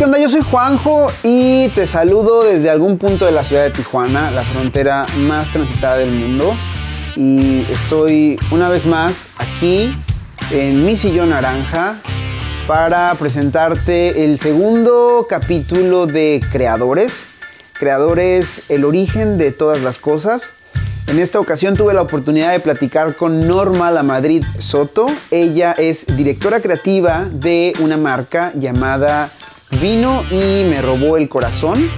¿qué 0.00 0.04
onda? 0.06 0.18
Yo 0.18 0.30
soy 0.30 0.40
Juanjo 0.40 1.12
y 1.22 1.68
te 1.74 1.86
saludo 1.86 2.42
desde 2.42 2.70
algún 2.70 2.96
punto 2.96 3.26
de 3.26 3.32
la 3.32 3.44
ciudad 3.44 3.64
de 3.64 3.70
Tijuana, 3.70 4.30
la 4.30 4.42
frontera 4.44 5.04
más 5.26 5.50
transitada 5.50 5.98
del 5.98 6.10
mundo. 6.10 6.56
Y 7.16 7.66
estoy 7.70 8.38
una 8.50 8.70
vez 8.70 8.86
más 8.86 9.28
aquí 9.36 9.94
en 10.52 10.86
mi 10.86 10.96
sillón 10.96 11.28
naranja 11.28 11.98
para 12.66 13.14
presentarte 13.16 14.24
el 14.24 14.38
segundo 14.38 15.26
capítulo 15.28 16.06
de 16.06 16.42
Creadores. 16.50 17.24
Creadores, 17.78 18.70
el 18.70 18.86
origen 18.86 19.36
de 19.36 19.52
todas 19.52 19.82
las 19.82 19.98
cosas. 19.98 20.54
En 21.08 21.18
esta 21.18 21.40
ocasión 21.40 21.76
tuve 21.76 21.92
la 21.92 22.00
oportunidad 22.00 22.52
de 22.52 22.60
platicar 22.60 23.16
con 23.16 23.46
Norma 23.46 23.90
La 23.90 24.02
Madrid 24.02 24.42
Soto. 24.60 25.08
Ella 25.30 25.72
es 25.72 26.06
directora 26.16 26.60
creativa 26.60 27.26
de 27.30 27.74
una 27.80 27.98
marca 27.98 28.50
llamada 28.54 29.28
Vino 29.70 30.24
y 30.30 30.64
me 30.64 30.82
robó 30.82 31.16
el 31.16 31.28
corazón. 31.28 31.88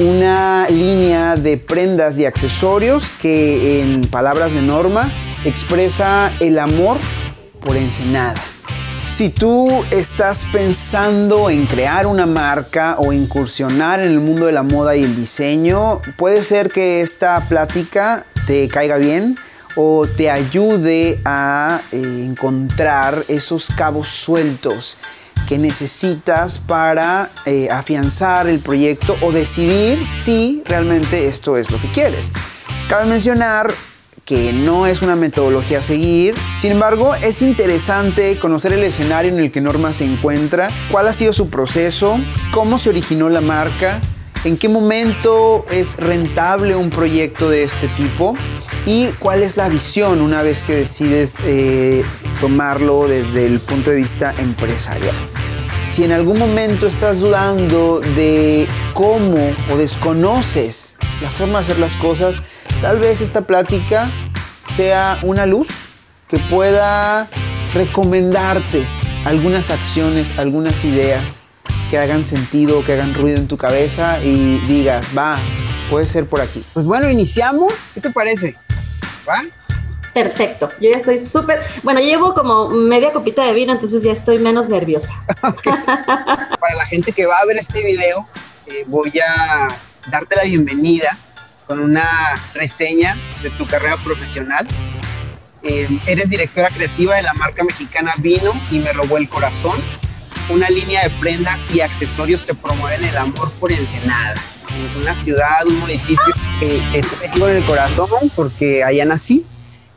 Una 0.00 0.68
línea 0.68 1.36
de 1.36 1.56
prendas 1.56 2.18
y 2.18 2.26
accesorios 2.26 3.10
que 3.22 3.82
en 3.82 4.02
palabras 4.02 4.52
de 4.52 4.62
Norma 4.62 5.12
expresa 5.44 6.32
el 6.40 6.58
amor 6.58 6.98
por 7.60 7.76
Ensenada. 7.76 8.34
Si 9.08 9.30
tú 9.30 9.84
estás 9.90 10.44
pensando 10.52 11.50
en 11.50 11.66
crear 11.66 12.06
una 12.06 12.26
marca 12.26 12.96
o 12.98 13.12
incursionar 13.12 14.00
en 14.00 14.10
el 14.10 14.20
mundo 14.20 14.46
de 14.46 14.52
la 14.52 14.62
moda 14.62 14.96
y 14.96 15.04
el 15.04 15.16
diseño, 15.16 16.00
puede 16.16 16.42
ser 16.42 16.68
que 16.68 17.00
esta 17.00 17.40
plática 17.48 18.24
te 18.46 18.68
caiga 18.68 18.96
bien 18.98 19.36
o 19.76 20.06
te 20.06 20.30
ayude 20.30 21.20
a 21.24 21.80
eh, 21.92 22.24
encontrar 22.26 23.24
esos 23.28 23.70
cabos 23.76 24.08
sueltos 24.08 24.98
que 25.48 25.58
necesitas 25.58 26.58
para 26.58 27.30
eh, 27.46 27.68
afianzar 27.70 28.46
el 28.46 28.58
proyecto 28.58 29.16
o 29.22 29.32
decidir 29.32 30.06
si 30.06 30.62
realmente 30.66 31.26
esto 31.26 31.56
es 31.56 31.70
lo 31.70 31.80
que 31.80 31.90
quieres. 31.90 32.30
Cabe 32.88 33.06
mencionar 33.06 33.72
que 34.26 34.52
no 34.52 34.86
es 34.86 35.00
una 35.00 35.16
metodología 35.16 35.78
a 35.78 35.82
seguir. 35.82 36.34
Sin 36.58 36.72
embargo, 36.72 37.14
es 37.14 37.40
interesante 37.40 38.36
conocer 38.36 38.74
el 38.74 38.84
escenario 38.84 39.32
en 39.32 39.38
el 39.38 39.50
que 39.50 39.62
Norma 39.62 39.94
se 39.94 40.04
encuentra, 40.04 40.70
cuál 40.90 41.08
ha 41.08 41.14
sido 41.14 41.32
su 41.32 41.48
proceso, 41.48 42.20
cómo 42.52 42.78
se 42.78 42.90
originó 42.90 43.30
la 43.30 43.40
marca, 43.40 44.02
en 44.44 44.56
qué 44.56 44.68
momento 44.68 45.66
es 45.70 45.96
rentable 45.96 46.76
un 46.76 46.90
proyecto 46.90 47.50
de 47.50 47.64
este 47.64 47.88
tipo 47.88 48.34
y 48.86 49.08
cuál 49.18 49.42
es 49.42 49.56
la 49.56 49.68
visión 49.68 50.20
una 50.20 50.42
vez 50.42 50.62
que 50.62 50.74
decides 50.74 51.36
eh, 51.44 52.04
tomarlo 52.40 53.08
desde 53.08 53.46
el 53.46 53.60
punto 53.60 53.90
de 53.90 53.96
vista 53.96 54.34
empresarial. 54.38 55.14
Si 55.90 56.04
en 56.04 56.12
algún 56.12 56.38
momento 56.38 56.86
estás 56.86 57.20
dudando 57.20 58.00
de 58.00 58.66
cómo 58.94 59.54
o 59.72 59.76
desconoces 59.76 60.92
la 61.22 61.30
forma 61.30 61.58
de 61.58 61.64
hacer 61.64 61.78
las 61.78 61.94
cosas, 61.94 62.36
Tal 62.80 63.00
vez 63.00 63.20
esta 63.20 63.40
plática 63.40 64.08
sea 64.76 65.18
una 65.22 65.46
luz 65.46 65.66
que 66.28 66.38
pueda 66.38 67.26
recomendarte 67.74 68.86
algunas 69.24 69.70
acciones, 69.70 70.38
algunas 70.38 70.84
ideas 70.84 71.37
que 71.90 71.98
hagan 71.98 72.24
sentido, 72.24 72.84
que 72.84 72.92
hagan 72.92 73.14
ruido 73.14 73.38
en 73.38 73.48
tu 73.48 73.56
cabeza 73.56 74.22
y 74.22 74.58
digas, 74.66 75.08
va, 75.16 75.38
puede 75.90 76.06
ser 76.06 76.26
por 76.26 76.40
aquí. 76.40 76.62
Pues 76.74 76.86
bueno, 76.86 77.08
iniciamos. 77.08 77.72
¿Qué 77.94 78.00
te 78.00 78.10
parece? 78.10 78.56
¿Va? 79.28 79.42
Perfecto, 80.12 80.68
yo 80.80 80.90
ya 80.90 80.96
estoy 80.96 81.20
súper, 81.20 81.62
bueno, 81.82 82.00
llevo 82.00 82.34
como 82.34 82.68
media 82.70 83.12
copita 83.12 83.44
de 83.44 83.52
vino, 83.52 83.72
entonces 83.72 84.02
ya 84.02 84.12
estoy 84.12 84.38
menos 84.38 84.68
nerviosa. 84.68 85.12
Para 85.42 86.74
la 86.76 86.86
gente 86.86 87.12
que 87.12 87.26
va 87.26 87.36
a 87.36 87.44
ver 87.44 87.56
este 87.56 87.84
video, 87.84 88.26
eh, 88.66 88.84
voy 88.86 89.12
a 89.20 89.68
darte 90.10 90.34
la 90.36 90.44
bienvenida 90.44 91.16
con 91.66 91.78
una 91.78 92.08
reseña 92.54 93.16
de 93.42 93.50
tu 93.50 93.66
carrera 93.66 93.96
profesional. 94.02 94.66
Eh, 95.62 95.88
eres 96.06 96.30
directora 96.30 96.68
creativa 96.70 97.16
de 97.16 97.22
la 97.22 97.34
marca 97.34 97.62
mexicana 97.62 98.14
Vino 98.18 98.52
y 98.70 98.78
me 98.78 98.92
robó 98.92 99.18
el 99.18 99.28
corazón, 99.28 99.80
una 100.50 100.70
línea 100.70 101.02
de 101.04 101.10
prendas 101.10 101.60
y 101.74 101.80
accesorios 101.80 102.42
que 102.42 102.54
promueven 102.54 103.04
el 103.04 103.16
amor 103.16 103.50
por 103.52 103.70
Ensenada, 103.70 104.34
una 105.00 105.14
ciudad, 105.14 105.66
un 105.66 105.78
municipio 105.80 106.34
que, 106.58 107.02
tengo 107.20 107.48
en 107.48 107.56
el 107.56 107.64
corazón 107.64 108.08
porque 108.34 108.82
allá 108.82 109.04
nací 109.04 109.44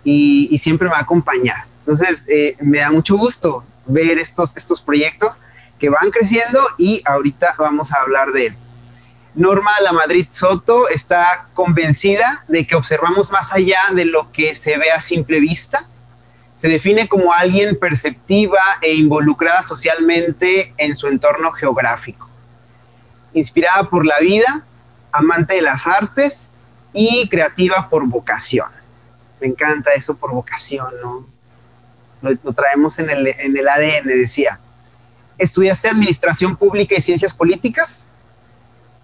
y, 0.04 0.58
siempre 0.58 0.88
me 0.88 0.94
va 0.94 1.00
a 1.00 1.04
acompañar. 1.04 1.66
Entonces, 1.80 2.26
eh, 2.28 2.56
me 2.60 2.80
da 2.80 2.92
mucho 2.92 3.18
gusto 3.18 3.64
ver 3.86 4.18
estos, 4.18 4.56
estos 4.56 4.82
proyectos 4.82 5.38
que 5.80 5.90
van 5.90 6.12
creciendo 6.12 6.60
y 6.78 7.02
ahorita 7.06 7.56
vamos 7.58 7.92
a 7.92 8.02
hablar 8.02 8.32
de 8.32 8.48
él. 8.48 8.56
Norma 9.34 9.72
La 9.84 9.94
Madrid 9.94 10.28
Soto 10.30 10.90
está 10.90 11.48
convencida 11.54 12.44
de 12.48 12.68
que 12.68 12.76
observamos 12.76 13.32
más 13.32 13.54
allá 13.54 13.80
de 13.94 14.06
lo 14.06 14.32
que 14.32 14.56
se 14.56 14.78
ve 14.78 14.92
a 14.92 15.02
simple 15.02 15.40
vista. 15.40 15.88
Se 16.62 16.68
define 16.68 17.08
como 17.08 17.34
alguien 17.34 17.76
perceptiva 17.76 18.60
e 18.84 18.94
involucrada 18.94 19.64
socialmente 19.64 20.76
en 20.78 20.96
su 20.96 21.08
entorno 21.08 21.52
geográfico. 21.54 22.30
Inspirada 23.34 23.90
por 23.90 24.06
la 24.06 24.20
vida, 24.20 24.64
amante 25.12 25.56
de 25.56 25.64
las 25.64 25.88
artes 25.88 26.52
y 26.94 27.28
creativa 27.30 27.90
por 27.90 28.06
vocación. 28.06 28.68
Me 29.40 29.48
encanta 29.48 29.90
eso 29.96 30.16
por 30.16 30.34
vocación, 30.34 30.94
¿no? 31.02 31.26
Lo, 32.22 32.54
traemos 32.54 33.00
en 33.00 33.10
el, 33.10 33.26
en 33.26 33.58
el 33.58 33.68
ADN, 33.68 34.06
decía. 34.10 34.60
¿Estudiaste 35.40 35.90
Administración 35.90 36.56
Pública 36.56 36.94
y 36.96 37.02
Ciencias 37.02 37.34
Políticas? 37.34 38.08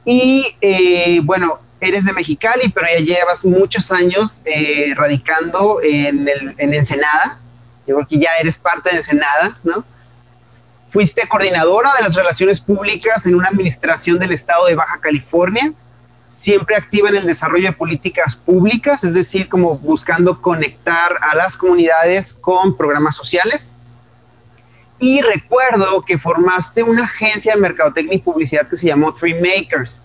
Y 0.06 0.46
eh, 0.62 1.22
bueno, 1.24 1.60
eres 1.82 2.06
de 2.06 2.14
Mexicali, 2.14 2.70
pero 2.70 2.86
ya 3.00 3.04
llevas 3.04 3.44
muchos 3.46 3.92
años 3.92 4.44
eh, 4.46 4.94
radicando 4.96 5.80
en, 5.82 6.28
el, 6.28 6.54
en 6.60 6.76
Ensenada. 6.76 7.40
Yo 7.88 7.96
creo 7.96 8.08
que 8.08 8.20
ya 8.20 8.32
eres 8.40 8.58
parte 8.58 8.90
de 8.90 8.98
Ensenada, 8.98 9.58
¿no? 9.64 9.84
Fuiste 10.92 11.28
coordinadora 11.28 11.94
de 11.98 12.04
las 12.04 12.16
relaciones 12.16 12.60
públicas 12.60 13.26
en 13.26 13.36
una 13.36 13.48
administración 13.48 14.20
del 14.20 14.34
estado 14.34 14.66
de 14.68 14.76
Baja 14.76 15.00
California, 15.00 15.72
siempre 16.28 16.76
activa 16.76 17.10
en 17.10 17.16
el 17.16 17.26
desarrollo 17.26 17.68
de 17.68 17.74
políticas 17.74 18.36
públicas, 18.36 19.04
es 19.06 19.14
decir, 19.14 19.48
como 19.48 19.78
buscando 19.78 20.42
conectar 20.42 21.18
a 21.22 21.36
las 21.36 21.56
comunidades 21.56 22.34
con 22.34 22.76
programas 22.76 23.16
sociales. 23.16 23.74
Y 25.00 25.22
recuerdo 25.22 26.02
que 26.02 26.18
formaste 26.18 26.84
una 26.84 27.06
agencia 27.06 27.54
de 27.54 27.62
mercadotecnia 27.62 28.16
y 28.16 28.20
publicidad 28.20 28.68
que 28.68 28.76
se 28.76 28.88
llamó 28.88 29.14
Three 29.14 29.40
Makers. 29.40 30.02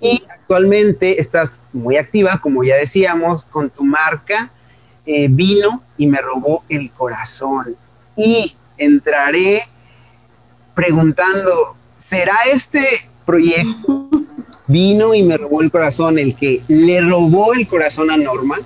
Y 0.00 0.24
actualmente 0.28 1.20
estás 1.20 1.64
muy 1.72 1.96
activa, 1.96 2.40
como 2.40 2.64
ya 2.64 2.76
decíamos, 2.76 3.46
con 3.46 3.70
tu 3.70 3.84
marca 3.84 4.50
eh, 5.06 5.26
Vino 5.28 5.82
y 5.96 6.06
me 6.06 6.18
robó 6.18 6.64
el 6.68 6.90
corazón. 6.90 7.76
Y 8.16 8.54
entraré 8.76 9.62
preguntando, 10.74 11.76
¿será 11.96 12.34
este 12.50 12.84
proyecto 13.24 14.08
Vino 14.66 15.14
y 15.14 15.22
me 15.22 15.36
robó 15.36 15.62
el 15.62 15.70
corazón 15.70 16.18
el 16.18 16.34
que 16.36 16.62
le 16.68 17.00
robó 17.00 17.52
el 17.52 17.66
corazón 17.68 18.10
a 18.10 18.16
Norma? 18.16 18.58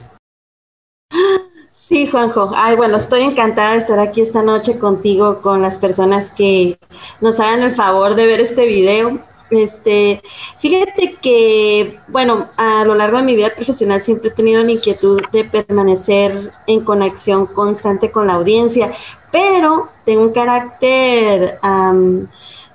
Sí, 1.73 2.09
Juanjo. 2.09 2.51
Ay, 2.55 2.75
bueno, 2.75 2.97
estoy 2.97 3.23
encantada 3.23 3.73
de 3.73 3.79
estar 3.79 3.99
aquí 4.01 4.21
esta 4.21 4.43
noche 4.43 4.77
contigo, 4.77 5.41
con 5.41 5.63
las 5.63 5.79
personas 5.79 6.31
que 6.31 6.79
nos 7.21 7.39
hagan 7.39 7.63
el 7.63 7.77
favor 7.77 8.17
de 8.17 8.27
ver 8.27 8.41
este 8.41 8.67
video. 8.67 9.21
Este, 9.51 10.23
fíjate 10.59 11.17
que, 11.23 11.99
bueno, 12.09 12.49
a 12.57 12.84
lo 12.84 12.95
largo 12.95 13.19
de 13.19 13.25
mi 13.25 13.37
vida 13.37 13.51
profesional 13.55 14.01
siempre 14.01 14.31
he 14.31 14.33
tenido 14.33 14.62
la 14.62 14.73
inquietud 14.73 15.23
de 15.33 15.45
permanecer 15.45 16.51
en 16.67 16.81
conexión 16.81 17.47
constante 17.47 18.11
con 18.11 18.27
la 18.27 18.34
audiencia, 18.34 18.93
pero 19.31 19.89
tengo 20.04 20.22
un 20.22 20.33
carácter 20.33 21.59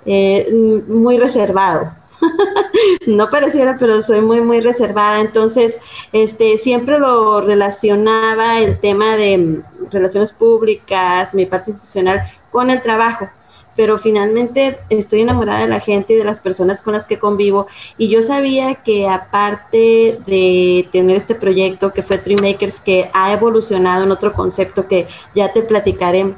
eh, 0.06 0.84
muy 0.88 1.18
reservado. 1.18 1.92
no 3.08 3.30
pareciera, 3.30 3.78
pero 3.80 4.02
soy 4.02 4.22
muy, 4.22 4.42
muy 4.42 4.62
reservada. 4.62 5.20
Entonces, 5.20 5.80
este, 6.12 6.58
siempre 6.58 7.00
lo 7.00 7.42
relacionaba 7.42 8.60
el 8.60 8.80
tema 8.80 9.18
de 9.18 9.62
relaciones 9.92 10.32
públicas, 10.32 11.34
mi 11.34 11.46
parte 11.46 11.72
institucional, 11.72 12.32
con 12.52 12.70
el 12.70 12.82
trabajo. 12.82 13.28
Pero 13.76 13.98
finalmente 13.98 14.80
estoy 14.90 15.22
enamorada 15.22 15.62
de 15.62 15.68
la 15.68 15.80
gente 15.80 16.14
y 16.14 16.18
de 16.18 16.26
las 16.26 16.40
personas 16.40 16.82
con 16.82 16.94
las 16.94 17.08
que 17.08 17.20
convivo. 17.20 17.68
Y 17.98 18.10
yo 18.10 18.22
sabía 18.24 18.76
que 18.76 19.08
aparte 19.08 20.20
de 20.26 20.88
tener 20.92 21.18
este 21.18 21.36
proyecto 21.36 21.94
que 21.94 22.04
fue 22.04 22.18
Tree 22.18 22.36
Makers, 22.36 22.80
que 22.80 23.10
ha 23.14 23.32
evolucionado 23.34 24.04
en 24.04 24.12
otro 24.12 24.34
concepto 24.34 24.88
que 24.88 25.08
ya 25.34 25.54
te 25.54 25.62
platicaré 25.62 26.34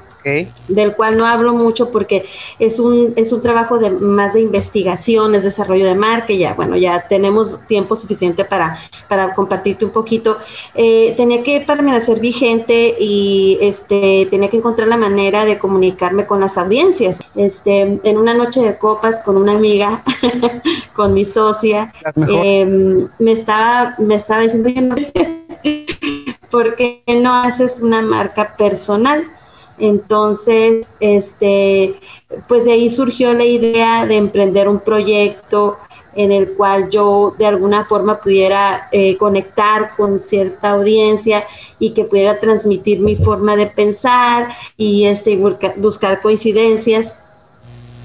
del 0.67 0.95
cual 0.95 1.17
no 1.17 1.25
hablo 1.25 1.53
mucho 1.53 1.91
porque 1.91 2.25
es 2.59 2.79
un, 2.79 3.13
es 3.15 3.31
un 3.31 3.41
trabajo 3.41 3.77
de, 3.77 3.89
más 3.89 4.33
de 4.33 4.41
investigación, 4.41 5.35
es 5.35 5.43
desarrollo 5.43 5.85
de 5.85 5.95
marca, 5.95 6.33
ya, 6.33 6.53
bueno, 6.53 6.75
ya 6.77 7.05
tenemos 7.07 7.59
tiempo 7.67 7.95
suficiente 7.95 8.45
para, 8.45 8.79
para 9.07 9.33
compartirte 9.33 9.85
un 9.85 9.91
poquito. 9.91 10.37
Eh, 10.75 11.13
tenía 11.17 11.43
que 11.43 11.61
permanecer 11.61 12.19
vigente 12.19 12.95
y 12.99 13.57
este, 13.61 14.27
tenía 14.29 14.49
que 14.49 14.57
encontrar 14.57 14.87
la 14.87 14.97
manera 14.97 15.45
de 15.45 15.57
comunicarme 15.57 16.25
con 16.25 16.39
las 16.39 16.57
audiencias. 16.57 17.21
Este, 17.35 17.99
en 18.03 18.17
una 18.17 18.33
noche 18.33 18.61
de 18.61 18.77
copas 18.77 19.21
con 19.23 19.37
una 19.37 19.53
amiga, 19.53 20.03
con 20.95 21.13
mi 21.13 21.25
socia, 21.25 21.93
em, 22.15 23.07
me, 23.19 23.31
estaba, 23.31 23.95
me 23.97 24.15
estaba 24.15 24.41
diciendo, 24.41 24.95
¿por 26.51 26.75
qué 26.75 27.03
no 27.19 27.33
haces 27.33 27.81
una 27.81 28.01
marca 28.01 28.55
personal? 28.57 29.25
Entonces, 29.77 30.89
este, 30.99 31.95
pues 32.47 32.65
de 32.65 32.73
ahí 32.73 32.89
surgió 32.89 33.33
la 33.33 33.45
idea 33.45 34.05
de 34.05 34.17
emprender 34.17 34.69
un 34.69 34.79
proyecto 34.79 35.77
en 36.15 36.31
el 36.31 36.53
cual 36.53 36.89
yo 36.89 37.33
de 37.37 37.47
alguna 37.47 37.85
forma 37.85 38.19
pudiera 38.19 38.87
eh, 38.91 39.17
conectar 39.17 39.95
con 39.95 40.19
cierta 40.19 40.71
audiencia 40.71 41.43
y 41.79 41.93
que 41.93 42.05
pudiera 42.05 42.39
transmitir 42.39 42.99
mi 42.99 43.15
forma 43.15 43.55
de 43.55 43.65
pensar 43.65 44.55
y 44.77 45.05
este, 45.05 45.37
buscar 45.77 46.21
coincidencias. 46.21 47.15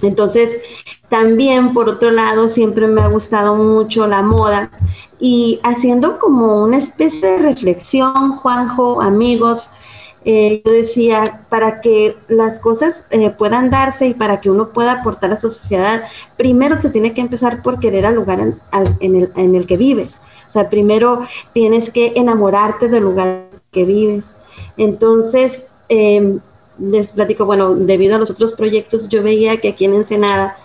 Entonces, 0.00 0.60
también 1.08 1.74
por 1.74 1.88
otro 1.88 2.10
lado, 2.10 2.48
siempre 2.48 2.86
me 2.86 3.02
ha 3.02 3.08
gustado 3.08 3.56
mucho 3.56 4.06
la 4.06 4.22
moda 4.22 4.70
y 5.18 5.60
haciendo 5.64 6.18
como 6.18 6.62
una 6.62 6.78
especie 6.78 7.28
de 7.28 7.38
reflexión, 7.38 8.36
Juanjo, 8.36 9.02
amigos, 9.02 9.70
eh, 10.24 10.62
yo 10.64 10.72
decía, 10.72 11.44
para 11.48 11.80
que 11.80 12.16
las 12.28 12.60
cosas 12.60 13.06
eh, 13.10 13.30
puedan 13.30 13.70
darse 13.70 14.06
y 14.06 14.14
para 14.14 14.40
que 14.40 14.50
uno 14.50 14.70
pueda 14.70 14.92
aportar 14.92 15.32
a 15.32 15.38
su 15.38 15.50
sociedad, 15.50 16.02
primero 16.36 16.80
se 16.80 16.90
tiene 16.90 17.14
que 17.14 17.20
empezar 17.20 17.62
por 17.62 17.78
querer 17.78 18.04
al 18.04 18.16
lugar 18.16 18.40
en, 18.40 19.16
el, 19.16 19.30
en 19.36 19.54
el 19.54 19.66
que 19.66 19.76
vives. 19.76 20.22
O 20.46 20.50
sea, 20.50 20.70
primero 20.70 21.26
tienes 21.52 21.90
que 21.90 22.14
enamorarte 22.16 22.88
del 22.88 23.04
lugar 23.04 23.48
que 23.70 23.84
vives. 23.84 24.34
Entonces, 24.76 25.66
em, 25.88 26.40
les 26.78 27.12
platico, 27.12 27.44
bueno, 27.44 27.74
debido 27.74 28.16
a 28.16 28.18
los 28.18 28.30
otros 28.30 28.52
proyectos, 28.52 29.08
yo 29.08 29.22
veía 29.22 29.58
que 29.58 29.68
aquí 29.68 29.84
en 29.84 29.94
Ensenada, 29.94 30.56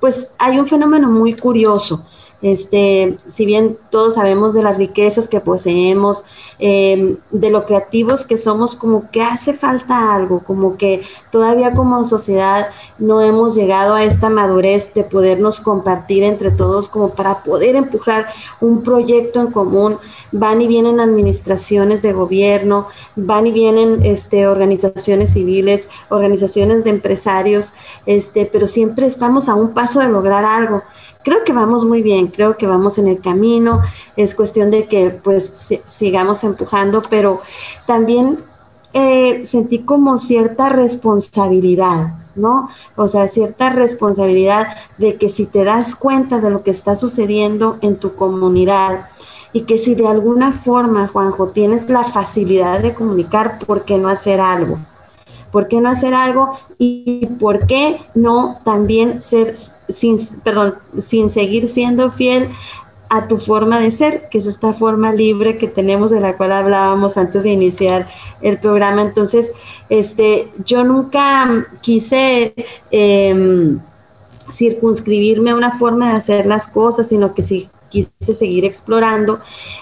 pues 0.00 0.30
hay 0.38 0.58
un 0.58 0.66
fenómeno 0.66 1.10
muy 1.10 1.34
curioso. 1.34 2.04
Este, 2.42 3.18
si 3.28 3.46
bien 3.46 3.78
todos 3.90 4.14
sabemos 4.14 4.52
de 4.52 4.64
las 4.64 4.76
riquezas 4.76 5.28
que 5.28 5.38
poseemos, 5.38 6.24
em, 6.58 7.16
de 7.30 7.50
lo 7.50 7.66
creativos 7.66 8.24
que 8.24 8.36
somos, 8.36 8.74
como 8.74 9.08
que 9.12 9.22
hace 9.22 9.54
falta 9.54 10.12
algo, 10.12 10.40
como 10.40 10.76
que 10.76 11.02
todavía 11.30 11.70
como 11.72 12.04
sociedad 12.04 12.66
no 12.98 13.22
hemos 13.22 13.54
llegado 13.54 13.94
a 13.94 14.02
esta 14.02 14.28
madurez 14.28 14.92
de 14.92 15.04
podernos 15.04 15.60
compartir 15.60 16.24
entre 16.24 16.50
todos 16.50 16.88
como 16.88 17.10
para 17.10 17.44
poder 17.44 17.76
empujar 17.76 18.26
un 18.60 18.82
proyecto 18.82 19.40
en 19.40 19.52
común. 19.52 19.98
Van 20.32 20.62
y 20.62 20.66
vienen 20.66 20.98
administraciones 20.98 22.02
de 22.02 22.12
gobierno, 22.12 22.88
van 23.14 23.46
y 23.46 23.52
vienen 23.52 24.04
este, 24.04 24.48
organizaciones 24.48 25.34
civiles, 25.34 25.88
organizaciones 26.08 26.84
de 26.84 26.90
empresarios, 26.90 27.74
este, 28.06 28.46
pero 28.46 28.66
siempre 28.66 29.06
estamos 29.06 29.48
a 29.48 29.54
un 29.54 29.74
paso 29.74 30.00
de 30.00 30.08
lograr 30.08 30.44
algo 30.44 30.82
creo 31.24 31.44
que 31.44 31.52
vamos 31.52 31.84
muy 31.84 32.02
bien, 32.02 32.28
creo 32.28 32.56
que 32.56 32.66
vamos 32.66 32.98
en 32.98 33.08
el 33.08 33.20
camino, 33.20 33.80
es 34.16 34.34
cuestión 34.34 34.70
de 34.70 34.86
que 34.86 35.10
pues 35.10 35.72
sigamos 35.86 36.44
empujando, 36.44 37.02
pero 37.08 37.40
también 37.86 38.38
eh, 38.92 39.46
sentí 39.46 39.80
como 39.80 40.18
cierta 40.18 40.68
responsabilidad, 40.68 42.14
¿no? 42.34 42.68
O 42.96 43.08
sea, 43.08 43.28
cierta 43.28 43.70
responsabilidad 43.70 44.68
de 44.98 45.16
que 45.16 45.28
si 45.28 45.46
te 45.46 45.64
das 45.64 45.96
cuenta 45.96 46.40
de 46.40 46.50
lo 46.50 46.62
que 46.62 46.70
está 46.72 46.94
sucediendo 46.94 47.78
en 47.80 47.96
tu 47.96 48.14
comunidad 48.14 49.06
y 49.54 49.62
que 49.62 49.78
si 49.78 49.94
de 49.94 50.08
alguna 50.08 50.52
forma, 50.52 51.08
Juanjo, 51.08 51.48
tienes 51.48 51.88
la 51.88 52.04
facilidad 52.04 52.80
de 52.80 52.94
comunicar, 52.94 53.58
¿por 53.66 53.84
qué 53.84 53.96
no 53.98 54.08
hacer 54.08 54.40
algo? 54.40 54.78
¿Por 55.52 55.68
qué 55.68 55.80
no 55.80 55.90
hacer 55.90 56.14
algo? 56.14 56.58
Y 56.78 57.26
por 57.38 57.66
qué 57.66 58.00
no 58.14 58.58
también 58.64 59.22
ser, 59.22 59.54
sin, 59.56 60.18
perdón, 60.42 60.74
sin 61.00 61.30
seguir 61.30 61.68
siendo 61.68 62.10
fiel 62.10 62.48
a 63.10 63.28
tu 63.28 63.38
forma 63.38 63.78
de 63.78 63.90
ser, 63.90 64.30
que 64.30 64.38
es 64.38 64.46
esta 64.46 64.72
forma 64.72 65.12
libre 65.12 65.58
que 65.58 65.68
tenemos 65.68 66.10
de 66.10 66.20
la 66.20 66.38
cual 66.38 66.52
hablábamos 66.52 67.18
antes 67.18 67.42
de 67.42 67.50
iniciar 67.50 68.08
el 68.40 68.58
programa. 68.58 69.02
Entonces, 69.02 69.52
este, 69.90 70.48
yo 70.64 70.82
nunca 70.82 71.66
quise 71.82 72.54
em, 72.90 73.78
circunscribirme 74.50 75.50
a 75.50 75.56
una 75.56 75.78
forma 75.78 76.10
de 76.10 76.16
hacer 76.16 76.46
las 76.46 76.68
cosas, 76.68 77.08
sino 77.08 77.34
que 77.34 77.42
sí 77.42 77.68
quise 77.90 78.34
seguir 78.34 78.64
explorando 78.64 79.40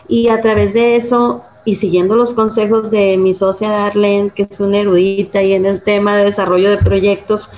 y 0.08 0.28
a 0.28 0.40
través 0.42 0.74
de 0.74 0.96
eso 0.96 1.44
y 1.70 1.76
siguiendo 1.76 2.16
los 2.16 2.34
consejos 2.34 2.90
de 2.90 3.16
mi 3.16 3.32
socia 3.32 3.70
Darlene, 3.70 4.30
que 4.30 4.48
es 4.50 4.58
una 4.58 4.78
erudita 4.78 5.40
y 5.40 5.52
en 5.52 5.66
el 5.66 5.80
tema 5.80 6.16
de 6.16 6.24
desarrollo 6.24 6.68
de 6.68 6.78
proyectos, 6.78 7.50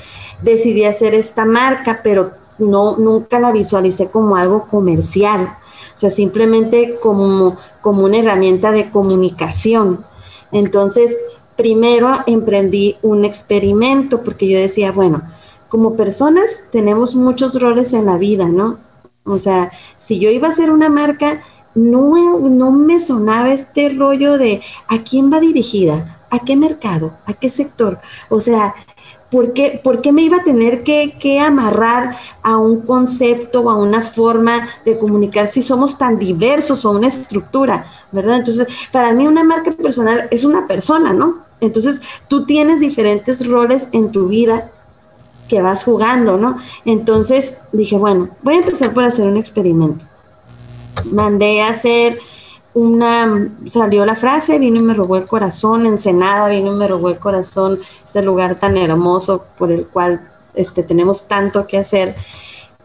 decidí 0.42 0.84
hacer 0.84 1.14
esta 1.14 1.46
marca, 1.46 2.00
pero 2.04 2.32
no, 2.58 2.98
nunca 2.98 3.40
la 3.40 3.52
visualicé 3.52 4.08
como 4.08 4.36
algo 4.36 4.66
comercial, 4.68 5.54
o 5.94 5.98
sea, 5.98 6.10
simplemente 6.10 6.98
como, 7.00 7.56
como 7.80 8.04
una 8.04 8.18
herramienta 8.18 8.70
de 8.70 8.90
comunicación. 8.90 10.04
Entonces, 10.52 11.16
primero 11.56 12.12
emprendí 12.26 12.98
un 13.00 13.24
experimento 13.24 14.22
porque 14.22 14.46
yo 14.46 14.58
decía, 14.58 14.92
bueno, 14.92 15.22
como 15.70 15.96
personas 15.96 16.64
tenemos 16.70 17.14
muchos 17.14 17.58
roles 17.58 17.94
en 17.94 18.04
la 18.04 18.18
vida, 18.18 18.44
¿no? 18.44 18.76
O 19.24 19.38
sea, 19.38 19.72
si 19.96 20.18
yo 20.18 20.28
iba 20.28 20.48
a 20.48 20.50
hacer 20.50 20.70
una 20.70 20.90
marca, 20.90 21.42
no, 21.74 22.38
no 22.38 22.70
me 22.70 23.00
sonaba 23.00 23.52
este 23.52 23.88
rollo 23.90 24.38
de 24.38 24.62
a 24.88 25.02
quién 25.02 25.32
va 25.32 25.40
dirigida, 25.40 26.18
a 26.30 26.40
qué 26.40 26.56
mercado, 26.56 27.14
a 27.26 27.32
qué 27.32 27.50
sector. 27.50 28.00
O 28.28 28.40
sea, 28.40 28.74
¿por 29.30 29.52
qué, 29.52 30.12
me 30.12 30.22
iba 30.22 30.38
a 30.38 30.44
tener 30.44 30.82
que, 30.82 31.16
que, 31.18 31.40
amarrar 31.40 32.18
a 32.42 32.58
un 32.58 32.82
concepto 32.82 33.62
o 33.62 33.70
a 33.70 33.76
una 33.76 34.02
forma 34.02 34.68
de 34.84 34.98
comunicar 34.98 35.50
si 35.50 35.62
somos 35.62 35.96
tan 35.96 36.18
diversos 36.18 36.84
o 36.84 36.90
una 36.90 37.08
estructura? 37.08 37.86
¿Verdad? 38.12 38.36
Entonces, 38.36 38.66
para 38.90 39.12
mí 39.12 39.26
una 39.26 39.44
marca 39.44 39.72
personal 39.72 40.28
es 40.30 40.44
una 40.44 40.66
persona, 40.66 41.12
¿no? 41.12 41.36
Entonces, 41.60 42.02
tú 42.28 42.44
tienes 42.44 42.80
diferentes 42.80 43.46
roles 43.46 43.88
en 43.92 44.12
tu 44.12 44.28
vida 44.28 44.70
que 45.48 45.62
vas 45.62 45.84
jugando, 45.84 46.36
¿no? 46.36 46.58
Entonces 46.84 47.56
dije, 47.72 47.96
bueno, 47.96 48.30
voy 48.42 48.54
a 48.54 48.58
empezar 48.58 48.92
por 48.92 49.04
hacer 49.04 49.28
un 49.28 49.36
experimento 49.36 50.04
mandé 51.10 51.62
a 51.62 51.68
hacer 51.68 52.18
una, 52.74 53.50
salió 53.68 54.04
la 54.04 54.16
frase, 54.16 54.58
vino 54.58 54.78
y 54.78 54.82
me 54.82 54.94
robó 54.94 55.16
el 55.16 55.26
corazón, 55.26 55.86
Ensenada, 55.86 56.48
vino 56.48 56.72
y 56.72 56.76
me 56.76 56.88
robó 56.88 57.10
el 57.10 57.18
corazón, 57.18 57.80
este 58.04 58.22
lugar 58.22 58.58
tan 58.58 58.76
hermoso 58.76 59.44
por 59.58 59.70
el 59.70 59.86
cual 59.86 60.30
este, 60.54 60.82
tenemos 60.82 61.28
tanto 61.28 61.66
que 61.66 61.78
hacer. 61.78 62.14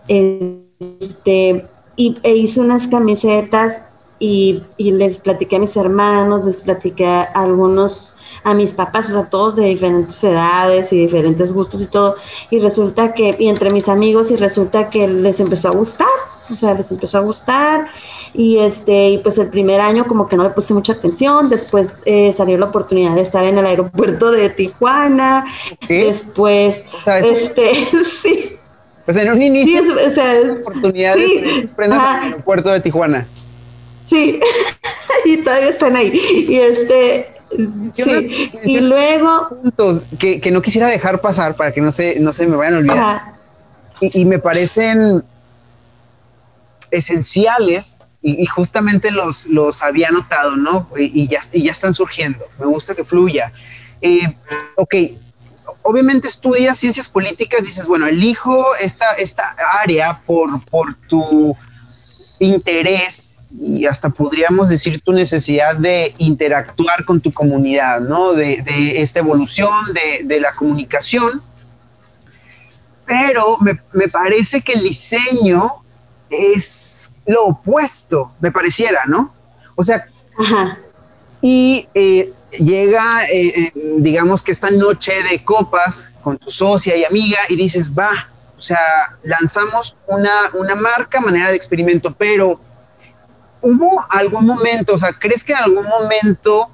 Este, 0.07 1.65
y, 1.95 2.17
e 2.23 2.35
hice 2.35 2.59
unas 2.59 2.87
camisetas 2.87 3.81
y, 4.19 4.63
y, 4.77 4.91
les 4.91 5.19
platiqué 5.19 5.55
a 5.55 5.59
mis 5.59 5.75
hermanos, 5.77 6.43
les 6.43 6.61
platiqué 6.61 7.05
a 7.05 7.23
algunos, 7.23 8.15
a 8.43 8.53
mis 8.53 8.73
papás, 8.73 9.09
o 9.09 9.11
sea, 9.11 9.29
todos 9.29 9.55
de 9.55 9.65
diferentes 9.65 10.23
edades 10.23 10.91
y 10.91 10.97
diferentes 10.97 11.53
gustos 11.53 11.81
y 11.81 11.87
todo. 11.87 12.15
Y 12.49 12.59
resulta 12.59 13.13
que, 13.13 13.35
y 13.39 13.47
entre 13.47 13.69
mis 13.69 13.87
amigos, 13.87 14.31
y 14.31 14.35
resulta 14.35 14.89
que 14.89 15.07
les 15.07 15.39
empezó 15.39 15.69
a 15.69 15.71
gustar 15.71 16.07
o 16.49 16.55
sea, 16.55 16.73
les 16.73 16.89
empezó 16.91 17.17
a 17.17 17.21
gustar 17.21 17.87
y 18.33 18.59
este, 18.59 19.09
y 19.09 19.17
pues 19.19 19.37
el 19.37 19.49
primer 19.49 19.81
año 19.81 20.05
como 20.05 20.27
que 20.27 20.37
no 20.37 20.43
le 20.43 20.49
puse 20.51 20.73
mucha 20.73 20.93
atención, 20.93 21.49
después 21.49 22.01
eh, 22.05 22.33
salió 22.33 22.57
la 22.57 22.67
oportunidad 22.67 23.15
de 23.15 23.21
estar 23.21 23.45
en 23.45 23.57
el 23.57 23.65
aeropuerto 23.65 24.31
de 24.31 24.49
Tijuana, 24.49 25.45
después, 25.87 26.85
este, 27.05 27.87
sí. 28.03 28.57
Pues 29.05 29.17
en 29.17 29.31
un 29.31 29.41
inicio, 29.41 29.83
sí, 29.83 29.91
o 30.05 30.11
sea, 30.11 30.33
oportunidades 30.61 31.25
sí, 31.25 31.37
en 31.77 31.83
el 31.83 31.99
aeropuerto 31.99 32.69
de 32.69 32.81
Tijuana. 32.81 33.25
Sí, 34.09 34.39
y 35.25 35.37
todavía 35.37 35.69
están 35.69 35.95
ahí. 35.95 36.45
Y 36.49 36.55
este, 36.57 37.27
sí, 37.93 38.51
y 38.65 38.79
luego... 38.79 39.47
Puntos 39.49 40.03
que, 40.19 40.41
que, 40.41 40.51
no 40.51 40.61
quisiera 40.61 40.87
dejar 40.87 41.21
pasar 41.21 41.55
para 41.55 41.71
que 41.71 41.81
no 41.81 41.91
se, 41.91 42.19
no 42.19 42.33
se 42.33 42.47
me 42.47 42.57
vayan 42.57 42.73
a 42.73 42.77
olvidar. 42.79 43.21
Y, 44.01 44.21
y 44.21 44.25
me 44.25 44.39
parecen 44.39 45.23
esenciales 46.91 47.97
y, 48.21 48.45
justamente 48.45 49.11
los, 49.11 49.45
los 49.45 49.81
había 49.81 50.11
notado, 50.11 50.55
¿no? 50.57 50.89
Y, 50.97 51.27
ya, 51.27 51.39
y 51.53 51.63
ya 51.63 51.71
están 51.71 51.93
surgiendo. 51.93 52.45
Me 52.59 52.65
gusta 52.65 52.93
que 52.93 53.05
fluya. 53.05 53.53
Eh, 54.01 54.35
ok, 54.75 54.95
obviamente 55.83 56.27
estudias 56.27 56.77
ciencias 56.77 57.07
políticas, 57.07 57.63
dices, 57.63 57.87
bueno, 57.87 58.07
elijo 58.07 58.65
esta, 58.81 59.13
esta 59.13 59.55
área 59.81 60.21
por, 60.25 60.63
por 60.65 60.95
tu 61.07 61.55
interés 62.39 63.35
y 63.57 63.85
hasta 63.85 64.09
podríamos 64.09 64.69
decir 64.69 65.01
tu 65.01 65.13
necesidad 65.13 65.75
de 65.75 66.13
interactuar 66.17 67.05
con 67.05 67.21
tu 67.21 67.31
comunidad, 67.31 68.01
¿no? 68.01 68.33
De, 68.33 68.61
esta 69.01 69.19
evolución 69.19 69.93
de, 69.93 70.25
de, 70.25 70.41
la 70.41 70.53
comunicación. 70.53 71.41
Pero 73.05 73.57
me, 73.61 73.79
me, 73.93 74.09
parece 74.09 74.61
que 74.61 74.73
el 74.73 74.83
diseño 74.83 75.81
es 76.29 77.11
lo 77.25 77.45
opuesto, 77.45 78.31
me 78.39 78.51
pareciera, 78.51 79.01
¿no? 79.07 79.33
O 79.75 79.83
sea, 79.83 80.07
y 81.41 81.87
eh, 81.93 82.33
llega, 82.59 83.25
eh, 83.25 83.47
eh, 83.47 83.71
digamos 83.97 84.43
que 84.43 84.51
esta 84.51 84.71
noche 84.71 85.11
de 85.29 85.43
copas 85.43 86.09
con 86.23 86.37
tu 86.37 86.51
socia 86.51 86.95
y 86.95 87.05
amiga 87.05 87.37
y 87.49 87.55
dices, 87.55 87.93
va, 87.97 88.29
o 88.57 88.61
sea, 88.61 88.79
lanzamos 89.23 89.97
una, 90.07 90.31
una 90.53 90.75
marca, 90.75 91.21
manera 91.21 91.49
de 91.49 91.55
experimento, 91.55 92.13
pero 92.13 92.59
¿hubo 93.61 94.03
algún 94.09 94.45
momento, 94.45 94.95
o 94.95 94.97
sea, 94.97 95.13
crees 95.13 95.43
que 95.43 95.53
en 95.53 95.59
algún 95.59 95.85
momento 95.85 96.69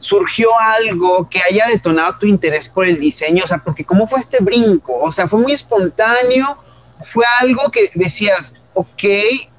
surgió 0.00 0.48
algo 0.58 1.28
que 1.28 1.40
haya 1.48 1.66
detonado 1.68 2.16
tu 2.18 2.26
interés 2.26 2.68
por 2.68 2.86
el 2.86 2.98
diseño? 2.98 3.44
O 3.44 3.46
sea, 3.46 3.58
porque 3.58 3.84
¿cómo 3.84 4.06
fue 4.06 4.18
este 4.18 4.38
brinco? 4.42 4.98
O 4.98 5.12
sea, 5.12 5.28
¿fue 5.28 5.38
muy 5.38 5.52
espontáneo? 5.52 6.56
¿Fue 7.04 7.24
algo 7.40 7.70
que 7.70 7.90
decías, 7.94 8.54
ok, 8.74 9.04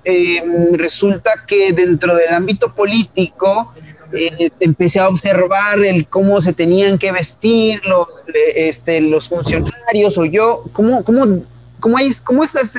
em, 0.03 0.73
resulta 0.73 1.31
que 1.47 1.71
dentro 1.73 2.15
del 2.15 2.33
ámbito 2.33 2.73
político 2.73 3.73
eh, 4.11 4.49
empecé 4.59 4.99
a 4.99 5.07
observar 5.07 5.83
el 5.83 6.07
cómo 6.07 6.39
se 6.41 6.53
tenían 6.53 6.97
que 6.97 7.11
vestir 7.11 7.81
los, 7.85 8.07
este, 8.55 9.01
los 9.01 9.29
funcionarios 9.29 10.17
o 10.17 10.25
yo, 10.25 10.63
cómo, 10.73 11.03
cómo 11.03 11.43
¿Cómo, 11.79 11.99
es, 11.99 12.21
cómo 12.21 12.45
estás? 12.45 12.71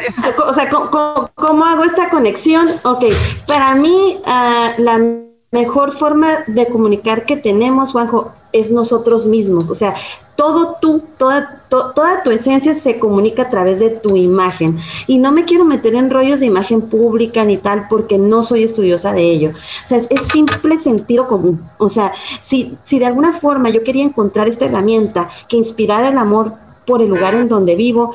O 0.48 0.54
sea, 0.54 0.70
¿cómo, 0.70 1.64
hago 1.66 1.84
esta 1.84 2.08
conexión? 2.08 2.70
Ok, 2.84 3.04
para 3.46 3.74
mí 3.74 4.18
uh, 4.24 4.80
la 4.80 5.23
mejor 5.54 5.92
forma 5.92 6.38
de 6.48 6.66
comunicar 6.66 7.26
que 7.26 7.36
tenemos, 7.36 7.92
Juanjo, 7.92 8.32
es 8.52 8.72
nosotros 8.72 9.26
mismos. 9.26 9.70
O 9.70 9.74
sea, 9.74 9.94
todo 10.34 10.76
tú, 10.82 11.02
toda, 11.16 11.62
toda 11.68 12.22
tu 12.24 12.32
esencia 12.32 12.74
se 12.74 12.98
comunica 12.98 13.42
a 13.42 13.50
través 13.50 13.78
de 13.78 13.90
tu 13.90 14.16
imagen. 14.16 14.78
Y 15.06 15.18
no 15.18 15.30
me 15.30 15.44
quiero 15.44 15.64
meter 15.64 15.94
en 15.94 16.10
rollos 16.10 16.40
de 16.40 16.46
imagen 16.46 16.82
pública 16.82 17.44
ni 17.44 17.56
tal, 17.56 17.86
porque 17.88 18.18
no 18.18 18.42
soy 18.42 18.64
estudiosa 18.64 19.12
de 19.12 19.22
ello. 19.22 19.50
O 19.84 19.86
sea, 19.86 19.98
es, 19.98 20.08
simple 20.32 20.78
sentido 20.78 21.28
común. 21.28 21.62
O 21.78 21.88
sea, 21.88 22.12
si, 22.42 22.76
si 22.84 22.98
de 22.98 23.06
alguna 23.06 23.32
forma 23.32 23.70
yo 23.70 23.84
quería 23.84 24.04
encontrar 24.04 24.48
esta 24.48 24.64
herramienta 24.64 25.30
que 25.48 25.56
inspirara 25.56 26.08
el 26.08 26.18
amor 26.18 26.54
por 26.84 27.00
el 27.00 27.08
lugar 27.08 27.34
en 27.34 27.48
donde 27.48 27.76
vivo, 27.76 28.14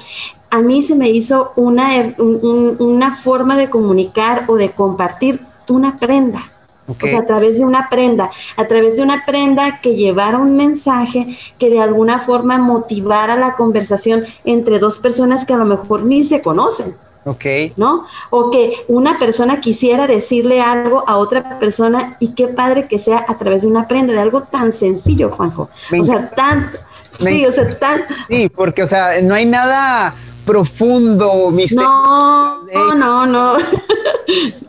a 0.49 0.61
mí 0.61 0.83
se 0.83 0.95
me 0.95 1.09
hizo 1.09 1.53
una, 1.55 2.13
una 2.17 3.15
forma 3.15 3.55
de 3.55 3.69
comunicar 3.69 4.43
o 4.47 4.55
de 4.57 4.71
compartir 4.71 5.39
una 5.69 5.97
prenda. 5.97 6.41
O 6.89 7.07
sea, 7.07 7.19
a 7.19 7.25
través 7.25 7.59
de 7.59 7.65
una 7.65 7.89
prenda, 7.89 8.31
a 8.57 8.67
través 8.67 8.97
de 8.97 9.03
una 9.03 9.25
prenda 9.25 9.79
que 9.81 9.95
llevara 9.95 10.37
un 10.39 10.55
mensaje 10.55 11.37
que 11.57 11.69
de 11.69 11.79
alguna 11.79 12.19
forma 12.19 12.57
motivara 12.57 13.35
la 13.35 13.55
conversación 13.55 14.25
entre 14.43 14.79
dos 14.79 14.99
personas 14.99 15.45
que 15.45 15.53
a 15.53 15.57
lo 15.57 15.65
mejor 15.65 16.03
ni 16.03 16.23
se 16.23 16.41
conocen. 16.41 16.95
Ok. 17.25 17.45
¿No? 17.75 18.05
O 18.29 18.49
que 18.49 18.73
una 18.87 19.19
persona 19.19 19.61
quisiera 19.61 20.07
decirle 20.07 20.61
algo 20.61 21.03
a 21.07 21.17
otra 21.17 21.59
persona 21.59 22.17
y 22.19 22.33
qué 22.33 22.47
padre 22.47 22.87
que 22.87 22.97
sea 22.97 23.25
a 23.27 23.37
través 23.37 23.61
de 23.63 23.67
una 23.67 23.87
prenda, 23.87 24.13
de 24.13 24.19
algo 24.19 24.43
tan 24.43 24.71
sencillo, 24.71 25.31
Juanjo. 25.31 25.69
o 25.99 26.05
sea, 26.05 26.29
tan... 26.31 26.71
Sí, 27.19 27.45
o 27.45 27.51
sea, 27.51 27.77
tan... 27.77 28.01
Sí, 28.29 28.49
porque, 28.49 28.81
o 28.83 28.87
sea, 28.87 29.21
no 29.21 29.35
hay 29.35 29.45
nada 29.45 30.15
profundo, 30.49 31.51
misterioso. 31.51 32.65
No, 32.73 32.95
no, 32.95 33.25
no. 33.27 33.57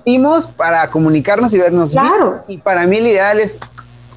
Hicimos 0.04 0.46
para 0.46 0.90
comunicarnos 0.90 1.54
y 1.54 1.58
vernos 1.58 1.92
claro. 1.92 2.44
y 2.46 2.58
para 2.58 2.86
mí 2.86 2.98
el 2.98 3.06
ideal 3.06 3.40
es 3.40 3.58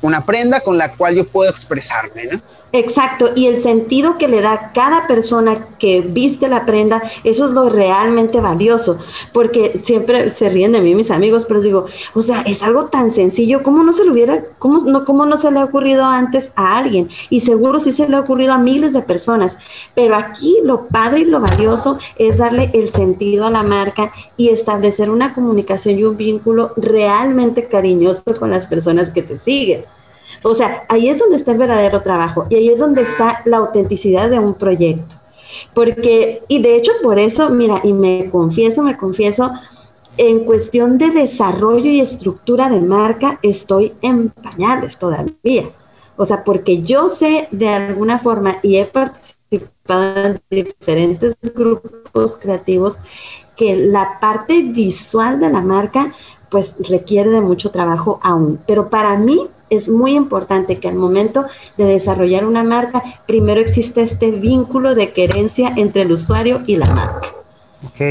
una 0.01 0.25
prenda 0.25 0.59
con 0.59 0.77
la 0.77 0.93
cual 0.93 1.15
yo 1.15 1.25
puedo 1.25 1.49
expresarme, 1.49 2.25
¿no? 2.25 2.41
Exacto, 2.75 3.29
y 3.35 3.45
el 3.45 3.59
sentido 3.59 4.17
que 4.17 4.27
le 4.27 4.41
da 4.41 4.71
cada 4.73 5.05
persona 5.05 5.67
que 5.77 6.01
viste 6.01 6.47
la 6.47 6.65
prenda, 6.65 7.03
eso 7.23 7.45
es 7.45 7.51
lo 7.51 7.69
realmente 7.69 8.41
valioso, 8.41 8.97
porque 9.31 9.79
siempre 9.83 10.31
se 10.31 10.49
ríen 10.49 10.71
de 10.71 10.81
mí 10.81 10.95
mis 10.95 11.11
amigos, 11.11 11.45
pero 11.47 11.61
digo, 11.61 11.85
o 12.15 12.23
sea, 12.23 12.41
es 12.41 12.63
algo 12.63 12.85
tan 12.85 13.11
sencillo, 13.11 13.61
¿cómo 13.61 13.83
no 13.83 13.93
se 13.93 14.03
le 14.03 14.09
hubiera, 14.09 14.43
cómo 14.57 14.79
no, 14.79 15.05
cómo 15.05 15.27
no 15.27 15.37
se 15.37 15.51
le 15.51 15.59
ha 15.59 15.65
ocurrido 15.65 16.03
antes 16.03 16.51
a 16.55 16.79
alguien? 16.79 17.11
Y 17.29 17.41
seguro 17.41 17.79
sí 17.79 17.91
se 17.91 18.09
le 18.09 18.15
ha 18.15 18.21
ocurrido 18.21 18.53
a 18.53 18.57
miles 18.57 18.93
de 18.93 19.03
personas, 19.03 19.59
pero 19.93 20.15
aquí 20.15 20.57
lo 20.63 20.87
padre 20.87 21.19
y 21.19 21.25
lo 21.25 21.41
valioso 21.41 21.99
es 22.15 22.39
darle 22.39 22.71
el 22.73 22.89
sentido 22.89 23.45
a 23.45 23.51
la 23.51 23.61
marca 23.61 24.11
y 24.35 24.49
establecer 24.49 25.11
una 25.11 25.35
comunicación 25.35 25.99
y 25.99 26.05
un 26.05 26.17
vínculo 26.17 26.71
realmente 26.75 27.67
cariñoso 27.67 28.23
con 28.39 28.49
las 28.49 28.65
personas 28.65 29.11
que 29.11 29.21
te 29.21 29.37
siguen. 29.37 29.85
O 30.43 30.53
sea, 30.53 30.85
ahí 30.89 31.09
es 31.09 31.19
donde 31.19 31.37
está 31.37 31.53
el 31.53 31.57
verdadero 31.57 32.01
trabajo 32.01 32.45
y 32.49 32.55
ahí 32.55 32.69
es 32.69 32.79
donde 32.79 33.01
está 33.01 33.41
la 33.45 33.57
autenticidad 33.57 34.29
de 34.29 34.39
un 34.39 34.53
proyecto. 34.53 35.15
Porque, 35.73 36.43
y 36.47 36.61
de 36.61 36.75
hecho 36.75 36.91
por 37.01 37.17
eso, 37.17 37.49
mira, 37.49 37.79
y 37.83 37.93
me 37.93 38.29
confieso, 38.29 38.83
me 38.83 38.97
confieso, 38.97 39.51
en 40.17 40.45
cuestión 40.45 40.97
de 40.97 41.11
desarrollo 41.11 41.89
y 41.89 41.99
estructura 41.99 42.69
de 42.69 42.81
marca, 42.81 43.39
estoy 43.41 43.93
en 44.01 44.29
pañales 44.29 44.97
todavía. 44.97 45.63
O 46.15 46.25
sea, 46.25 46.43
porque 46.43 46.83
yo 46.83 47.09
sé 47.09 47.47
de 47.51 47.69
alguna 47.69 48.19
forma 48.19 48.57
y 48.61 48.77
he 48.77 48.85
participado 48.85 50.25
en 50.25 50.41
diferentes 50.49 51.35
grupos 51.55 52.37
creativos 52.37 52.99
que 53.57 53.75
la 53.75 54.19
parte 54.19 54.61
visual 54.61 55.39
de 55.39 55.49
la 55.49 55.61
marca 55.61 56.13
pues 56.49 56.75
requiere 56.87 57.31
de 57.31 57.41
mucho 57.41 57.71
trabajo 57.71 58.19
aún. 58.21 58.59
Pero 58.67 58.89
para 58.89 59.17
mí 59.17 59.47
es 59.75 59.89
muy 59.89 60.15
importante 60.15 60.79
que 60.79 60.87
al 60.87 60.95
momento 60.95 61.45
de 61.77 61.85
desarrollar 61.85 62.45
una 62.45 62.63
marca, 62.63 63.03
primero 63.25 63.61
existe 63.61 64.01
este 64.01 64.31
vínculo 64.31 64.95
de 64.95 65.11
querencia 65.11 65.73
entre 65.75 66.03
el 66.03 66.11
usuario 66.11 66.61
y 66.65 66.75
la 66.77 66.87
marca. 66.93 67.29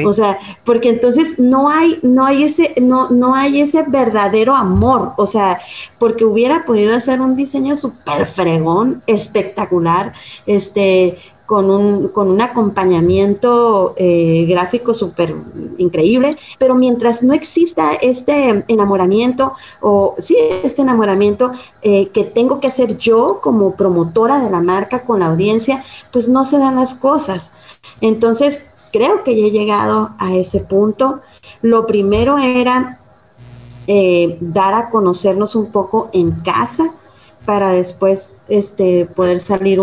O 0.04 0.12
sea, 0.12 0.38
porque 0.64 0.90
entonces 0.90 1.38
no 1.38 1.70
hay, 1.70 1.98
no 2.02 2.26
hay 2.26 2.44
ese, 2.44 2.74
no, 2.80 3.08
no 3.10 3.34
hay 3.34 3.60
ese 3.60 3.84
verdadero 3.88 4.54
amor. 4.54 5.12
O 5.16 5.26
sea, 5.26 5.60
porque 5.98 6.24
hubiera 6.24 6.64
podido 6.64 6.94
hacer 6.94 7.20
un 7.20 7.36
diseño 7.36 7.76
súper 7.76 8.26
fregón, 8.26 9.02
espectacular, 9.06 10.12
este, 10.46 11.18
con 11.52 11.70
un, 11.70 12.40
acompañamiento 12.40 13.92
eh, 13.98 14.46
gráfico 14.48 14.94
súper 14.94 15.34
increíble, 15.76 16.38
pero 16.56 16.74
mientras 16.74 17.22
no 17.22 17.34
exista 17.34 17.92
este 17.92 18.64
enamoramiento, 18.68 19.52
o 19.82 20.14
sí, 20.16 20.34
este 20.64 20.80
enamoramiento 20.80 21.52
eh, 21.82 22.08
que 22.08 22.24
tengo 22.24 22.58
que 22.58 22.68
hacer 22.68 22.96
yo 22.96 23.40
como 23.42 23.74
promotora 23.76 24.38
de 24.38 24.48
la 24.48 24.62
marca 24.62 25.04
con 25.04 25.20
la 25.20 25.26
audiencia, 25.26 25.84
pues 26.10 26.26
no 26.26 26.46
se 26.46 26.56
dan 26.56 26.76
las 26.76 26.94
cosas. 26.94 27.50
Entonces, 28.00 28.64
creo 28.90 29.22
que 29.22 29.38
ya 29.38 29.48
he 29.48 29.50
llegado 29.50 30.14
a 30.18 30.34
ese 30.34 30.60
punto. 30.60 31.20
Lo 31.60 31.86
primero 31.86 32.38
era 32.38 32.98
eh, 33.86 34.38
dar 34.40 34.72
a 34.72 34.88
conocernos 34.88 35.54
un 35.54 35.70
poco 35.70 36.08
en 36.14 36.30
casa, 36.30 36.94
para 37.44 37.70
después 37.70 38.34
este, 38.48 39.06
poder 39.06 39.40
salir, 39.40 39.80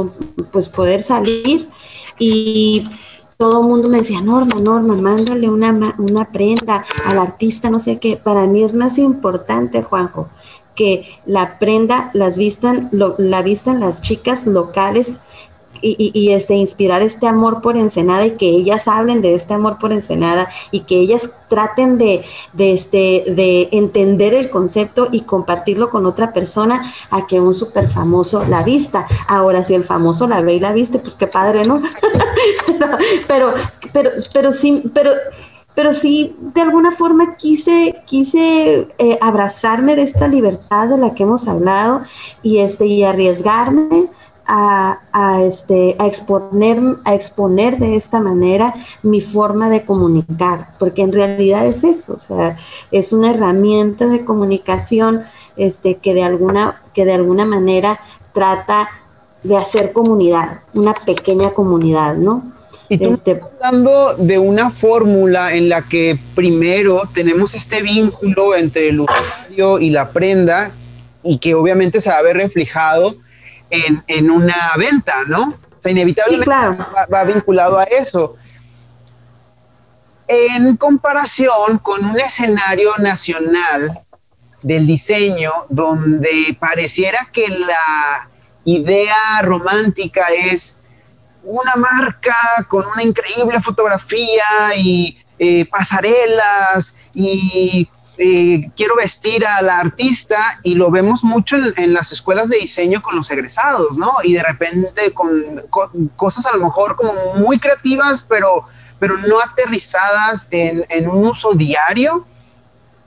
pues 0.52 0.70
poder 0.70 1.04
salir 1.04 1.70
y 2.18 2.90
todo 3.38 3.62
el 3.62 3.68
mundo 3.68 3.88
me 3.88 4.00
decía, 4.00 4.22
Norma, 4.22 4.60
Norma, 4.60 4.96
mándale 4.96 5.50
una, 5.50 5.96
una 5.98 6.26
prenda 6.26 6.86
al 7.06 7.20
artista, 7.20 7.70
no 7.70 7.80
sé 7.80 7.98
qué. 7.98 8.18
Para 8.18 8.46
mí 8.48 8.64
es 8.64 8.76
más 8.76 8.98
importante, 8.98 9.82
Juanjo, 9.82 10.28
que 10.76 11.08
la 11.26 11.58
prenda 11.58 12.12
las 12.14 12.38
vistan, 12.38 12.90
la 12.92 13.42
vistan 13.42 13.80
las 13.80 14.02
chicas 14.02 14.46
locales 14.46 15.14
y, 15.82 16.32
este, 16.32 16.56
inspirar 16.56 17.02
este 17.02 17.28
amor 17.28 17.62
por 17.62 17.78
Ensenada 17.78 18.26
y 18.26 18.32
que 18.32 18.48
ellas 18.48 18.88
hablen 18.88 19.22
de 19.22 19.36
este 19.36 19.54
amor 19.54 19.78
por 19.80 19.92
Ensenada 19.92 20.50
y 20.72 20.82
que 20.82 20.98
ellas 21.00 21.34
traten 21.50 21.98
de, 21.98 22.24
este, 22.58 23.24
de 23.28 23.70
entender 23.72 24.34
el 24.34 24.50
concepto 24.50 25.08
y 25.12 25.22
compartirlo 25.22 25.90
con 25.90 26.06
otra 26.06 26.32
persona 26.34 26.94
a 27.10 27.28
que 27.28 27.40
un 27.40 27.54
súper 27.54 27.90
famoso 27.90 28.46
la 28.46 28.64
vista. 28.64 29.08
Ahora, 29.28 29.64
si 29.64 29.74
el 29.74 29.84
famoso 29.84 30.28
la 30.28 30.42
ve 30.42 30.56
y 30.56 30.60
la 30.60 30.74
viste, 30.74 31.00
pues 31.00 31.16
qué 31.16 31.28
padre, 31.28 31.64
¿no? 31.64 31.82
pero, 33.28 33.52
pero, 33.94 34.12
pero 34.34 34.54
sí, 34.54 34.84
pero 34.94 35.12
pero 35.76 35.94
sí 35.94 36.36
de 36.40 36.60
alguna 36.60 36.92
forma 36.92 37.38
quise, 37.38 37.96
quise 38.06 38.90
eh, 38.98 39.18
abrazarme 39.22 39.96
de 39.96 40.02
esta 40.02 40.28
libertad 40.28 40.90
de 40.90 40.98
la 40.98 41.14
que 41.14 41.24
hemos 41.24 41.48
hablado 41.48 42.02
y, 42.44 42.58
este, 42.58 42.86
y 42.86 43.06
arriesgarme 43.06 44.08
a, 44.52 45.42
este, 45.44 45.96
a, 46.00 46.08
exponer, 46.08 46.80
a 47.06 47.14
exponer 47.14 47.78
de 47.78 47.96
esta 47.96 48.20
manera 48.20 48.74
mi 49.04 49.22
forma 49.22 49.70
de 49.70 49.84
comunicar, 49.84 50.70
porque 50.80 51.04
en 51.04 51.14
realidad 51.14 51.68
es 51.68 51.84
eso, 51.84 52.14
o 52.14 52.20
sea, 52.20 52.58
es 52.92 53.14
una 53.14 53.30
herramienta 53.30 54.08
de 54.08 54.26
comunicación 54.26 55.24
este, 55.56 55.96
que, 55.96 56.16
de 56.16 56.24
alguna, 56.24 56.82
que 56.96 57.06
de 57.06 57.14
alguna 57.14 57.46
manera 57.46 58.00
trata 58.34 58.90
de 59.44 59.56
hacer 59.56 59.94
comunidad, 59.94 60.62
una 60.74 60.96
pequeña 60.96 61.52
comunidad, 61.52 62.16
¿no? 62.16 62.52
Y 62.90 62.98
tú 62.98 63.12
este, 63.12 63.34
estás 63.34 63.52
hablando 63.62 64.16
de 64.16 64.40
una 64.40 64.72
fórmula 64.72 65.54
en 65.54 65.70
la 65.70 65.84
que 65.84 66.18
primero 66.34 67.04
tenemos 67.14 67.54
este 67.54 67.84
vínculo 67.84 68.56
entre 68.56 68.90
el 68.90 69.02
usuario 69.02 69.78
y 69.78 69.92
la 69.92 70.10
prenda 70.10 70.72
y 71.22 71.38
que 71.38 71.54
obviamente 71.54 72.02
se 72.02 72.10
va 72.10 72.18
a 72.18 72.24
ver 72.24 72.38
reflejado 72.38 73.16
en, 73.70 74.32
una 74.32 74.74
venta, 74.78 75.24
¿no? 75.28 75.50
O 75.50 75.82
sea, 75.82 75.92
inevitablemente 75.92 76.52
va, 76.52 77.24
vinculado 77.24 77.78
a 77.78 77.84
eso. 77.84 78.36
En 80.28 80.78
comparación 80.78 81.80
con 81.82 82.06
un 82.06 82.20
escenario 82.20 82.96
nacional 82.98 84.02
del 84.62 84.86
diseño 84.86 85.52
donde 85.70 86.56
pareciera 86.60 87.30
que 87.32 87.48
la 87.48 88.30
idea 88.66 89.42
romántica 89.42 90.28
es 90.28 90.78
una 91.44 91.76
marca 91.76 92.36
con 92.68 92.86
una 92.86 93.02
increíble 93.02 93.60
fotografía 93.62 94.44
y 94.76 95.18
eh, 95.40 95.66
pasarelas 95.66 96.96
y 97.14 97.90
eh, 98.22 98.70
quiero 98.76 98.98
vestir 98.98 99.46
a 99.46 99.62
la 99.62 99.80
artista 99.80 100.60
y 100.62 100.76
lo 100.76 100.92
vemos 100.92 101.24
mucho 101.24 101.56
en, 101.56 101.94
las 101.94 102.12
escuelas 102.12 102.50
de 102.50 102.58
diseño 102.58 103.02
con 103.02 103.16
los 103.16 103.32
egresados, 103.32 103.98
¿no? 103.98 104.12
Y 104.26 104.34
de 104.34 104.44
repente 104.44 105.14
con, 105.14 105.64
cosas 106.18 106.46
a 106.46 106.58
lo 106.58 106.66
mejor 106.66 106.98
como 106.98 107.14
muy 107.36 107.60
creativas, 107.60 108.22
pero, 108.22 108.66
pero 109.00 109.18
no 109.18 109.40
aterrizadas 109.40 110.50
en, 110.52 110.86
en, 110.90 111.08
un 111.08 111.28
uso 111.28 111.54
diario. 111.54 112.26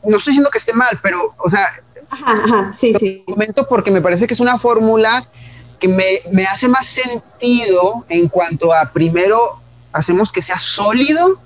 No 0.02 0.16
estoy 0.16 0.30
diciendo 0.30 0.48
que 0.50 0.56
esté 0.56 0.72
mal, 0.72 0.98
pero, 1.02 1.34
o 1.36 1.50
sea, 1.50 1.68
ajá, 2.08 2.72
sí, 2.72 2.94
sí. 2.98 3.22
comento 3.26 3.68
porque 3.68 3.90
me 3.90 4.00
parece 4.00 4.26
que 4.26 4.32
es 4.32 4.40
una 4.40 4.58
fórmula 4.58 5.26
que 5.78 5.88
me, 5.88 6.20
me 6.32 6.46
hace 6.46 6.68
más 6.68 6.86
sentido 6.86 8.06
en 8.08 8.28
cuanto 8.28 8.72
a 8.72 8.90
primero 8.90 9.60
hacemos 9.92 10.32
que 10.32 10.40
sea 10.40 10.58
sólido 10.58 11.38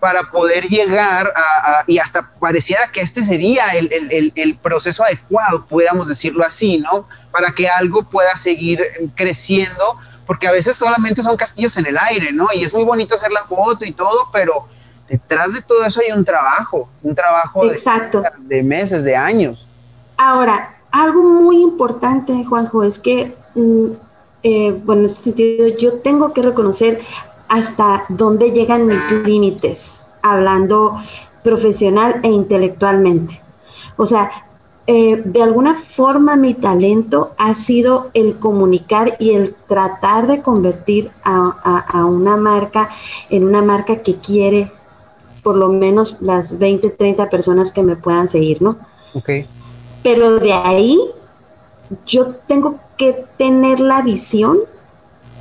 para 0.00 0.30
poder 0.30 0.68
llegar 0.68 1.32
a, 1.34 1.84
y 1.86 1.98
hasta 1.98 2.30
pareciera 2.38 2.82
que 2.92 3.00
este 3.00 3.24
sería 3.24 3.66
el, 3.70 3.90
el, 3.92 4.32
el, 4.34 4.56
proceso 4.56 5.04
adecuado, 5.04 5.66
pudiéramos 5.66 6.08
decirlo 6.08 6.44
así, 6.44 6.78
¿no? 6.78 7.08
Para 7.32 7.50
que 7.50 7.68
algo 7.68 8.04
pueda 8.04 8.36
seguir 8.36 8.80
creciendo, 9.16 9.96
porque 10.26 10.46
a 10.46 10.52
veces 10.52 10.76
solamente 10.76 11.22
son 11.22 11.36
castillos 11.36 11.76
en 11.78 11.86
el 11.86 11.98
aire, 11.98 12.32
¿no? 12.32 12.48
Y 12.54 12.62
es 12.62 12.72
muy 12.72 12.84
bonito 12.84 13.16
hacer 13.16 13.32
la 13.32 13.44
foto 13.44 13.84
y 13.84 13.92
todo, 13.92 14.28
pero 14.32 14.68
detrás 15.08 15.52
de 15.52 15.62
todo 15.62 15.84
eso 15.84 16.00
hay 16.00 16.12
un 16.12 16.24
trabajo, 16.24 16.88
un 17.02 17.14
trabajo 17.14 17.64
Exacto. 17.64 18.22
De, 18.22 18.56
de 18.56 18.62
meses, 18.62 19.02
de 19.02 19.16
años. 19.16 19.66
Ahora, 20.16 20.76
algo 20.90 21.22
muy 21.22 21.62
importante, 21.62 22.44
Juanjo, 22.44 22.84
es 22.84 22.98
que, 22.98 23.34
mm, 23.54 23.86
eh, 24.42 24.80
bueno, 24.84 25.00
en 25.00 25.06
ese 25.06 25.22
sentido, 25.22 25.68
yo 25.68 25.94
tengo 25.94 26.32
que 26.32 26.42
reconocer 26.42 27.00
hasta 27.48 28.04
dónde 28.08 28.52
llegan 28.52 28.86
mis 28.86 29.10
límites, 29.24 30.04
hablando 30.22 30.98
profesional 31.42 32.20
e 32.22 32.28
intelectualmente. 32.28 33.40
O 33.96 34.06
sea, 34.06 34.30
eh, 34.90 35.20
de 35.22 35.42
alguna 35.42 35.74
forma 35.82 36.36
mi 36.36 36.54
talento 36.54 37.32
ha 37.36 37.54
sido 37.54 38.10
el 38.14 38.38
comunicar 38.38 39.16
y 39.18 39.32
el 39.32 39.54
tratar 39.66 40.26
de 40.26 40.40
convertir 40.40 41.10
a, 41.22 42.06
una 42.06 42.38
marca 42.38 42.88
en 43.28 43.44
una 43.44 43.60
marca 43.60 43.96
que 43.96 44.14
quiere 44.14 44.72
por 45.42 45.56
lo 45.56 45.68
menos 45.68 46.22
las 46.22 46.58
20, 46.58 46.88
30 46.88 47.28
personas 47.28 47.70
que 47.70 47.82
me 47.82 47.96
puedan 47.96 48.28
seguir, 48.28 48.62
¿no? 48.62 48.76
Ok. 49.12 49.30
Pero 50.02 50.38
de 50.38 50.54
ahí 50.54 50.98
yo 52.06 52.36
tengo 52.46 52.76
que 52.96 53.26
tener 53.36 53.80
la 53.80 54.00
visión 54.00 54.58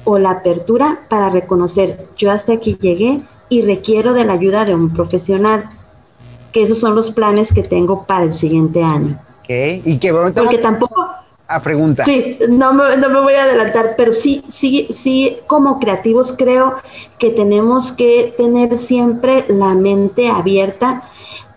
o 0.09 0.17
la 0.19 0.31
apertura 0.31 0.99
para 1.09 1.29
reconocer, 1.29 2.07
yo 2.15 2.31
hasta 2.31 2.53
aquí 2.53 2.77
llegué 2.79 3.19
y 3.49 3.61
requiero 3.63 4.13
de 4.13 4.23
la 4.23 4.33
ayuda 4.33 4.63
de 4.63 4.73
un 4.73 4.89
profesional, 4.93 5.65
que 6.53 6.63
esos 6.63 6.79
son 6.79 6.95
los 6.95 7.11
planes 7.11 7.51
que 7.51 7.61
tengo 7.61 8.05
para 8.05 8.23
el 8.23 8.33
siguiente 8.33 8.81
año. 8.81 9.19
Ok, 9.41 9.49
y 9.83 9.97
que 9.97 10.13
Porque 10.13 10.59
tampoco... 10.59 10.95
A 11.49 11.61
pregunta. 11.61 12.05
Sí, 12.05 12.39
no 12.47 12.71
me, 12.73 12.95
no 12.95 13.09
me 13.09 13.19
voy 13.19 13.33
a 13.33 13.43
adelantar, 13.43 13.95
pero 13.97 14.13
sí, 14.13 14.43
sí, 14.47 14.87
sí, 14.91 15.39
como 15.45 15.77
creativos 15.77 16.33
creo 16.37 16.75
que 17.19 17.31
tenemos 17.31 17.91
que 17.91 18.33
tener 18.37 18.77
siempre 18.77 19.43
la 19.49 19.73
mente 19.73 20.29
abierta 20.29 21.03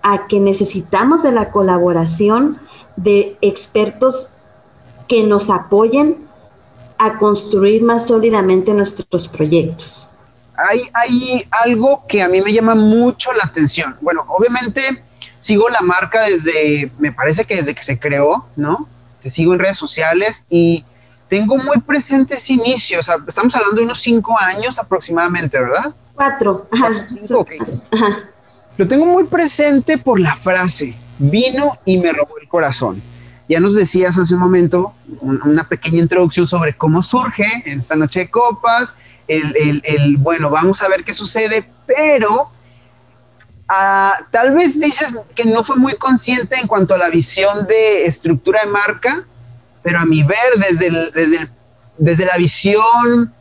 a 0.02 0.26
que 0.26 0.40
necesitamos 0.40 1.22
de 1.22 1.30
la 1.30 1.50
colaboración 1.50 2.58
de 2.96 3.36
expertos 3.42 4.30
que 5.06 5.22
nos 5.22 5.50
apoyen 5.50 6.29
a 7.02 7.18
construir 7.18 7.82
más 7.82 8.08
sólidamente 8.08 8.74
nuestros 8.74 9.26
proyectos. 9.26 10.10
Hay, 10.54 10.82
hay 10.92 11.48
algo 11.50 12.04
que 12.06 12.20
a 12.20 12.28
mí 12.28 12.42
me 12.42 12.52
llama 12.52 12.74
mucho 12.74 13.32
la 13.32 13.44
atención. 13.44 13.96
Bueno, 14.02 14.22
obviamente 14.28 15.02
sigo 15.38 15.70
la 15.70 15.80
marca 15.80 16.24
desde, 16.24 16.92
me 16.98 17.10
parece 17.10 17.46
que 17.46 17.56
desde 17.56 17.74
que 17.74 17.82
se 17.82 17.98
creó, 17.98 18.46
¿no? 18.54 18.86
Te 19.22 19.30
sigo 19.30 19.54
en 19.54 19.60
redes 19.60 19.78
sociales 19.78 20.44
y 20.50 20.84
tengo 21.28 21.56
muy 21.56 21.78
presente 21.80 22.34
ese 22.34 22.52
inicio. 22.52 23.00
O 23.00 23.02
sea, 23.02 23.16
estamos 23.26 23.56
hablando 23.56 23.76
de 23.76 23.84
unos 23.84 24.02
cinco 24.02 24.38
años 24.38 24.78
aproximadamente, 24.78 25.58
¿verdad? 25.58 25.94
Cuatro. 26.14 26.68
Ajá. 26.70 27.06
Ajá. 27.92 28.18
Lo 28.76 28.86
tengo 28.86 29.06
muy 29.06 29.24
presente 29.24 29.96
por 29.96 30.20
la 30.20 30.36
frase, 30.36 30.94
vino 31.18 31.78
y 31.86 31.96
me 31.96 32.12
robó 32.12 32.38
el 32.38 32.46
corazón. 32.46 33.00
Ya 33.50 33.58
nos 33.58 33.74
decías 33.74 34.16
hace 34.16 34.34
un 34.34 34.40
momento 34.40 34.94
una 35.22 35.64
pequeña 35.64 35.98
introducción 35.98 36.46
sobre 36.46 36.76
cómo 36.76 37.02
surge 37.02 37.44
en 37.64 37.80
esta 37.80 37.96
noche 37.96 38.20
de 38.20 38.30
copas, 38.30 38.94
el, 39.26 40.16
bueno, 40.18 40.50
vamos 40.50 40.80
a 40.82 40.88
ver 40.88 41.02
qué 41.02 41.12
sucede, 41.12 41.68
pero 41.84 42.48
ah, 43.68 44.14
tal 44.30 44.54
vez 44.54 44.78
dices 44.78 45.18
que 45.34 45.46
no 45.46 45.64
fue 45.64 45.74
muy 45.74 45.94
consciente 45.94 46.60
en 46.60 46.68
cuanto 46.68 46.94
a 46.94 46.98
la 46.98 47.10
visión 47.10 47.66
de 47.66 48.06
estructura 48.06 48.60
de 48.64 48.70
marca, 48.70 49.24
pero 49.82 49.98
a 49.98 50.04
mi 50.04 50.22
ver, 50.22 50.54
desde, 50.56 51.10
desde, 51.10 51.50
desde 51.98 52.26
la 52.26 52.36
visión 52.36 53.34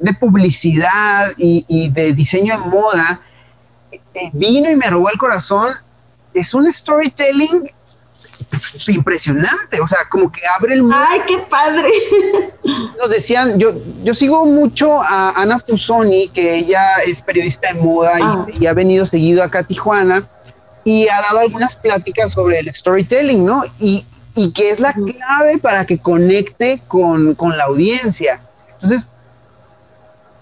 de 0.00 0.12
publicidad 0.14 1.34
y, 1.36 1.88
de 1.90 2.12
diseño 2.14 2.58
de 2.58 2.66
moda, 2.66 3.20
eh, 3.92 4.30
vino 4.32 4.68
y 4.68 4.74
me 4.74 4.90
robó 4.90 5.08
el 5.08 5.18
corazón. 5.18 5.72
Es 6.34 6.52
un 6.52 6.70
storytelling 6.72 7.70
impresionante, 8.88 9.80
o 9.80 9.86
sea, 9.86 9.98
como 10.10 10.30
que 10.30 10.40
abre 10.58 10.74
el 10.74 10.82
mundo. 10.82 10.96
¡Ay, 11.08 11.20
qué 11.26 11.38
padre! 11.38 11.88
Nos 12.98 13.10
decían, 13.10 13.58
yo, 13.58 13.74
yo 14.02 14.14
sigo 14.14 14.44
mucho 14.46 15.00
a 15.02 15.30
Ana 15.30 15.58
Fusoni, 15.58 16.28
que 16.28 16.56
ella 16.56 16.96
es 17.06 17.22
periodista 17.22 17.72
de 17.72 17.80
moda 17.80 18.18
y, 18.18 18.66
ah. 18.66 18.70
ha 18.70 18.74
venido 18.74 19.06
seguido 19.06 19.42
acá 19.42 19.60
a 19.60 19.62
Tijuana 19.64 20.28
y 20.84 21.08
ha 21.08 21.20
dado 21.22 21.40
algunas 21.40 21.76
pláticas 21.76 22.32
sobre 22.32 22.58
el 22.58 22.72
storytelling, 22.72 23.44
¿no? 23.44 23.62
Y, 23.78 24.06
y 24.34 24.52
que 24.52 24.70
es 24.70 24.80
la 24.80 24.92
clave 24.92 25.58
para 25.58 25.84
que 25.84 25.98
conecte 25.98 26.82
con, 26.88 27.34
con 27.34 27.56
la 27.56 27.64
audiencia. 27.64 28.40
Entonces, 28.74 29.08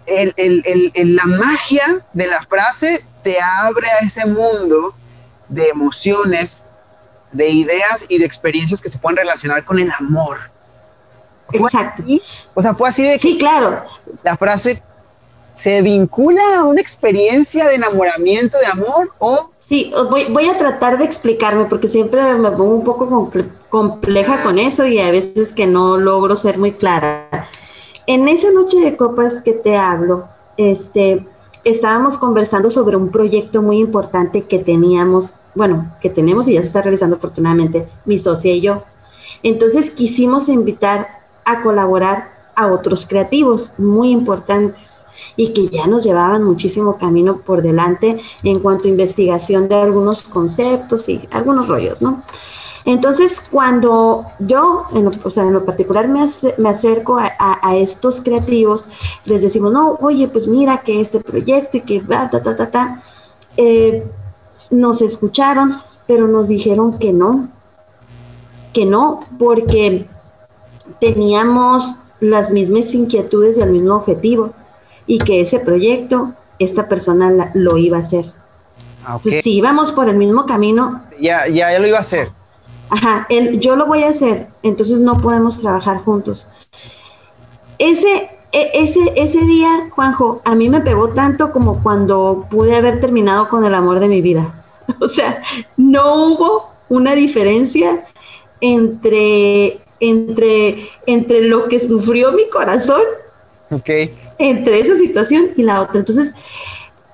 el, 0.06 0.34
el, 0.36 0.92
el, 0.94 1.16
la 1.16 1.26
magia 1.26 2.00
de 2.12 2.26
la 2.26 2.42
frase 2.42 3.04
te 3.22 3.36
abre 3.62 3.86
a 4.00 4.04
ese 4.04 4.26
mundo 4.26 4.94
de 5.48 5.68
emociones 5.68 6.64
de 7.32 7.48
ideas 7.48 8.06
y 8.08 8.18
de 8.18 8.24
experiencias 8.24 8.80
que 8.80 8.88
se 8.88 8.98
pueden 8.98 9.18
relacionar 9.18 9.64
con 9.64 9.78
el 9.78 9.90
amor. 9.98 10.38
Exacto. 11.52 12.04
O 12.54 12.62
sea, 12.62 12.74
fue 12.74 12.88
así 12.88 13.02
de 13.02 13.14
que 13.14 13.20
sí, 13.20 13.38
claro. 13.38 13.84
La 14.22 14.36
frase 14.36 14.82
se 15.54 15.82
vincula 15.82 16.58
a 16.58 16.64
una 16.64 16.80
experiencia 16.80 17.68
de 17.68 17.74
enamoramiento, 17.74 18.58
de 18.58 18.66
amor 18.66 19.10
o... 19.18 19.50
Sí, 19.58 19.92
voy, 20.10 20.24
voy 20.24 20.48
a 20.48 20.58
tratar 20.58 20.98
de 20.98 21.04
explicarme 21.04 21.66
porque 21.66 21.86
siempre 21.86 22.20
me 22.34 22.50
pongo 22.50 22.74
un 22.74 22.84
poco 22.84 23.30
compleja 23.68 24.42
con 24.42 24.58
eso 24.58 24.86
y 24.86 24.98
a 24.98 25.12
veces 25.12 25.52
que 25.52 25.66
no 25.66 25.96
logro 25.96 26.34
ser 26.36 26.58
muy 26.58 26.72
clara. 26.72 27.28
En 28.06 28.26
esa 28.26 28.50
noche 28.50 28.78
de 28.80 28.96
copas 28.96 29.40
que 29.42 29.52
te 29.52 29.76
hablo, 29.76 30.26
este, 30.56 31.24
estábamos 31.64 32.18
conversando 32.18 32.70
sobre 32.70 32.96
un 32.96 33.10
proyecto 33.10 33.62
muy 33.62 33.78
importante 33.78 34.42
que 34.42 34.58
teníamos, 34.58 35.34
bueno, 35.54 35.90
que 36.00 36.10
tenemos 36.10 36.48
y 36.48 36.54
ya 36.54 36.60
se 36.60 36.68
está 36.68 36.82
realizando 36.82 37.16
afortunadamente 37.16 37.88
mi 38.04 38.18
socia 38.18 38.52
y 38.52 38.60
yo. 38.60 38.82
Entonces 39.42 39.90
quisimos 39.90 40.48
invitar 40.48 41.08
a 41.44 41.62
colaborar 41.62 42.28
a 42.54 42.66
otros 42.68 43.06
creativos 43.06 43.72
muy 43.78 44.10
importantes 44.10 45.00
y 45.36 45.52
que 45.52 45.68
ya 45.68 45.86
nos 45.86 46.04
llevaban 46.04 46.42
muchísimo 46.42 46.98
camino 46.98 47.38
por 47.38 47.62
delante 47.62 48.20
en 48.42 48.60
cuanto 48.60 48.84
a 48.84 48.90
investigación 48.90 49.68
de 49.68 49.76
algunos 49.76 50.22
conceptos 50.22 51.08
y 51.08 51.20
algunos 51.30 51.68
rollos, 51.68 52.02
¿no? 52.02 52.22
Entonces, 52.84 53.42
cuando 53.50 54.24
yo, 54.38 54.86
en 54.94 55.04
lo, 55.04 55.10
o 55.22 55.30
sea, 55.30 55.44
en 55.44 55.52
lo 55.52 55.64
particular, 55.64 56.08
me, 56.08 56.24
me 56.58 56.68
acerco 56.68 57.18
a, 57.18 57.76
estos 57.76 58.20
creativos, 58.20 58.88
les 59.24 59.42
decimos, 59.42 59.72
no, 59.72 59.98
oye, 60.00 60.28
pues 60.28 60.48
mira 60.48 60.78
que 60.78 61.00
este 61.00 61.20
proyecto 61.20 61.76
y 61.76 61.80
que 61.82 62.00
va, 62.00 62.30
ta, 62.30 62.42
ta, 62.42 62.56
ta, 62.56 62.70
ta, 62.70 63.02
eh, 63.56 64.04
nos 64.70 65.02
escucharon, 65.02 65.80
pero 66.06 66.26
nos 66.26 66.48
dijeron 66.48 66.98
que 66.98 67.12
no, 67.12 67.48
que 68.72 68.86
no, 68.86 69.20
porque 69.38 70.06
teníamos 71.00 71.96
las 72.20 72.52
mismas 72.52 72.94
inquietudes 72.94 73.58
y 73.58 73.60
el 73.60 73.70
mismo 73.70 73.96
objetivo, 73.96 74.52
y 75.06 75.18
que 75.18 75.40
ese 75.40 75.60
proyecto 75.60 76.32
esta 76.58 76.88
persona 76.88 77.50
lo 77.54 77.76
iba 77.76 77.98
a 77.98 78.00
hacer. 78.00 78.26
Ah, 79.04 79.16
Entonces, 79.16 79.42
si 79.42 79.54
íbamos 79.54 79.92
por 79.92 80.08
el 80.08 80.16
mismo 80.16 80.46
camino. 80.46 81.02
Ya, 81.18 81.46
ya, 81.48 81.72
ya 81.72 81.78
lo 81.78 81.86
iba 81.86 81.98
a 81.98 82.02
hacer. 82.02 82.30
Ajá, 82.90 83.26
él, 83.28 83.60
yo 83.60 83.76
lo 83.76 83.86
voy 83.86 84.02
a 84.02 84.08
hacer, 84.08 84.48
entonces 84.62 85.00
no 85.00 85.20
podemos 85.20 85.60
trabajar 85.60 85.98
juntos. 85.98 86.48
Ese, 87.78 88.30
e, 88.52 88.70
ese, 88.74 89.00
ese 89.16 89.40
día, 89.44 89.88
Juanjo, 89.90 90.42
a 90.44 90.54
mí 90.56 90.68
me 90.68 90.80
pegó 90.80 91.10
tanto 91.10 91.52
como 91.52 91.82
cuando 91.82 92.46
pude 92.50 92.76
haber 92.76 93.00
terminado 93.00 93.48
con 93.48 93.64
el 93.64 93.74
amor 93.74 94.00
de 94.00 94.08
mi 94.08 94.20
vida. 94.20 94.54
O 95.00 95.06
sea, 95.06 95.40
no 95.76 96.26
hubo 96.26 96.70
una 96.88 97.14
diferencia 97.14 98.04
entre, 98.60 99.78
entre, 100.00 100.88
entre 101.06 101.42
lo 101.42 101.68
que 101.68 101.78
sufrió 101.78 102.32
mi 102.32 102.48
corazón, 102.48 103.02
okay. 103.70 104.12
entre 104.38 104.80
esa 104.80 104.96
situación 104.96 105.50
y 105.56 105.62
la 105.62 105.80
otra. 105.80 106.00
Entonces, 106.00 106.34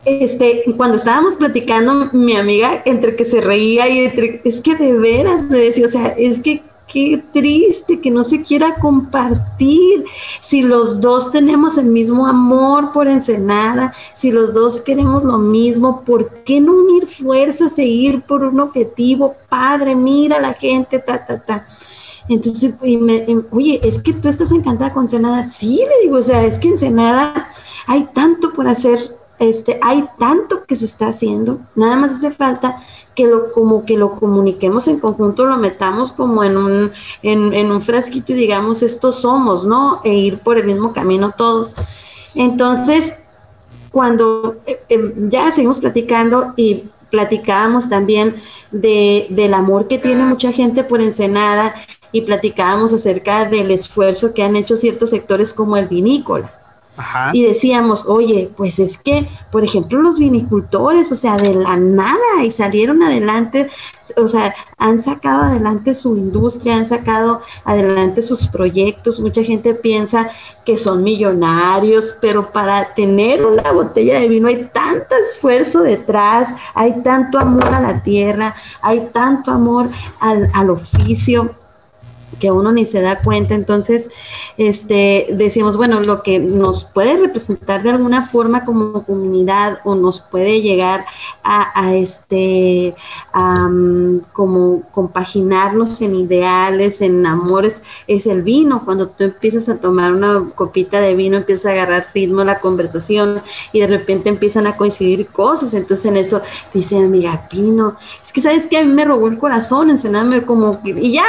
este, 0.07 0.65
cuando 0.77 0.97
estábamos 0.97 1.35
platicando, 1.35 2.11
mi 2.13 2.37
amiga, 2.37 2.83
entre 2.85 3.17
que 3.17 3.25
se 3.25 3.41
reía 3.41 3.89
y 3.89 3.99
entre, 4.01 4.41
es 4.45 4.61
que 4.61 4.77
de 4.77 4.93
veras 4.93 5.43
me 5.43 5.59
decía, 5.59 5.87
o 5.87 5.89
sea, 5.89 6.15
es 6.17 6.41
que 6.41 6.63
qué 6.87 7.23
triste 7.33 8.01
que 8.01 8.11
no 8.11 8.25
se 8.25 8.43
quiera 8.43 8.77
compartir. 8.77 10.05
Si 10.41 10.63
los 10.63 11.01
dos 11.01 11.33
tenemos 11.33 11.77
el 11.79 11.87
mismo 11.87 12.27
amor 12.27 12.93
por 12.93 13.09
Ensenada, 13.09 13.93
si 14.15 14.31
los 14.31 14.55
dos 14.55 14.81
queremos 14.81 15.25
lo 15.25 15.39
mismo, 15.39 16.03
¿por 16.03 16.31
qué 16.45 16.61
no 16.61 16.73
unir 16.73 17.07
fuerzas 17.07 17.79
e 17.79 17.85
ir 17.85 18.23
por 18.23 18.45
un 18.45 18.61
objetivo? 18.61 19.35
Padre, 19.49 19.95
mira 19.95 20.41
la 20.41 20.55
gente, 20.55 20.99
ta, 20.99 21.27
ta, 21.27 21.39
ta. 21.39 21.67
Entonces, 22.29 22.75
oye, 23.51 23.81
es 23.83 24.01
que 24.03 24.13
tú 24.13 24.29
estás 24.29 24.51
encantada 24.53 24.93
con 24.93 25.05
Ensenada. 25.05 25.49
Sí, 25.49 25.81
le 25.81 26.07
digo, 26.07 26.19
o 26.19 26.23
sea, 26.23 26.45
es 26.45 26.59
que 26.59 26.69
Ensenada 26.69 27.49
hay 27.87 28.09
tanto 28.15 28.53
por 28.53 28.69
hacer 28.69 29.16
este, 29.39 29.79
hay 29.83 30.05
tanto 30.19 30.65
que 30.65 30.77
se 30.77 30.87
está 30.87 31.09
haciendo, 31.09 31.61
nada 31.75 31.97
más 31.97 32.13
hace 32.13 32.31
falta 32.31 32.83
que 33.17 33.27
lo 33.27 33.51
como 33.53 33.85
que 33.85 33.97
lo 33.97 34.13
comuniquemos 34.13 34.87
en 34.89 35.01
conjunto, 35.01 35.47
lo 35.47 35.57
metamos 35.57 36.13
como 36.13 36.45
en 36.45 36.57
un, 36.57 36.93
en, 37.23 37.71
un 37.73 37.83
frasquito 37.83 38.35
y 38.35 38.37
digamos, 38.37 38.83
estos 38.83 39.23
somos, 39.23 39.65
¿no? 39.65 40.01
E 40.05 40.13
ir 40.13 40.39
por 40.39 40.59
el 40.59 40.67
mismo 40.67 40.93
camino 40.93 41.33
todos. 41.37 41.75
Entonces, 42.35 43.15
cuando 43.91 44.57
eh, 44.67 44.81
em, 44.91 45.31
ya 45.31 45.51
seguimos 45.51 45.79
platicando 45.79 46.53
y 46.57 46.85
platicábamos 47.11 47.89
también 47.89 48.37
de, 48.71 49.27
del 49.31 49.55
amor 49.55 49.89
que 49.89 49.97
tiene 49.97 50.25
mucha 50.25 50.53
gente 50.53 50.85
por 50.85 51.01
Ensenada 51.01 51.75
y 52.13 52.21
platicábamos 52.21 52.93
acerca 52.93 53.47
del 53.47 53.71
esfuerzo 53.71 54.35
que 54.35 54.43
han 54.43 54.57
hecho 54.57 54.77
ciertos 54.77 55.11
sectores 55.11 55.55
como 55.55 55.79
el 55.79 55.87
vinícola. 55.87 56.53
Y 57.33 57.43
decíamos, 57.43 58.07
oye, 58.07 58.51
pues 58.57 58.79
es 58.79 58.97
que, 58.97 59.29
por 59.53 59.65
ejemplo, 59.65 60.01
los 60.01 60.19
vinicultores, 60.19 61.13
o 61.13 61.17
sea, 61.17 61.37
de 61.37 61.55
la 61.55 61.77
nada 61.77 62.45
y 62.45 62.51
salieron 62.51 63.03
adelante, 63.03 63.69
o 64.17 64.29
sea, 64.29 64.55
han 64.79 65.01
sacado 65.01 65.43
adelante 65.43 65.95
su 65.95 66.17
industria, 66.17 66.77
han 66.77 66.87
sacado 66.87 67.43
adelante 67.65 68.23
sus 68.23 68.47
proyectos. 68.47 69.21
Mucha 69.21 69.43
gente 69.43 69.75
piensa 69.75 70.31
que 70.65 70.77
son 70.77 71.03
millonarios, 71.03 72.17
pero 72.21 72.51
para 72.51 72.95
tener 72.95 73.45
una 73.45 73.71
botella 73.73 74.21
de 74.21 74.29
vino 74.29 74.49
hay 74.49 74.69
tanto 74.73 75.15
esfuerzo 75.29 75.83
detrás, 75.83 76.49
hay 76.75 77.03
tanto 77.03 77.39
amor 77.39 77.67
a 77.67 77.81
la 77.81 78.03
tierra, 78.03 78.55
hay 78.81 79.09
tanto 79.13 79.51
amor 79.51 79.91
al, 80.21 80.51
al 80.55 80.71
oficio 80.71 81.55
que 82.39 82.51
uno 82.51 82.73
ni 82.73 82.87
se 82.87 83.01
da 83.01 83.21
cuenta. 83.21 83.55
Entonces, 83.55 84.11
este, 84.59 85.29
decimos, 85.33 85.77
bueno, 85.77 86.01
lo 86.01 86.23
que 86.23 86.39
nos 86.39 86.85
puede 86.85 87.17
representar 87.17 87.83
de 87.83 87.91
alguna 87.91 88.29
forma 88.29 88.65
como 88.65 89.05
comunidad 89.05 89.79
o 89.85 89.95
nos 89.95 90.21
puede 90.21 90.61
llegar 90.61 91.07
a, 91.43 91.95
este, 91.95 92.95
como 94.33 94.83
compaginarnos 94.91 96.01
en 96.01 96.17
ideales, 96.17 97.01
en 97.01 97.25
amores, 97.25 97.83
es 98.07 98.27
el 98.27 98.43
vino. 98.43 98.85
Cuando 98.85 99.09
tú 99.09 99.25
empiezas 99.25 99.69
a 99.69 99.77
tomar 99.77 100.13
una 100.13 100.43
copita 100.55 101.01
de 101.01 101.15
vino, 101.15 101.37
empiezas 101.37 101.67
a 101.67 101.71
agarrar 101.71 102.09
ritmo 102.13 102.43
la 102.43 102.59
conversación 102.59 103.43
y 103.73 103.81
de 103.81 103.87
repente 103.87 104.29
empiezan 104.29 104.67
a 104.67 104.77
coincidir 104.77 105.29
cosas. 105.29 105.73
Entonces 105.75 106.07
en 106.07 106.17
eso 106.17 106.43
dice, 106.75 106.99
amiga, 106.99 107.47
vino, 107.51 107.97
es 108.25 108.33
que 108.33 108.41
sabes 108.41 108.67
que 108.67 108.79
a 108.79 108.85
mí 108.85 108.93
me 108.93 109.05
robó 109.05 109.29
el 109.29 109.39
corazón, 109.39 109.91
enseñarme 109.91 110.43
como, 110.43 110.81
y 110.85 111.13
ya, 111.13 111.25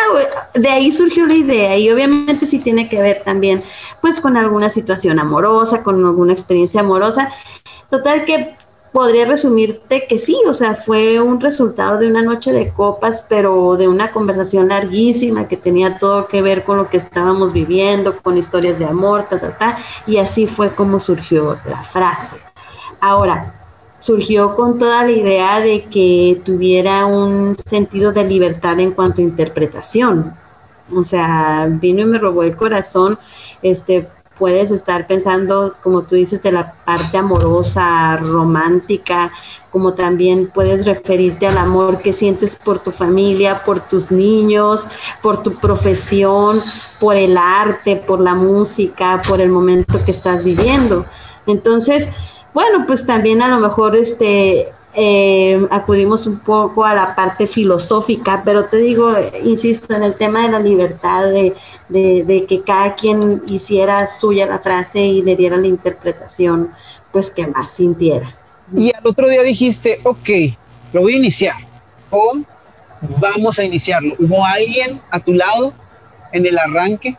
de 0.54 0.70
ahí 0.70 0.87
surgió 0.92 1.26
la 1.26 1.36
idea 1.36 1.78
y 1.78 1.90
obviamente 1.90 2.46
sí 2.46 2.60
tiene 2.60 2.90
que 2.90 3.02
ver 3.02 3.22
también 3.24 3.64
pues 4.02 4.20
con 4.20 4.38
alguna 4.38 4.70
situación 4.70 5.20
amorosa, 5.20 5.84
con 5.84 6.06
alguna 6.06 6.34
experiencia 6.34 6.82
amorosa. 6.82 7.32
Total 7.90 8.26
que 8.26 8.56
podría 8.92 9.26
resumirte 9.26 10.08
que 10.08 10.20
sí, 10.20 10.40
o 10.48 10.54
sea, 10.54 10.76
fue 10.76 11.20
un 11.20 11.40
resultado 11.40 12.00
de 12.00 12.08
una 12.08 12.22
noche 12.22 12.52
de 12.52 12.70
copas, 12.70 13.26
pero 13.30 13.76
de 13.78 13.88
una 13.88 14.12
conversación 14.12 14.70
larguísima 14.70 15.48
que 15.48 15.58
tenía 15.58 16.00
todo 16.00 16.28
que 16.28 16.42
ver 16.42 16.64
con 16.64 16.78
lo 16.78 16.90
que 16.90 16.98
estábamos 16.98 17.54
viviendo, 17.54 18.18
con 18.18 18.38
historias 18.38 18.80
de 18.80 18.86
amor, 18.86 19.26
ta, 19.30 19.40
ta, 19.40 19.58
ta, 19.58 19.78
y 20.08 20.18
así 20.18 20.48
fue 20.48 20.72
como 20.74 21.00
surgió 21.00 21.58
la 21.70 21.84
frase. 21.84 22.38
Ahora, 23.00 23.54
surgió 24.00 24.56
con 24.56 24.80
toda 24.80 25.04
la 25.04 25.12
idea 25.12 25.60
de 25.60 25.86
que 25.86 26.42
tuviera 26.44 27.06
un 27.06 27.56
sentido 27.66 28.12
de 28.12 28.24
libertad 28.24 28.80
en 28.80 28.92
cuanto 28.92 29.22
a 29.22 29.26
interpretación. 29.26 30.34
O 30.96 31.04
sea, 31.04 31.68
vino 31.70 32.02
y 32.02 32.06
me 32.06 32.18
robó 32.18 32.44
el 32.44 32.56
corazón, 32.56 33.20
este, 33.62 34.08
puedes 34.38 34.72
estar 34.72 35.08
pensando, 35.08 35.76
como 35.82 36.04
tú 36.04 36.16
dices, 36.16 36.42
de 36.44 36.52
la 36.52 36.74
parte 36.86 37.18
amorosa, 37.18 38.18
romántica, 38.18 39.32
como 39.72 39.94
también 39.94 40.50
puedes 40.54 40.86
referirte 40.86 41.48
al 41.48 41.58
amor 41.58 42.00
que 42.00 42.14
sientes 42.14 42.56
por 42.56 42.80
tu 42.80 42.92
familia, 42.92 43.64
por 43.66 43.82
tus 43.82 44.12
niños, 44.12 44.88
por 45.22 45.44
tu 45.44 45.54
profesión, 45.56 46.62
por 47.00 47.16
el 47.16 47.38
arte, 47.38 47.96
por 47.96 48.20
la 48.20 48.34
música, 48.34 49.22
por 49.28 49.42
el 49.42 49.50
momento 49.50 50.04
que 50.06 50.12
estás 50.12 50.44
viviendo. 50.44 51.06
Entonces, 51.46 52.10
bueno, 52.54 52.86
pues 52.88 53.06
también 53.06 53.42
a 53.42 53.48
lo 53.48 53.60
mejor 53.60 53.96
este 53.96 54.72
eh, 55.00 55.68
acudimos 55.70 56.26
un 56.26 56.40
poco 56.40 56.84
a 56.84 56.96
la 56.96 57.14
parte 57.14 57.46
filosófica, 57.46 58.42
pero 58.44 58.66
te 58.66 58.78
digo, 58.78 59.14
insisto, 59.44 59.94
en 59.94 60.02
el 60.02 60.16
tema 60.16 60.42
de 60.42 60.50
la 60.50 60.60
libertad, 60.60 61.26
de, 61.26 61.54
de, 61.88 62.46
que 62.50 62.64
cada 62.64 62.96
quien 62.96 63.44
hiciera 63.46 64.08
suya 64.08 64.48
la 64.48 64.58
frase 64.58 65.00
y 65.00 65.22
le 65.22 65.36
diera 65.36 65.56
la 65.56 65.68
interpretación, 65.68 66.72
pues 67.12 67.30
que 67.30 67.46
más 67.46 67.74
sintiera. 67.74 68.36
Y 68.76 68.92
al 68.92 69.06
otro 69.06 69.30
día 69.30 69.44
dijiste, 69.44 70.00
ok, 70.04 70.30
lo 70.94 71.02
voy 71.02 71.14
a 71.14 71.18
iniciar, 71.18 71.56
o 72.10 72.40
vamos 73.20 73.60
a 73.60 73.66
iniciarlo. 73.66 74.16
¿Hubo 74.18 74.44
alguien 74.44 75.00
a 75.12 75.20
tu 75.20 75.32
lado 75.34 75.74
en 76.32 76.44
el 76.48 76.58
arranque? 76.58 77.16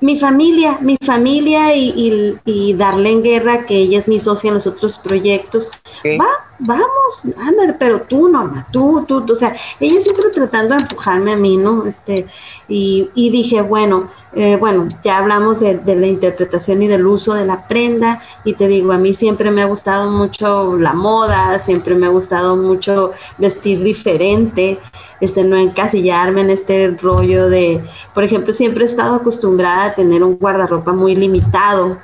Mi 0.00 0.18
familia, 0.18 0.78
mi 0.80 0.96
familia 1.04 1.74
y, 1.74 1.88
y, 1.88 2.38
y, 2.44 2.74
Darlene 2.74 3.22
Guerra, 3.22 3.64
que 3.64 3.76
ella 3.76 3.98
es 3.98 4.08
mi 4.08 4.18
socia 4.18 4.48
en 4.48 4.54
los 4.54 4.66
otros 4.66 4.98
proyectos. 4.98 5.70
Va, 6.04 6.28
vamos, 6.58 7.22
anda, 7.38 7.76
pero 7.78 8.02
tú, 8.02 8.28
Norma, 8.28 8.66
tú, 8.70 9.04
tú, 9.08 9.24
tú, 9.24 9.32
o 9.32 9.36
sea, 9.36 9.56
ella 9.80 10.00
siempre 10.02 10.30
tratando 10.32 10.74
de 10.74 10.82
empujarme 10.82 11.32
a 11.32 11.36
mí, 11.36 11.56
¿no? 11.56 11.86
Este, 11.86 12.26
y, 12.68 13.08
y 13.14 13.30
dije, 13.30 13.62
bueno, 13.62 14.10
eh, 14.38 14.56
bueno, 14.56 14.86
ya 15.02 15.16
hablamos 15.16 15.60
de, 15.60 15.80
la 15.82 16.06
interpretación 16.06 16.82
y 16.82 16.88
del 16.88 17.06
uso 17.06 17.32
de 17.32 17.46
la 17.46 17.66
prenda 17.66 18.20
y 18.44 18.52
te 18.52 18.68
digo, 18.68 18.92
a 18.92 18.98
mí 18.98 19.14
siempre 19.14 19.50
me 19.50 19.62
ha 19.62 19.64
gustado 19.64 20.10
mucho 20.10 20.76
la 20.76 20.92
moda, 20.92 21.58
siempre 21.58 21.94
me 21.94 22.04
ha 22.04 22.10
gustado 22.10 22.54
mucho 22.54 23.12
vestir 23.38 23.82
diferente, 23.82 24.78
este, 25.22 25.42
no 25.42 25.56
encasillarme 25.56 26.42
en 26.42 26.50
este 26.50 26.88
rollo 27.00 27.48
de, 27.48 27.82
por 28.12 28.24
ejemplo, 28.24 28.52
siempre 28.52 28.84
he 28.84 28.88
estado 28.88 29.14
acostumbrada 29.14 29.86
a 29.86 29.94
tener 29.94 30.22
un 30.22 30.36
guardarropa 30.36 30.92
muy 30.92 31.16
limitado, 31.16 31.96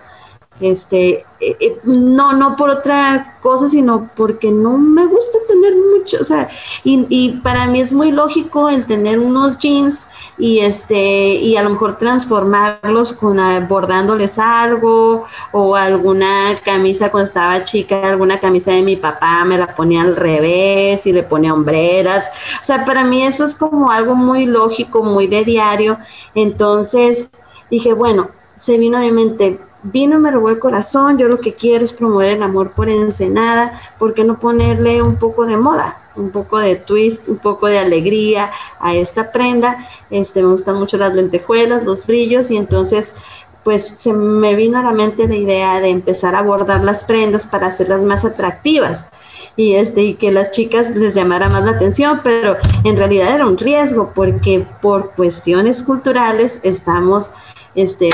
este, 0.63 1.25
eh, 1.41 1.57
eh, 1.61 1.79
no, 1.85 2.33
no 2.33 2.57
por 2.57 2.71
otra 2.71 3.39
cosa, 3.43 3.69
sino 3.69 4.09
porque 4.17 4.51
no 4.51 4.79
me 4.79 5.07
gusta 5.07 5.39
tener 5.49 5.75
mucho, 5.75 6.19
o 6.21 6.25
sea, 6.25 6.49
y, 6.85 7.07
y, 7.09 7.41
para 7.41 7.67
mí 7.67 7.81
es 7.81 7.93
muy 7.93 8.13
lógico 8.13 8.69
el 8.69 8.87
tener 8.87 9.19
unos 9.19 9.59
jeans 9.59 10.07
y 10.39 10.61
este, 10.61 11.35
y 11.35 11.57
a 11.57 11.63
lo 11.63 11.71
mejor 11.71 11.99
transformarlos 11.99 13.13
con 13.13 13.41
ah, 13.41 13.67
bordándoles 13.69 14.39
algo, 14.39 15.25
o 15.53 15.75
alguna 15.75 16.55
camisa 16.65 17.11
cuando 17.11 17.27
estaba 17.27 17.65
chica, 17.65 18.09
alguna 18.09 18.39
camisa 18.39 18.71
de 18.71 18.83
mi 18.83 18.97
papá 18.97 19.45
me 19.45 19.59
la 19.59 19.75
ponía 19.75 20.03
al 20.03 20.17
revés 20.17 21.07
y 21.07 21.13
le 21.13 21.23
ponía 21.25 21.55
hombreras, 21.55 22.31
o 22.61 22.65
sea, 22.65 22.85
para 22.85 23.05
mí 23.05 23.25
eso 23.25 23.45
es 23.45 23.55
como 23.55 23.91
algo 23.91 24.15
muy 24.15 24.47
lógico, 24.47 25.03
muy 25.03 25.27
de 25.27 25.45
diario, 25.45 25.99
entonces 26.35 27.31
dije, 27.71 27.93
bueno, 27.95 28.29
se 28.57 28.79
vino 28.79 28.99
a 28.99 29.01
mi 29.01 29.11
mente, 29.11 29.59
vino, 29.83 30.19
me 30.19 30.31
robó 30.31 30.51
el 30.51 30.59
corazón, 30.59 31.19
yo 31.19 31.29
lo 31.29 31.41
que 31.41 31.55
quiero 31.55 31.85
es 31.85 31.93
promover 31.93 32.31
el 32.31 32.43
amor 32.43 32.71
por 32.73 32.89
Ensenada, 32.89 33.81
¿por 33.99 34.15
qué 34.15 34.25
no 34.25 34.39
ponerle 34.39 35.03
un 35.03 35.17
poco 35.17 35.47
de 35.47 35.57
moda, 35.57 35.99
un 36.17 36.31
poco 36.31 36.59
de 36.59 36.77
twist, 36.77 37.29
un 37.29 37.39
poco 37.39 37.67
de 37.67 37.79
alegría 37.79 38.51
a 38.81 38.95
esta 38.95 39.33
prenda? 39.33 39.89
Este, 40.11 40.43
me 40.43 40.51
gustan 40.51 40.77
mucho 40.77 40.97
las 40.97 41.15
lentejuelas, 41.15 41.85
los 41.85 42.07
brillos 42.07 42.51
y 42.51 42.57
entonces 42.57 43.15
pues 43.65 43.95
se 43.97 44.13
me 44.13 44.57
vino 44.57 44.79
a 44.79 44.83
la 44.83 44.93
mente 44.93 45.29
la 45.29 45.37
idea 45.37 45.81
de 45.81 45.89
empezar 45.89 46.35
a 46.35 46.41
abordar 46.41 46.83
las 46.83 47.05
prendas 47.05 47.47
para 47.47 47.69
hacerlas 47.69 48.03
más 48.03 48.25
atractivas 48.25 49.07
y 49.57 49.75
este 49.75 50.03
y 50.03 50.15
que 50.15 50.33
las 50.33 50.51
chicas 50.51 50.91
les 50.91 51.15
llamara 51.15 51.49
más 51.49 51.65
la 51.65 51.73
atención, 51.73 52.21
pero 52.25 52.57
en 52.85 52.97
realidad 52.97 53.35
era 53.35 53.47
un 53.47 53.59
riesgo 53.59 54.13
porque 54.15 54.67
por 54.81 55.13
cuestiones 55.13 55.83
culturales 55.83 56.61
estamos 56.63 57.33
este 57.75 58.11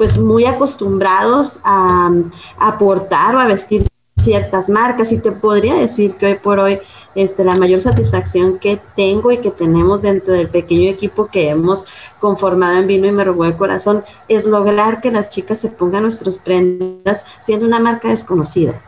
pues 0.00 0.16
muy 0.16 0.46
acostumbrados 0.46 1.60
a, 1.62 2.10
aportar 2.58 3.34
o 3.34 3.38
a 3.38 3.46
vestir 3.46 3.86
ciertas 4.16 4.70
marcas. 4.70 5.12
Y 5.12 5.18
te 5.18 5.30
podría 5.30 5.74
decir 5.74 6.14
que 6.14 6.24
hoy 6.24 6.34
por 6.36 6.58
hoy 6.58 6.78
este, 7.14 7.44
la 7.44 7.54
mayor 7.56 7.82
satisfacción 7.82 8.58
que 8.58 8.80
tengo 8.96 9.30
y 9.30 9.36
que 9.36 9.50
tenemos 9.50 10.00
dentro 10.00 10.32
del 10.32 10.48
pequeño 10.48 10.88
equipo 10.88 11.26
que 11.26 11.50
hemos 11.50 11.86
conformado 12.18 12.78
en 12.78 12.86
Vino 12.86 13.08
y 13.08 13.12
Me 13.12 13.24
Robó 13.24 13.44
el 13.44 13.58
Corazón 13.58 14.02
es 14.26 14.46
lograr 14.46 15.02
que 15.02 15.10
las 15.10 15.28
chicas 15.28 15.58
se 15.58 15.68
pongan 15.68 16.04
nuestras 16.04 16.38
prendas 16.38 17.26
siendo 17.42 17.66
una 17.66 17.78
marca 17.78 18.08
desconocida 18.08 18.80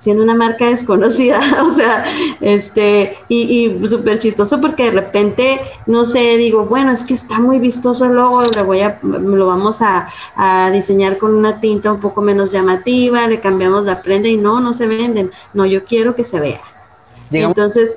siendo 0.00 0.22
una 0.22 0.34
marca 0.34 0.68
desconocida, 0.68 1.62
o 1.66 1.70
sea, 1.70 2.04
este, 2.40 3.16
y, 3.28 3.66
y 3.66 3.88
súper 3.88 4.18
chistoso 4.18 4.60
porque 4.60 4.84
de 4.84 4.90
repente, 4.90 5.60
no 5.86 6.04
sé, 6.04 6.36
digo, 6.36 6.64
bueno, 6.64 6.90
es 6.90 7.04
que 7.04 7.14
está 7.14 7.38
muy 7.38 7.58
vistoso 7.58 8.06
el 8.06 8.14
logo, 8.14 8.42
le 8.42 8.62
voy 8.62 8.80
a, 8.80 8.98
lo 9.02 9.46
vamos 9.46 9.82
a, 9.82 10.08
a, 10.36 10.70
diseñar 10.70 11.18
con 11.18 11.34
una 11.34 11.60
tinta 11.60 11.92
un 11.92 12.00
poco 12.00 12.22
menos 12.22 12.50
llamativa, 12.50 13.26
le 13.26 13.40
cambiamos 13.40 13.84
la 13.84 14.02
prenda 14.02 14.28
y 14.28 14.36
no, 14.36 14.60
no 14.60 14.72
se 14.72 14.86
venden, 14.86 15.30
no, 15.52 15.66
yo 15.66 15.84
quiero 15.84 16.14
que 16.14 16.24
se 16.24 16.40
vea. 16.40 16.60
Entonces, 17.30 17.96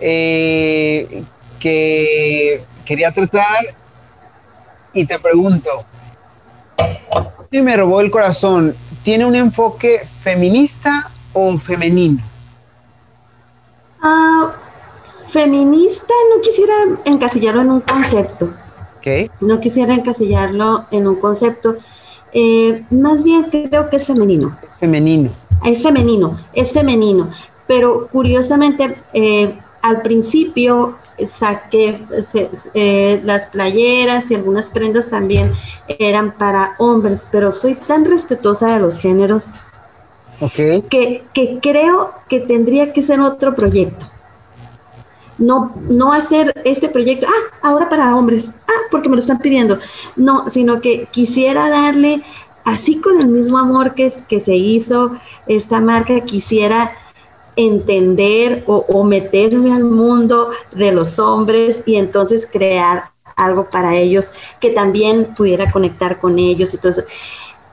eh, 0.00 1.22
que 1.60 2.64
quería 2.84 3.12
tratar 3.12 3.74
y 4.92 5.04
te 5.04 5.18
pregunto, 5.18 5.84
y 7.50 7.60
me 7.60 7.76
robó 7.76 8.00
el 8.00 8.10
corazón, 8.10 8.74
¿tiene 9.02 9.24
un 9.26 9.34
enfoque 9.34 10.02
feminista 10.22 11.08
o 11.32 11.56
femenino? 11.58 12.22
Ah, 14.02 14.52
feminista 15.28 16.14
no 16.34 16.42
quisiera 16.42 16.74
encasillarlo 17.04 17.62
en 17.62 17.70
un 17.70 17.80
concepto. 17.80 18.50
¿Qué? 19.00 19.30
No 19.40 19.60
quisiera 19.60 19.94
encasillarlo 19.94 20.86
en 20.90 21.08
un 21.08 21.16
concepto. 21.16 21.76
Eh, 22.32 22.84
más 22.90 23.24
bien 23.24 23.44
creo 23.50 23.88
que 23.90 23.96
es 23.96 24.06
femenino. 24.06 24.56
Es 24.62 24.76
femenino. 24.78 25.30
Es 25.64 25.82
femenino, 25.82 26.40
es 26.54 26.72
femenino 26.72 27.30
pero 27.70 28.08
curiosamente 28.08 28.96
eh, 29.12 29.56
al 29.80 30.02
principio 30.02 30.96
saqué 31.26 32.00
eh, 32.74 33.20
las 33.24 33.46
playeras 33.46 34.30
y 34.30 34.34
algunas 34.34 34.70
prendas 34.70 35.08
también 35.08 35.52
eran 35.86 36.32
para 36.32 36.74
hombres, 36.78 37.26
pero 37.30 37.52
soy 37.52 37.74
tan 37.74 38.04
respetuosa 38.04 38.74
de 38.74 38.80
los 38.80 38.98
géneros 38.98 39.42
que, 40.54 41.22
que 41.34 41.58
creo 41.60 42.12
que 42.28 42.40
tendría 42.40 42.92
que 42.92 43.02
ser 43.02 43.20
otro 43.20 43.54
proyecto. 43.54 44.06
No, 45.38 45.72
no 45.88 46.12
hacer 46.12 46.52
este 46.64 46.88
proyecto, 46.88 47.26
ah, 47.26 47.68
ahora 47.68 47.88
para 47.88 48.14
hombres, 48.14 48.54
ah, 48.68 48.82
porque 48.90 49.08
me 49.08 49.16
lo 49.16 49.20
están 49.20 49.38
pidiendo. 49.38 49.78
No, 50.16 50.48
sino 50.50 50.80
que 50.80 51.06
quisiera 51.10 51.70
darle, 51.70 52.22
así 52.64 53.00
con 53.00 53.20
el 53.20 53.28
mismo 53.28 53.58
amor 53.58 53.94
que, 53.94 54.12
que 54.28 54.40
se 54.40 54.54
hizo 54.54 55.16
esta 55.46 55.80
marca, 55.80 56.20
quisiera 56.20 56.92
entender 57.56 58.64
o, 58.66 59.04
meterme 59.04 59.72
al 59.72 59.84
mundo 59.84 60.50
de 60.72 60.92
los 60.92 61.18
hombres 61.18 61.82
y 61.86 61.96
entonces 61.96 62.48
crear 62.50 63.12
algo 63.36 63.68
para 63.70 63.96
ellos 63.96 64.32
que 64.60 64.70
también 64.70 65.34
pudiera 65.36 65.70
conectar 65.70 66.20
con 66.20 66.38
ellos. 66.38 66.74
Entonces, 66.74 67.04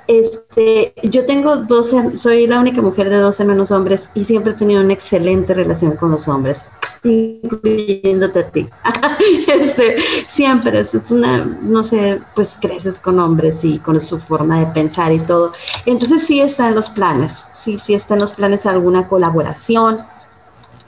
este, 0.07 0.93
yo 1.03 1.25
tengo 1.25 1.57
12, 1.57 2.17
soy 2.17 2.47
la 2.47 2.59
única 2.59 2.81
mujer 2.81 3.09
de 3.09 3.17
dos 3.17 3.39
hermanos 3.39 3.71
hombres 3.71 4.09
y 4.13 4.23
siempre 4.23 4.53
he 4.53 4.55
tenido 4.55 4.81
una 4.81 4.93
excelente 4.93 5.53
relación 5.53 5.95
con 5.97 6.11
los 6.11 6.27
hombres, 6.27 6.65
incluyéndote 7.03 8.39
a 8.39 8.49
ti. 8.49 8.67
este, 9.47 9.97
siempre 10.27 10.79
es 10.79 10.93
una, 11.09 11.45
no 11.45 11.83
sé, 11.83 12.21
pues 12.35 12.57
creces 12.59 12.99
con 12.99 13.19
hombres 13.19 13.63
y 13.63 13.79
con 13.79 13.99
su 14.01 14.19
forma 14.19 14.59
de 14.59 14.67
pensar 14.67 15.11
y 15.11 15.19
todo. 15.19 15.53
Entonces 15.85 16.23
sí 16.25 16.41
están 16.41 16.75
los 16.75 16.89
planes 16.89 17.43
sí, 17.67 17.79
sí 17.85 17.93
están 17.93 18.19
los 18.19 18.33
planes 18.33 18.65
alguna 18.65 19.07
colaboración. 19.07 19.99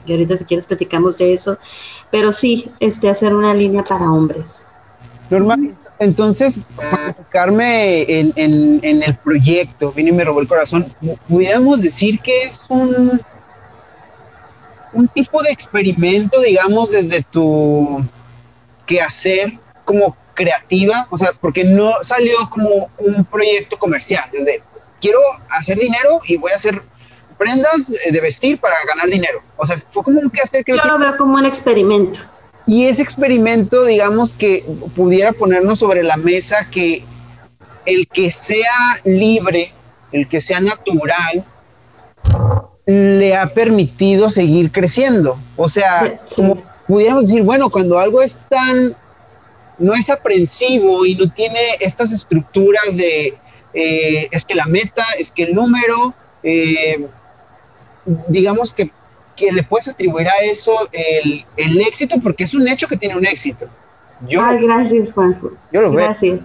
Y 0.06 0.12
ahorita 0.12 0.38
si 0.38 0.44
quieres 0.44 0.66
platicamos 0.66 1.18
de 1.18 1.34
eso. 1.34 1.58
Pero 2.10 2.32
sí, 2.32 2.70
este, 2.80 3.10
hacer 3.10 3.34
una 3.34 3.52
línea 3.52 3.84
para 3.84 4.10
hombres. 4.10 4.64
Norma, 5.28 5.56
entonces, 5.98 6.60
para 6.74 7.08
enfocarme 7.08 8.02
en, 8.08 8.32
en, 8.34 9.02
el 9.02 9.14
proyecto, 9.14 9.92
vino 9.92 10.08
y 10.08 10.12
me 10.12 10.24
robó 10.24 10.40
el 10.40 10.48
corazón, 10.48 10.86
pudiéramos 11.28 11.82
decir 11.82 12.18
que 12.18 12.42
es 12.42 12.64
un, 12.68 13.20
un 14.92 15.08
tipo 15.08 15.42
de 15.42 15.50
experimento, 15.50 16.40
digamos, 16.40 16.90
desde 16.90 17.22
tu 17.22 18.04
quehacer 18.86 19.58
como 19.84 20.16
creativa, 20.34 21.06
o 21.10 21.18
sea, 21.18 21.30
porque 21.40 21.64
no 21.64 21.94
salió 22.02 22.34
como 22.50 22.90
un 22.98 23.24
proyecto 23.24 23.78
comercial, 23.78 24.24
donde 24.32 24.62
quiero 25.00 25.18
hacer 25.50 25.78
dinero 25.78 26.20
y 26.24 26.36
voy 26.36 26.52
a 26.52 26.56
hacer 26.56 26.82
prendas 27.38 27.90
eh, 28.06 28.12
de 28.12 28.20
vestir 28.20 28.58
para 28.58 28.76
ganar 28.86 29.08
dinero. 29.08 29.42
O 29.56 29.64
sea, 29.64 29.76
fue 29.90 30.02
como 30.02 30.20
un 30.20 30.30
hacer 30.42 30.64
que... 30.64 30.76
Yo 30.76 30.84
lo 30.84 30.98
veo 30.98 31.16
como 31.16 31.34
un 31.34 31.46
experimento. 31.46 32.20
Y 32.66 32.86
ese 32.86 33.02
experimento, 33.02 33.84
digamos 33.84 34.34
que 34.34 34.64
pudiera 34.94 35.32
ponernos 35.32 35.78
sobre 35.78 36.02
la 36.02 36.16
mesa 36.16 36.68
que 36.70 37.04
el 37.86 38.06
que 38.06 38.30
sea 38.30 39.00
libre, 39.04 39.72
el 40.12 40.28
que 40.28 40.40
sea 40.40 40.60
natural, 40.60 41.44
le 42.90 43.36
ha 43.36 43.46
permitido 43.54 44.30
seguir 44.30 44.72
creciendo. 44.72 45.38
O 45.56 45.68
sea, 45.68 46.20
como 46.34 46.60
pudiéramos 46.88 47.26
decir, 47.26 47.42
bueno, 47.42 47.70
cuando 47.70 47.98
algo 47.98 48.20
es 48.20 48.36
tan, 48.48 48.96
no 49.78 49.94
es 49.94 50.10
aprensivo 50.10 51.06
y 51.06 51.14
no 51.14 51.30
tiene 51.30 51.60
estas 51.78 52.12
estructuras 52.12 52.96
de, 52.96 53.34
eh, 53.74 54.28
es 54.32 54.44
que 54.44 54.56
la 54.56 54.66
meta, 54.66 55.04
es 55.20 55.30
que 55.30 55.44
el 55.44 55.54
número, 55.54 56.14
eh, 56.42 57.06
digamos 58.26 58.74
que, 58.74 58.90
que, 59.36 59.52
le 59.52 59.62
puedes 59.62 59.86
atribuir 59.86 60.26
a 60.26 60.38
eso 60.42 60.72
el, 60.90 61.44
el, 61.56 61.80
éxito, 61.82 62.16
porque 62.20 62.42
es 62.42 62.54
un 62.54 62.66
hecho 62.66 62.88
que 62.88 62.96
tiene 62.96 63.16
un 63.16 63.26
éxito. 63.26 63.68
Yo 64.28 64.44
Ay, 64.44 64.66
gracias, 64.66 65.12
Juanjo. 65.12 65.52
Yo 65.72 65.82
lo 65.82 65.92
gracias. 65.92 66.40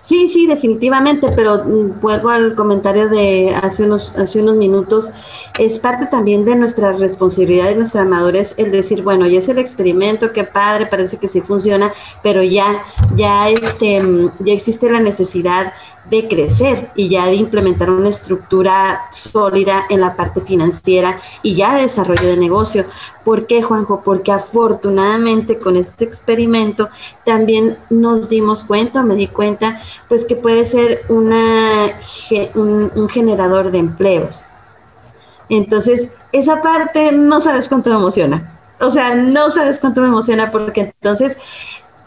Sí, 0.00 0.28
sí, 0.28 0.46
definitivamente, 0.46 1.28
pero 1.34 1.64
mm, 1.64 2.00
vuelvo 2.00 2.28
al 2.28 2.54
comentario 2.54 3.08
de 3.08 3.54
hace 3.62 3.84
unos, 3.84 4.16
hace 4.16 4.42
unos 4.42 4.56
minutos. 4.56 5.10
Es 5.58 5.78
parte 5.78 6.06
también 6.06 6.44
de 6.44 6.56
nuestra 6.56 6.92
responsabilidad 6.92 7.70
y 7.70 7.76
nuestra 7.76 8.04
madurez 8.04 8.54
el 8.56 8.70
decir, 8.70 9.02
bueno, 9.02 9.26
ya 9.26 9.38
es 9.38 9.48
el 9.48 9.58
experimento, 9.58 10.32
qué 10.32 10.44
padre, 10.44 10.86
parece 10.86 11.16
que 11.16 11.28
sí 11.28 11.40
funciona, 11.40 11.92
pero 12.22 12.42
ya, 12.42 12.84
ya, 13.16 13.48
este, 13.48 14.02
mm, 14.02 14.30
ya 14.40 14.52
existe 14.52 14.90
la 14.90 15.00
necesidad 15.00 15.72
de 16.10 16.28
crecer 16.28 16.90
y 16.94 17.08
ya 17.08 17.26
de 17.26 17.34
implementar 17.34 17.90
una 17.90 18.08
estructura 18.08 19.02
sólida 19.12 19.84
en 19.88 20.00
la 20.00 20.16
parte 20.16 20.40
financiera 20.40 21.20
y 21.42 21.54
ya 21.54 21.76
de 21.76 21.82
desarrollo 21.82 22.28
de 22.28 22.36
negocio. 22.36 22.84
¿Por 23.24 23.46
qué, 23.46 23.62
Juanjo? 23.62 24.02
Porque 24.04 24.32
afortunadamente 24.32 25.58
con 25.58 25.76
este 25.76 26.04
experimento 26.04 26.88
también 27.24 27.78
nos 27.88 28.28
dimos 28.28 28.64
cuenta, 28.64 29.02
me 29.02 29.14
di 29.14 29.28
cuenta, 29.28 29.80
pues 30.08 30.24
que 30.24 30.36
puede 30.36 30.64
ser 30.64 31.02
una, 31.08 31.86
un, 32.54 32.92
un 32.94 33.08
generador 33.08 33.70
de 33.70 33.78
empleos. 33.78 34.44
Entonces, 35.48 36.10
esa 36.32 36.62
parte 36.62 37.12
no 37.12 37.40
sabes 37.40 37.68
cuánto 37.68 37.90
me 37.90 37.96
emociona. 37.96 38.50
O 38.80 38.90
sea, 38.90 39.14
no 39.14 39.50
sabes 39.50 39.78
cuánto 39.78 40.00
me 40.00 40.08
emociona 40.08 40.50
porque 40.50 40.80
entonces 40.82 41.36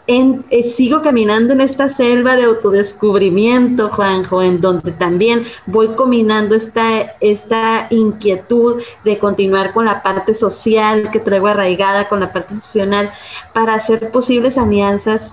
eh, 0.08 0.64
sigo 0.64 1.02
caminando 1.02 1.52
en 1.52 1.60
esta 1.60 1.90
selva 1.90 2.34
de 2.34 2.44
autodescubrimiento, 2.44 3.90
Juanjo, 3.90 4.42
en 4.42 4.58
donde 4.58 4.92
también 4.92 5.44
voy 5.66 5.88
combinando 5.88 6.54
esta, 6.54 7.16
esta 7.20 7.88
inquietud 7.90 8.80
de 9.04 9.18
continuar 9.18 9.74
con 9.74 9.84
la 9.84 10.02
parte 10.02 10.34
social 10.34 11.10
que 11.10 11.20
traigo 11.20 11.48
arraigada, 11.48 12.08
con 12.08 12.20
la 12.20 12.32
parte 12.32 12.54
institucional, 12.54 13.12
para 13.52 13.74
hacer 13.74 14.10
posibles 14.10 14.56
alianzas 14.56 15.32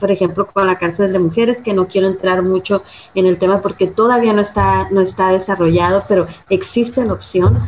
por 0.00 0.10
ejemplo, 0.10 0.46
con 0.46 0.66
la 0.66 0.78
cárcel 0.78 1.12
de 1.12 1.18
mujeres, 1.18 1.62
que 1.62 1.72
no 1.72 1.88
quiero 1.88 2.06
entrar 2.06 2.42
mucho 2.42 2.82
en 3.14 3.26
el 3.26 3.38
tema 3.38 3.62
porque 3.62 3.86
todavía 3.86 4.34
no 4.34 4.42
está, 4.42 4.88
no 4.90 5.00
está 5.00 5.32
desarrollado, 5.32 6.04
pero 6.06 6.26
existe 6.50 7.02
la 7.04 7.14
opción. 7.14 7.58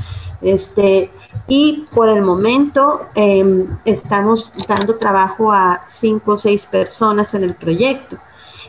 Este, 0.43 1.11
y 1.47 1.87
por 1.95 2.09
el 2.09 2.23
momento 2.23 3.03
em, 3.15 3.67
estamos 3.85 4.53
dando 4.67 4.97
trabajo 4.97 5.53
a 5.53 5.83
cinco 5.89 6.33
o 6.33 6.37
seis 6.37 6.67
personas 6.67 7.35
en 7.35 7.45
el 7.45 7.55
proyecto. 7.55 8.19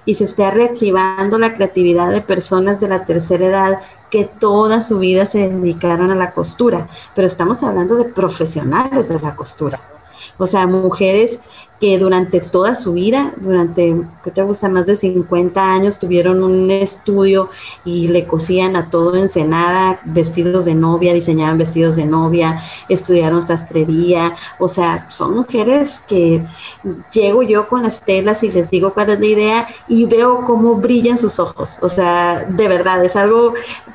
Y 0.05 0.15
se 0.15 0.23
está 0.23 0.49
reactivando 0.49 1.37
la 1.37 1.53
creatividad 1.55 2.09
de 2.11 2.21
personas 2.21 2.79
de 2.79 2.87
la 2.87 3.05
tercera 3.05 3.45
edad 3.45 3.79
que 4.09 4.25
toda 4.25 4.81
su 4.81 4.99
vida 4.99 5.25
se 5.25 5.49
dedicaron 5.49 6.11
a 6.11 6.15
la 6.15 6.31
costura, 6.31 6.87
pero 7.15 7.27
estamos 7.27 7.63
hablando 7.63 7.95
de 7.95 8.05
profesionales 8.05 9.07
de 9.07 9.19
la 9.19 9.35
costura, 9.35 9.79
o 10.37 10.47
sea, 10.47 10.65
mujeres 10.65 11.39
que 11.79 11.97
durante 11.97 12.41
toda 12.41 12.75
su 12.75 12.93
vida, 12.93 13.33
durante, 13.37 13.95
¿qué 14.23 14.31
te 14.31 14.41
gusta? 14.43 14.67
Más 14.67 14.85
de 14.85 14.97
50 14.97 15.61
años, 15.61 15.97
tuvieron 15.97 16.43
un 16.43 16.69
estudio 16.71 17.49
y 17.85 18.09
le 18.09 18.25
cosían 18.25 18.75
a 18.75 18.89
todo 18.89 19.15
Ensenada 19.15 19.99
vestidos 20.03 20.65
de 20.65 20.75
novia, 20.75 21.13
diseñaban 21.13 21.57
vestidos 21.57 21.95
de 21.95 22.05
novia, 22.05 22.61
estudiaron 22.89 23.41
sastrería, 23.41 24.35
o 24.57 24.67
sea, 24.67 25.09
son 25.09 25.35
mujeres 25.35 26.01
que 26.07 26.45
llego 27.13 27.43
yo 27.43 27.67
con 27.67 27.83
las 27.83 28.01
telas 28.01 28.43
y 28.43 28.51
les 28.51 28.69
digo 28.69 28.93
cuál 28.93 29.11
es 29.11 29.19
la 29.19 29.25
idea 29.25 29.67
y 29.87 30.05
veo 30.05 30.45
cómo 30.45 30.75
brillan 30.75 31.17
sus 31.17 31.39
ojos, 31.39 31.77
o 31.81 31.87
sea, 31.87 32.45
de 32.47 32.67
verdad, 32.67 33.03
es 33.05 33.15
algo 33.15 33.53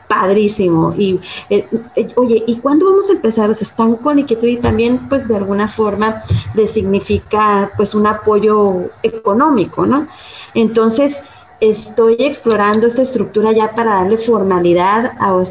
padrísimo. 0.08 0.94
Y 0.96 1.20
eh, 1.50 1.66
eh, 1.96 2.08
oye, 2.16 2.42
¿y 2.46 2.56
cuándo 2.56 2.86
vamos 2.86 3.08
a 3.10 3.14
empezar? 3.14 3.50
O 3.50 3.54
sea, 3.54 3.66
están 3.66 3.96
con 3.96 4.18
inquietud 4.18 4.48
y 4.48 4.56
también, 4.56 4.98
pues, 5.08 5.28
de 5.28 5.36
alguna 5.36 5.68
forma 5.68 6.22
de 6.54 6.66
significa, 6.66 7.70
pues, 7.76 7.94
un 7.94 8.06
apoyo 8.06 8.90
económico, 9.02 9.86
¿no? 9.86 10.06
Entonces, 10.54 11.22
estoy 11.60 12.16
explorando 12.18 12.86
esta 12.86 13.02
estructura 13.02 13.52
ya 13.52 13.72
para 13.72 13.94
darle 13.94 14.18
formalidad 14.18 15.12
a, 15.18 15.42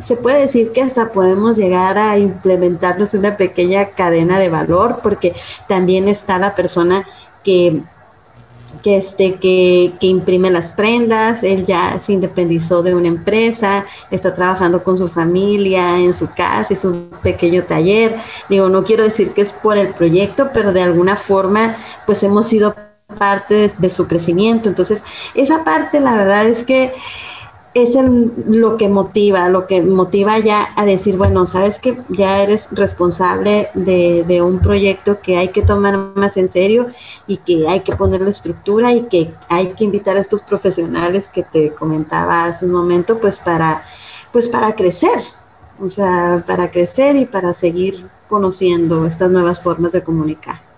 se 0.00 0.16
puede 0.16 0.40
decir 0.40 0.72
que 0.72 0.82
hasta 0.82 1.12
podemos 1.12 1.56
llegar 1.58 1.98
a 1.98 2.18
implementarnos 2.18 3.14
una 3.14 3.36
pequeña 3.36 3.86
cadena 3.90 4.38
de 4.38 4.48
valor 4.48 5.00
porque 5.02 5.34
también 5.68 6.08
está 6.08 6.38
la 6.38 6.54
persona 6.54 7.04
que 7.44 7.82
que, 8.82 8.96
este, 8.96 9.34
que, 9.34 9.92
que, 10.00 10.06
imprime 10.06 10.50
las 10.50 10.72
prendas, 10.72 11.42
él 11.42 11.66
ya 11.66 11.98
se 12.00 12.12
independizó 12.12 12.82
de 12.82 12.94
una 12.94 13.08
empresa, 13.08 13.84
está 14.10 14.34
trabajando 14.34 14.82
con 14.82 14.96
su 14.96 15.08
familia 15.08 15.98
en 15.98 16.14
su 16.14 16.28
casa, 16.32 16.72
es 16.72 16.84
un 16.84 17.10
pequeño 17.22 17.62
taller. 17.64 18.16
Digo, 18.48 18.68
no 18.68 18.84
quiero 18.84 19.04
decir 19.04 19.32
que 19.32 19.42
es 19.42 19.52
por 19.52 19.78
el 19.78 19.88
proyecto, 19.88 20.50
pero 20.52 20.72
de 20.72 20.82
alguna 20.82 21.16
forma 21.16 21.76
pues 22.06 22.22
hemos 22.22 22.46
sido 22.46 22.74
parte 23.18 23.72
de 23.76 23.90
su 23.90 24.06
crecimiento. 24.06 24.68
Entonces, 24.68 25.02
esa 25.34 25.64
parte 25.64 26.00
la 26.00 26.16
verdad 26.16 26.46
es 26.46 26.64
que 26.64 26.92
es 27.72 27.96
lo 28.46 28.76
que 28.76 28.88
motiva, 28.88 29.48
lo 29.48 29.66
que 29.66 29.80
motiva 29.80 30.38
ya 30.38 30.70
a 30.74 30.84
decir, 30.84 31.16
bueno, 31.16 31.46
sabes 31.46 31.78
que 31.78 31.96
ya 32.08 32.42
eres 32.42 32.68
responsable 32.72 33.68
de, 33.74 34.42
un 34.42 34.58
proyecto 34.58 35.20
que 35.20 35.36
hay 35.36 35.48
que 35.48 35.62
tomar 35.62 35.96
más 36.14 36.36
en 36.36 36.48
serio 36.48 36.88
y 37.26 37.36
que 37.36 37.68
hay 37.68 37.80
que 37.80 37.94
ponerle 37.94 38.30
estructura 38.30 38.92
y 38.92 39.02
que 39.02 39.32
hay 39.48 39.68
que 39.74 39.84
invitar 39.84 40.16
a 40.16 40.20
estos 40.20 40.42
profesionales 40.42 41.28
que 41.32 41.44
te 41.44 41.70
comentaba 41.70 42.44
hace 42.44 42.66
un 42.66 42.72
momento, 42.72 43.18
pues 43.18 43.38
para, 43.38 43.84
pues 44.32 44.48
para 44.48 44.74
crecer, 44.74 45.22
o 45.80 45.88
sea, 45.88 46.42
para 46.46 46.70
crecer 46.70 47.14
y 47.16 47.26
para 47.26 47.54
seguir 47.54 48.08
conociendo 48.28 49.06
estas 49.06 49.30
nuevas 49.30 49.62
formas 49.62 49.92
de 49.92 50.02
comunicar. 50.02 50.69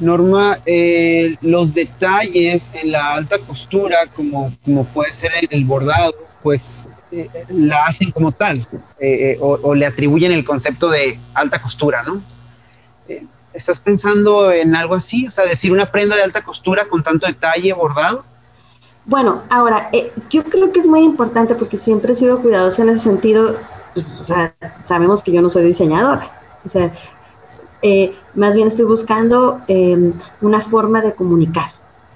Norma, 0.00 0.58
eh, 0.66 1.36
los 1.40 1.74
detalles 1.74 2.72
en 2.74 2.92
la 2.92 3.14
alta 3.14 3.38
costura, 3.38 3.98
como, 4.14 4.52
como 4.64 4.84
puede 4.84 5.12
ser 5.12 5.32
el, 5.50 5.64
bordado, 5.64 6.14
pues 6.42 6.86
eh, 7.12 7.28
la 7.48 7.84
hacen 7.86 8.10
como 8.10 8.32
tal, 8.32 8.66
eh, 8.98 9.38
o, 9.40 9.74
le 9.74 9.86
atribuyen 9.86 10.32
el 10.32 10.44
concepto 10.44 10.90
de 10.90 11.18
alta 11.34 11.60
costura, 11.60 12.02
¿no? 12.02 12.20
¿Estás 13.52 13.78
pensando 13.78 14.50
en 14.50 14.74
algo 14.74 14.96
así? 14.96 15.28
O 15.28 15.30
sea, 15.30 15.44
decir 15.46 15.70
una 15.70 15.86
prenda 15.86 16.16
de 16.16 16.22
alta 16.24 16.42
costura 16.42 16.86
con 16.86 17.04
tanto 17.04 17.26
detalle 17.28 17.72
bordado. 17.72 18.24
Bueno, 19.06 19.42
ahora, 19.48 19.90
yo 20.28 20.42
creo 20.42 20.72
que 20.72 20.80
es 20.80 20.86
muy 20.86 21.04
importante 21.04 21.54
porque 21.54 21.78
siempre 21.78 22.14
he 22.14 22.16
sido 22.16 22.40
cuidadosa 22.40 22.82
en 22.82 22.88
ese 22.88 23.04
sentido. 23.04 23.56
Pues, 23.92 24.10
o 24.18 24.24
sea, 24.24 24.56
sabemos 24.86 25.22
que 25.22 25.30
yo 25.30 25.40
no 25.40 25.50
soy 25.50 25.64
diseñadora. 25.66 26.28
O 26.64 26.68
sea, 26.68 26.92
eh, 27.86 28.14
más 28.34 28.54
bien 28.54 28.68
estoy 28.68 28.86
buscando 28.86 29.60
em, 29.68 30.14
una 30.40 30.62
forma 30.62 31.02
de 31.02 31.12
comunicar, 31.12 31.72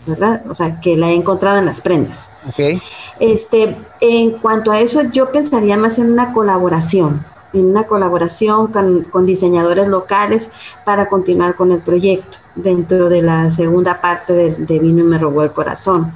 ¿verdad? 0.07 0.42
O 0.48 0.54
sea, 0.54 0.81
que 0.81 0.96
la 0.96 1.11
he 1.11 1.14
encontrado 1.14 1.59
en 1.59 1.66
las 1.66 1.83
prendas. 1.83 2.26
Okay. 2.48 2.81
Este, 3.20 3.76
en 4.00 4.31
cuanto 4.38 4.72
a 4.72 4.81
eso, 4.81 5.02
yo 5.12 5.31
pensaría 5.31 5.76
más 5.76 5.98
en 5.98 6.11
una 6.11 6.33
colaboración, 6.33 7.22
en 7.52 7.66
una 7.66 7.85
colaboración 7.85 8.72
con, 8.72 9.26
diseñadores 9.26 9.88
locales 9.88 10.48
para 10.87 11.11
continuar 11.11 11.54
con 11.54 11.70
el 11.70 11.81
proyecto 11.81 12.38
dentro 12.54 13.11
de 13.11 13.20
la 13.20 13.50
segunda 13.50 14.00
parte 14.00 14.33
de, 14.33 14.78
Vino 14.78 15.00
y 15.00 15.07
me 15.07 15.18
robó 15.18 15.42
el 15.42 15.52
corazón. 15.52 16.14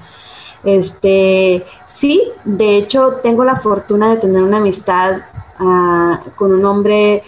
Este, 0.64 1.66
sí, 1.86 2.22
de 2.44 2.78
hecho 2.78 3.18
tengo 3.22 3.44
la 3.44 3.56
fortuna 3.56 4.14
de 4.14 4.16
tener 4.16 4.42
una 4.42 4.58
amistad 4.58 5.18
ah, 5.58 6.22
con 6.36 6.54
un 6.54 6.64
hombre 6.64 7.22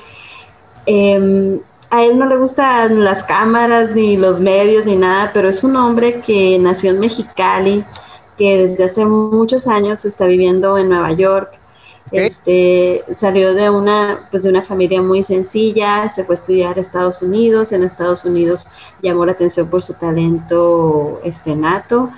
eh, 0.87 1.61
a 1.95 2.03
él 2.03 2.19
no 2.19 2.27
le 2.27 2.37
gustan 2.37 3.05
las 3.05 3.23
cámaras, 3.23 3.93
ni 3.93 4.17
los 4.17 4.41
medios, 4.41 4.85
ni 4.85 4.97
nada, 4.97 5.31
pero 5.33 5.49
es 5.49 5.63
un 5.63 5.77
hombre 5.77 6.21
que 6.21 6.59
nació 6.59 6.91
en 6.91 6.99
Mexicali, 6.99 7.85
que 8.37 8.67
desde 8.67 8.85
hace 8.85 9.05
muchos 9.05 9.69
años 9.69 10.05
está 10.05 10.27
viviendo 10.27 10.77
en 10.77 10.89
Nueva 10.89 11.13
York. 11.13 11.53
Este, 12.11 13.05
salió 13.17 13.55
de 13.55 13.71
una, 13.71 14.29
pues 14.31 14.43
de 14.43 14.51
una 14.51 14.63
familia 14.63 15.03
muy 15.03 15.23
sencilla, 15.23 16.11
se 16.11 16.25
fue 16.25 16.35
a 16.35 16.39
estudiar 16.39 16.79
a 16.79 16.81
Estados 16.81 17.23
Unidos, 17.23 17.71
en 17.71 17.85
Estados 17.85 18.25
Unidos 18.25 18.67
llamó 19.01 19.25
la 19.25 19.33
atención 19.33 19.69
por 19.69 19.83
su 19.83 19.95
talento 19.95 21.21
este, 21.25 21.55
nato, 21.55 22.11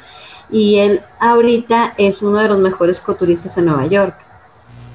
y 0.50 0.76
él 0.78 1.02
ahorita 1.20 1.94
es 1.98 2.22
uno 2.22 2.38
de 2.38 2.48
los 2.48 2.58
mejores 2.58 2.98
coturistas 3.00 3.58
en 3.58 3.66
Nueva 3.66 3.86
York. 3.86 4.16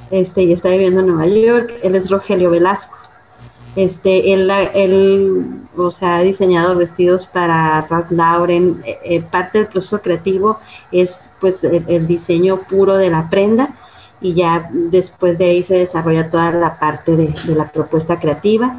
Este, 0.10 0.42
y 0.44 0.52
está 0.52 0.70
viviendo 0.70 1.02
en 1.02 1.08
Nueva 1.08 1.28
York, 1.28 1.72
él 1.84 1.96
es 1.96 2.10
Rogelio 2.10 2.50
Velasco. 2.50 3.01
Este, 3.76 4.34
él, 4.34 4.52
él, 4.74 5.62
ha 6.02 6.22
diseñado 6.22 6.76
vestidos 6.76 7.26
para 7.26 7.82
Ralph 7.90 8.12
Lauren. 8.12 8.82
Eh, 8.86 9.00
eh, 9.04 9.22
parte 9.22 9.60
del 9.60 9.68
proceso 9.68 10.02
creativo 10.02 10.60
es 10.92 11.30
pues 11.40 11.64
el, 11.64 12.08
diseño 12.08 12.58
puro 12.70 12.98
de 12.98 13.10
la 13.10 13.30
prenda 13.30 13.70
y 14.20 14.34
ya 14.34 14.70
después 14.72 15.38
de 15.38 15.46
ahí 15.46 15.64
se 15.64 15.76
desarrolla 15.76 16.30
toda 16.30 16.52
la 16.52 16.78
parte 16.78 17.16
de, 17.16 17.34
la 17.56 17.72
propuesta 17.72 18.20
creativa. 18.20 18.76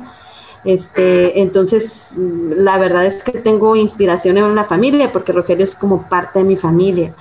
Este, 0.65 1.41
entonces, 1.41 2.13
la 2.17 2.79
verdad 2.79 3.07
es 3.07 3.25
que 3.25 3.33
tengo 3.33 3.75
inspiración 3.75 4.39
en 4.39 4.55
la 4.55 4.65
familia 4.65 5.11
porque 5.11 5.33
Rogelio 5.33 5.65
es 5.65 5.75
como 5.75 6.09
parte 6.09 6.39
de 6.39 6.45
mi 6.45 6.57
familia 6.57 7.13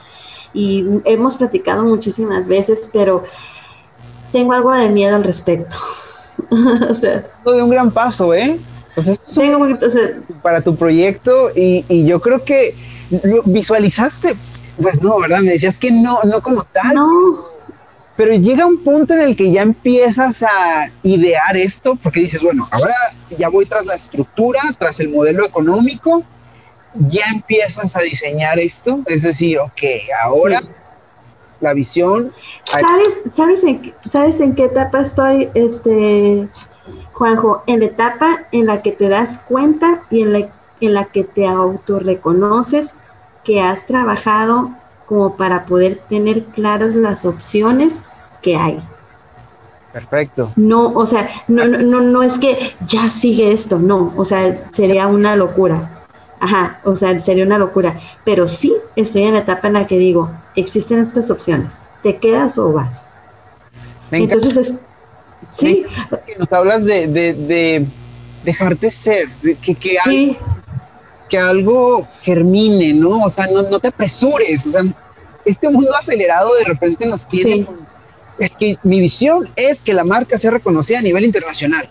y 0.53 0.85
hemos 1.05 1.37
platicado 1.37 1.83
muchísimas 1.83 2.47
veces, 2.47 2.89
pero 2.91 3.23
tengo 4.31 4.53
algo 4.53 4.71
de 4.71 4.89
miedo 4.89 5.15
al 5.15 5.23
respecto. 5.23 5.75
o 6.89 6.95
sea, 6.95 7.27
de 7.45 7.61
un 7.61 7.69
gran 7.69 7.91
paso, 7.91 8.33
¿eh? 8.33 8.57
O 8.95 9.03
sea, 9.03 9.13
para 10.41 10.61
tu 10.61 10.75
proyecto 10.75 11.49
y, 11.55 12.05
yo 12.05 12.19
creo 12.19 12.43
que 12.43 12.75
visualizaste, 13.45 14.35
pues 14.81 15.01
no, 15.01 15.19
¿verdad? 15.19 15.39
Me 15.39 15.51
decías 15.51 15.77
que 15.77 15.91
no, 15.91 16.19
no 16.23 16.41
como 16.41 16.63
tal. 16.63 16.95
No. 16.95 17.51
Pero 18.17 18.35
llega 18.35 18.65
un 18.65 18.83
punto 18.83 19.13
en 19.13 19.21
el 19.21 19.35
que 19.35 19.51
ya 19.51 19.61
empiezas 19.61 20.43
a 20.43 20.91
idear 21.01 21.55
esto, 21.55 21.97
porque 22.03 22.19
dices, 22.19 22.43
bueno, 22.43 22.67
ahora 22.69 22.93
ya 23.37 23.49
voy 23.49 23.65
tras 23.65 23.85
la 23.85 23.95
estructura, 23.95 24.59
tras 24.77 24.99
el 24.99 25.09
modelo 25.09 25.45
económico, 25.45 26.23
ya 26.93 27.23
empiezas 27.33 27.95
a 27.95 28.01
diseñar 28.01 28.59
esto, 28.59 28.99
es 29.07 29.23
decir, 29.23 29.59
ok, 29.59 29.81
ahora 30.23 30.61
la 31.61 31.73
visión. 31.73 32.33
¿Sabes, 32.65 33.23
sabes, 33.31 33.63
en, 33.63 33.93
¿Sabes 34.09 34.41
en 34.41 34.55
qué 34.55 34.65
etapa 34.65 35.01
estoy, 35.01 35.49
este, 35.53 36.49
Juanjo? 37.13 37.63
En 37.67 37.79
la 37.79 37.85
etapa 37.85 38.39
en 38.51 38.65
la 38.65 38.81
que 38.81 38.91
te 38.91 39.07
das 39.07 39.39
cuenta 39.47 40.01
y 40.09 40.21
en 40.21 40.33
la, 40.33 40.49
en 40.81 40.93
la 40.93 41.05
que 41.05 41.23
te 41.23 41.47
autorreconoces 41.47 42.95
que 43.43 43.61
has 43.61 43.85
trabajado 43.85 44.71
como 45.05 45.35
para 45.37 45.65
poder 45.65 46.01
tener 46.09 46.43
claras 46.45 46.95
las 46.95 47.25
opciones 47.25 48.03
que 48.41 48.55
hay. 48.55 48.81
Perfecto. 49.93 50.51
No, 50.55 50.93
o 50.93 51.05
sea, 51.05 51.29
no, 51.47 51.65
no, 51.67 52.01
no 52.01 52.23
es 52.23 52.37
que 52.37 52.73
ya 52.87 53.09
sigue 53.09 53.51
esto, 53.51 53.77
no, 53.77 54.13
o 54.15 54.23
sea, 54.25 54.69
sería 54.71 55.07
una 55.07 55.35
locura. 55.35 56.00
Ajá, 56.41 56.81
o 56.85 56.95
sea, 56.95 57.21
sería 57.21 57.45
una 57.45 57.59
locura. 57.59 58.01
Pero 58.25 58.47
sí 58.47 58.73
estoy 58.95 59.23
en 59.23 59.33
la 59.33 59.41
etapa 59.41 59.67
en 59.67 59.73
la 59.73 59.85
que 59.85 59.99
digo, 59.99 60.31
existen 60.55 60.97
estas 60.97 61.29
opciones. 61.29 61.77
¿Te 62.01 62.17
quedas 62.17 62.57
o 62.57 62.73
vas? 62.73 63.03
Entonces, 64.11 64.57
es, 64.57 64.73
sí. 65.55 65.85
Que 66.25 66.35
nos 66.37 66.51
hablas 66.51 66.83
de, 66.83 67.07
de, 67.07 67.85
dejarte 68.43 68.89
ser, 68.89 69.29
que, 69.61 69.75
que, 69.75 69.97
algo, 70.03 70.35
que 71.29 71.37
algo 71.37 72.07
germine, 72.23 72.91
¿no? 72.95 73.23
O 73.23 73.29
sea, 73.29 73.45
no, 73.45 73.61
no, 73.61 73.79
te 73.79 73.89
apresures. 73.89 74.65
O 74.65 74.71
sea, 74.71 74.81
este 75.45 75.69
mundo 75.69 75.95
acelerado 75.95 76.49
de 76.55 76.65
repente 76.65 77.05
nos 77.05 77.27
tiene. 77.27 77.67
Es 78.39 78.55
que 78.55 78.77
mi 78.81 78.99
visión 78.99 79.47
es 79.55 79.83
que 79.83 79.93
la 79.93 80.03
marca 80.03 80.39
sea 80.39 80.49
reconocida 80.49 80.97
a 80.97 81.03
nivel 81.03 81.23
internacional. 81.23 81.87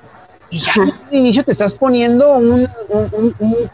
Y 0.51 0.59
ya 0.59 0.73
al 0.83 0.93
inicio 1.13 1.45
te 1.45 1.53
estás 1.53 1.75
poniendo 1.75 2.33
un, 2.33 2.69
un 2.89 3.71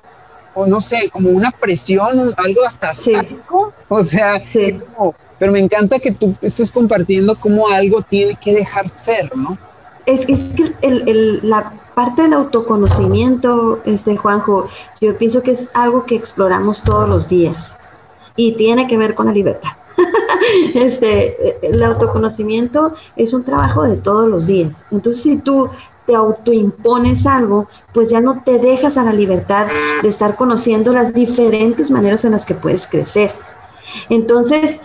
o 0.57 0.67
no 0.67 0.81
sé, 0.81 1.09
como 1.13 1.31
una 1.31 1.53
presión, 1.53 2.35
algo 2.37 2.65
hasta 2.67 2.93
sí. 2.93 3.15
O 3.89 4.03
sea, 4.03 4.43
pero 5.39 5.53
me 5.53 5.61
encanta 5.61 6.01
que 6.01 6.11
tú 6.11 6.35
estés 6.41 6.73
compartiendo 6.73 7.37
cómo 7.37 7.69
algo 7.69 8.03
tiene 8.03 8.35
que 8.35 8.53
dejar 8.55 8.89
ser, 8.89 9.31
¿no? 9.37 9.57
es, 10.07 10.29
es 10.29 10.55
que 10.57 10.73
el, 10.83 11.41
la 11.43 11.73
parte 11.95 12.23
del 12.23 12.33
autoconocimiento, 12.33 13.81
este 13.85 14.17
Juanjo, 14.17 14.69
yo 15.01 15.19
pienso 15.19 15.43
que 15.43 15.51
es 15.51 15.71
algo 15.75 16.07
que 16.07 16.15
exploramos 16.15 16.83
todos 16.83 17.09
los 17.09 17.29
días 17.29 17.73
y 18.37 18.53
tiene 18.53 18.87
que 18.87 18.97
ver 18.97 19.15
con 19.15 19.27
la 19.27 19.33
libertad. 19.33 19.71
este, 20.75 21.67
el 21.67 21.83
autoconocimiento 21.83 22.95
es 23.17 23.33
un 23.35 23.45
trabajo 23.45 23.83
de 23.83 23.97
todos 23.97 24.29
los 24.29 24.47
días. 24.47 24.83
Entonces, 24.91 25.23
si 25.23 25.39
tú 25.39 25.69
te 26.07 26.15
autoimpones 26.15 27.27
algo, 27.27 27.69
pues 27.93 28.11
ya 28.11 28.21
no 28.21 28.43
te 28.45 28.59
dejas 28.59 28.97
a 28.97 29.05
la 29.05 29.13
libertad 29.13 29.67
de 30.03 30.09
estar 30.09 30.37
conociendo 30.37 30.93
las 30.93 31.13
diferentes 31.13 31.91
maneras 31.91 32.25
en 32.25 32.33
las 32.33 32.45
que 32.45 32.55
puedes 32.55 32.87
crecer. 32.87 33.33
Entonces, 34.09 34.81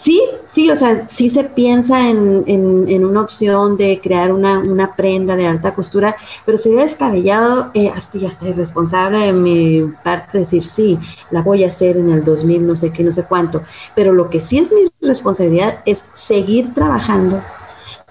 Sí, 0.00 0.18
sí, 0.46 0.70
o 0.70 0.76
sea, 0.76 1.06
sí 1.10 1.28
se 1.28 1.44
piensa 1.44 2.08
en, 2.08 2.44
en, 2.46 3.04
una 3.04 3.20
opción 3.20 3.76
de 3.76 4.00
crear 4.02 4.32
una, 4.32 4.58
una, 4.58 4.96
prenda 4.96 5.36
de 5.36 5.46
alta 5.46 5.74
costura, 5.74 6.16
pero 6.46 6.56
sería 6.56 6.84
descabellado, 6.84 7.70
eh, 7.74 7.92
hasta 7.94 8.16
y 8.16 8.24
hasta 8.24 8.48
irresponsable 8.48 9.18
de 9.18 9.34
mi 9.34 9.92
parte 10.02 10.38
decir, 10.38 10.64
sí, 10.64 10.98
la 11.30 11.42
voy 11.42 11.64
a 11.64 11.68
hacer 11.68 11.98
en 11.98 12.10
el 12.10 12.24
2000, 12.24 12.66
no 12.66 12.76
sé 12.76 12.94
qué, 12.94 13.04
no 13.04 13.12
sé 13.12 13.24
cuánto. 13.24 13.62
Pero 13.94 14.14
lo 14.14 14.30
que 14.30 14.40
sí 14.40 14.58
es 14.58 14.72
mi 14.72 14.90
responsabilidad 15.06 15.80
es 15.84 16.02
seguir 16.14 16.72
trabajando 16.72 17.42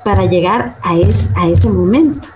para 0.04 0.26
llegar 0.26 0.76
a, 0.84 0.96
es, 0.96 1.32
a 1.36 1.48
ese 1.48 1.70
momento. 1.70 2.28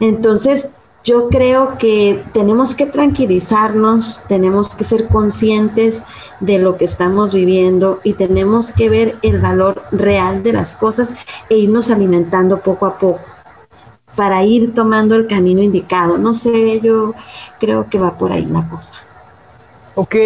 Entonces, 0.00 0.70
yo 1.06 1.28
creo 1.28 1.78
que 1.78 2.24
tenemos 2.32 2.74
que 2.74 2.84
tranquilizarnos, 2.84 4.22
tenemos 4.26 4.70
que 4.74 4.84
ser 4.84 5.06
conscientes 5.06 6.02
de 6.40 6.58
lo 6.58 6.76
que 6.76 6.84
estamos 6.84 7.32
viviendo 7.32 8.00
y 8.02 8.14
tenemos 8.14 8.72
que 8.72 8.90
ver 8.90 9.16
el 9.22 9.38
valor 9.38 9.84
real 9.92 10.42
de 10.42 10.52
las 10.52 10.74
cosas 10.74 11.14
e 11.48 11.58
irnos 11.58 11.90
alimentando 11.90 12.58
poco 12.58 12.86
a 12.86 12.98
poco 12.98 13.20
para 14.16 14.42
ir 14.42 14.74
tomando 14.74 15.14
el 15.14 15.28
camino 15.28 15.62
indicado. 15.62 16.18
No 16.18 16.34
sé, 16.34 16.80
yo 16.80 17.14
creo 17.60 17.88
que 17.88 18.00
va 18.00 18.18
por 18.18 18.32
ahí 18.32 18.44
la 18.44 18.68
cosa. 18.68 18.96
Ok, 19.94 20.16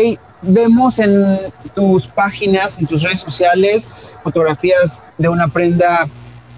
vemos 0.41 0.99
en 0.99 1.53
tus 1.75 2.07
páginas, 2.07 2.79
en 2.81 2.87
tus 2.87 3.03
redes 3.03 3.21
sociales, 3.21 3.99
fotografías 4.23 5.05
de 5.19 5.29
una 5.29 5.47
prenda 5.47 6.09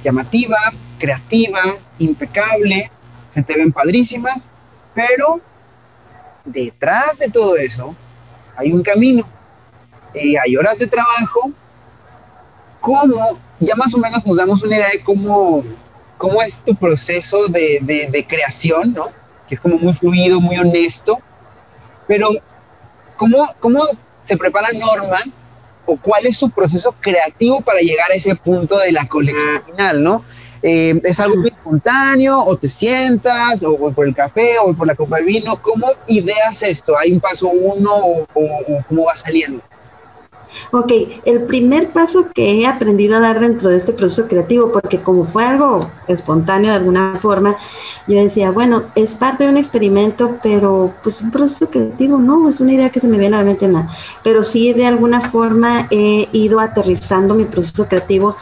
llamativa, 0.05 0.57
creativa, 0.99 1.61
impecable 1.99 2.89
se 3.33 3.43
te 3.43 3.57
ven 3.57 3.73
padrísimas, 3.73 4.51
pero 4.95 5.41
detrás 6.45 7.21
de 7.21 7.31
todo 7.31 7.57
eso 7.57 7.97
hay 8.57 8.71
un 8.73 8.83
camino, 8.83 9.25
eh, 10.13 10.35
hay 10.39 10.55
horas 10.55 10.79
de 10.79 10.87
trabajo, 10.87 11.51
cómo, 12.79 13.39
ya 13.59 13.75
más 13.77 13.95
o 13.95 13.99
menos 13.99 14.27
nos 14.27 14.37
damos 14.37 14.63
una 14.63 14.77
idea 14.77 14.91
de 14.91 15.03
cómo, 15.03 15.65
cómo 16.19 16.43
es 16.43 16.63
tu 16.63 16.75
proceso 16.75 17.47
de, 17.49 18.27
creación, 18.29 18.93
¿no? 18.93 19.09
Que 19.49 19.55
es 19.55 19.61
como 19.63 19.79
muy 19.79 19.95
fluido, 19.95 20.39
muy 20.39 20.59
honesto, 20.59 21.19
pero 22.07 22.29
¿cómo, 23.17 23.49
cómo 23.61 23.83
se 24.29 24.37
prepara 24.37 24.69
Norma 24.75 25.21
o 25.87 25.97
cuál 25.97 26.27
es 26.27 26.37
su 26.37 26.51
proceso 26.51 26.95
creativo 27.01 27.63
para 27.63 27.81
llegar 27.81 28.11
a 28.11 28.15
ese 28.15 28.37
punto 28.37 28.79
de 28.79 28.93
la 28.93 29.09
colección 29.09 29.63
final, 29.65 30.03
¿no? 30.03 30.23
Eh, 30.63 31.01
¿Es 31.03 31.19
algo 31.19 31.37
muy 31.37 31.49
espontáneo 31.49 32.39
o 32.39 32.57
te 32.57 32.69
sientas 32.69 33.65
o 33.65 33.91
por 33.91 34.07
el 34.07 34.15
café 34.15 34.59
o 34.65 34.73
por 34.73 34.87
la 34.87 34.95
copa 34.95 35.19
de 35.19 35.25
vino? 35.25 35.57
¿Cómo 35.61 35.89
ideas 36.07 36.63
esto? 36.63 36.97
¿Hay 36.97 37.13
un 37.13 37.21
paso 37.21 37.49
uno 37.49 37.91
o, 38.33 38.85
cómo 38.89 39.07
va 39.07 39.17
saliendo? 39.17 39.61
Ok, 40.71 40.93
el 41.25 41.43
primer 41.43 41.91
paso 41.91 42.31
que 42.33 42.61
he 42.61 42.67
aprendido 42.67 43.17
a 43.17 43.21
dar 43.21 43.41
dentro 43.41 43.71
de 43.71 43.79
este 43.79 43.93
proceso 43.93 44.29
creativo, 44.29 44.71
porque 44.71 44.99
como 44.99 45.25
fue 45.25 45.45
algo 45.45 45.91
espontáneo 46.09 46.71
de 46.71 46.77
alguna 46.77 47.19
forma, 47.21 47.57
yo 48.07 48.23
decía, 48.23 48.51
bueno, 48.51 48.85
es 48.95 49.15
parte 49.15 49.45
de 49.45 49.51
un 49.51 49.57
experimento, 49.57 50.39
pero 50.43 50.93
pues 51.03 51.21
un 51.23 51.31
proceso 51.31 51.71
creativo 51.71 52.19
no, 52.19 52.49
es 52.49 52.61
una 52.61 52.75
idea 52.75 52.91
que 52.91 53.01
se 53.01 53.09
me 53.09 53.19
viene 53.19 53.37
a 53.37 53.41
la 53.41 53.45
mente 53.45 53.67
nada. 53.67 53.95
Pero 54.23 54.45
sí 54.45 54.73
de 54.73 54.87
alguna 54.87 55.31
forma 55.31 55.89
he 55.91 56.29
ido 56.33 56.61
aterrizando 56.61 57.35
mi 57.35 57.45
proceso 57.45 57.89
creativo 57.89 58.37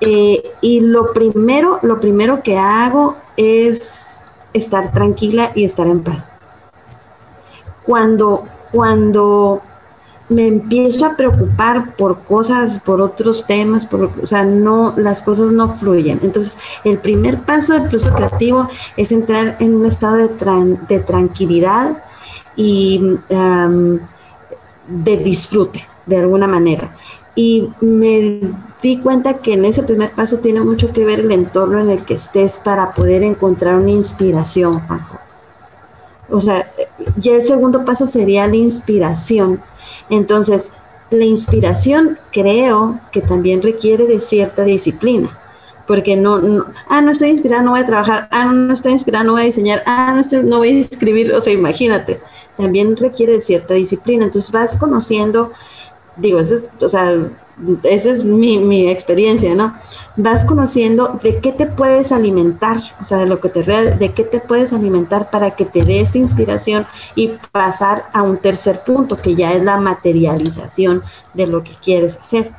eh, 0.00 0.42
y 0.60 0.80
lo 0.80 1.12
primero, 1.12 1.78
lo 1.82 2.00
primero 2.00 2.42
que 2.42 2.58
hago 2.58 3.16
es 3.36 4.06
estar 4.52 4.92
tranquila 4.92 5.52
y 5.54 5.64
estar 5.64 5.86
en 5.86 6.02
paz. 6.02 6.24
Cuando, 7.84 8.44
cuando 8.72 9.62
me 10.28 10.48
empiezo 10.48 11.06
a 11.06 11.16
preocupar 11.16 11.94
por 11.94 12.20
cosas, 12.20 12.80
por 12.80 13.00
otros 13.00 13.46
temas, 13.46 13.86
por, 13.86 14.10
o 14.22 14.26
sea, 14.26 14.44
no, 14.44 14.92
las 14.96 15.22
cosas 15.22 15.52
no 15.52 15.74
fluyen. 15.74 16.18
Entonces, 16.22 16.56
el 16.84 16.98
primer 16.98 17.38
paso 17.42 17.74
del 17.74 17.88
proceso 17.88 18.14
creativo 18.14 18.68
es 18.96 19.12
entrar 19.12 19.56
en 19.60 19.74
un 19.74 19.86
estado 19.86 20.16
de, 20.16 20.78
de 20.88 20.98
tranquilidad 21.00 22.02
y 22.56 23.18
de 24.88 25.16
disfrute, 25.18 25.86
de 26.06 26.18
alguna 26.18 26.46
manera. 26.46 26.90
Y 27.36 27.68
me 27.80 28.40
di 28.82 28.98
cuenta 28.98 29.34
que 29.34 29.52
en 29.52 29.64
ese 29.66 29.82
primer 29.82 30.10
paso 30.10 30.38
tiene 30.38 30.60
mucho 30.60 30.92
que 30.92 31.04
ver 31.04 31.20
el 31.20 31.30
entorno 31.30 31.78
en 31.80 31.90
el 31.90 32.04
que 32.04 32.14
estés 32.14 32.56
para 32.56 32.92
poder 32.92 33.22
encontrar 33.22 33.76
una 33.76 33.90
inspiración, 33.90 34.82
O 36.30 36.40
sea, 36.40 36.72
ya 37.16 37.32
el 37.32 37.44
segundo 37.44 37.84
paso 37.84 38.06
sería 38.06 38.46
la 38.46 38.56
inspiración. 38.56 39.60
Entonces, 40.08 40.70
la 41.10 41.24
inspiración 41.24 42.18
creo 42.32 42.98
que 43.12 43.20
también 43.20 43.62
requiere 43.62 44.06
de 44.06 44.20
cierta 44.20 44.64
disciplina, 44.64 45.28
porque 45.86 46.16
no, 46.16 46.66
ah, 46.88 47.00
no 47.00 47.12
estoy 47.12 47.30
inspirada, 47.30 47.62
no 47.62 47.72
voy 47.72 47.80
a 47.80 47.86
trabajar, 47.86 48.28
ah, 48.30 48.44
no 48.46 48.72
estoy 48.72 48.92
inspirada, 48.92 49.24
no 49.24 49.32
voy 49.32 49.42
a 49.42 49.46
diseñar, 49.46 49.82
ah, 49.86 50.12
no, 50.14 50.20
estoy, 50.20 50.42
no 50.42 50.58
voy 50.58 50.76
a 50.76 50.80
escribir, 50.80 51.32
o 51.32 51.40
sea, 51.40 51.52
imagínate, 51.52 52.18
también 52.56 52.96
requiere 52.96 53.40
cierta 53.40 53.74
disciplina. 53.74 54.24
Entonces 54.24 54.50
vas 54.50 54.76
conociendo 54.76 55.52
digo, 56.16 56.40
eso 56.40 56.56
es, 56.56 56.64
o 56.80 56.88
sea, 56.88 57.14
esa 57.84 58.10
es 58.10 58.24
mi, 58.24 58.88
experiencia, 58.90 59.54
¿no? 59.54 59.74
Vas 60.16 60.44
conociendo 60.44 61.18
de 61.22 61.38
qué 61.38 61.52
te 61.52 61.66
puedes 61.66 62.12
alimentar, 62.12 62.82
o 63.00 63.04
sea, 63.04 63.18
de 63.18 63.26
lo 63.26 63.40
que 63.40 63.48
te 63.48 63.62
de 63.62 64.12
qué 64.12 64.24
te 64.24 64.40
puedes 64.40 64.72
alimentar 64.72 65.30
para 65.30 65.52
que 65.52 65.64
te 65.64 65.82
dé 65.82 66.00
esta 66.00 66.18
inspiración 66.18 66.86
y 67.14 67.32
pasar 67.52 68.04
a 68.12 68.22
un 68.22 68.36
tercer 68.38 68.80
punto, 68.80 69.16
que 69.16 69.34
ya 69.34 69.52
es 69.54 69.64
la 69.64 69.78
materialización 69.78 71.02
de 71.32 71.46
lo 71.46 71.62
que 71.62 71.72
quieres 71.82 72.16
hacer. 72.16 72.52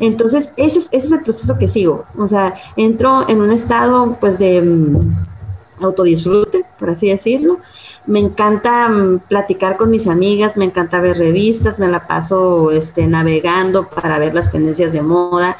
Entonces, 0.00 0.52
ese 0.56 0.80
es, 0.80 0.88
ese 0.90 1.06
es 1.06 1.12
el 1.12 1.22
proceso 1.22 1.56
que 1.56 1.68
sigo. 1.68 2.04
O 2.18 2.26
sea, 2.26 2.54
entro 2.76 3.28
en 3.28 3.40
un 3.40 3.52
estado, 3.52 4.16
pues, 4.18 4.38
de 4.38 4.60
mm, 4.60 5.84
autodisfrute, 5.84 6.64
por 6.80 6.90
así 6.90 7.08
decirlo, 7.08 7.58
me 8.06 8.20
encanta 8.20 8.88
mm, 8.88 9.20
platicar 9.28 9.76
con 9.76 9.90
mis 9.90 10.06
amigas, 10.06 10.56
me 10.56 10.64
encanta 10.64 11.00
ver 11.00 11.18
revistas, 11.18 11.78
me 11.78 11.88
la 11.88 12.06
paso 12.06 12.70
este, 12.70 13.06
navegando 13.06 13.88
para 13.88 14.18
ver 14.18 14.34
las 14.34 14.52
tendencias 14.52 14.92
de 14.92 15.02
moda. 15.02 15.56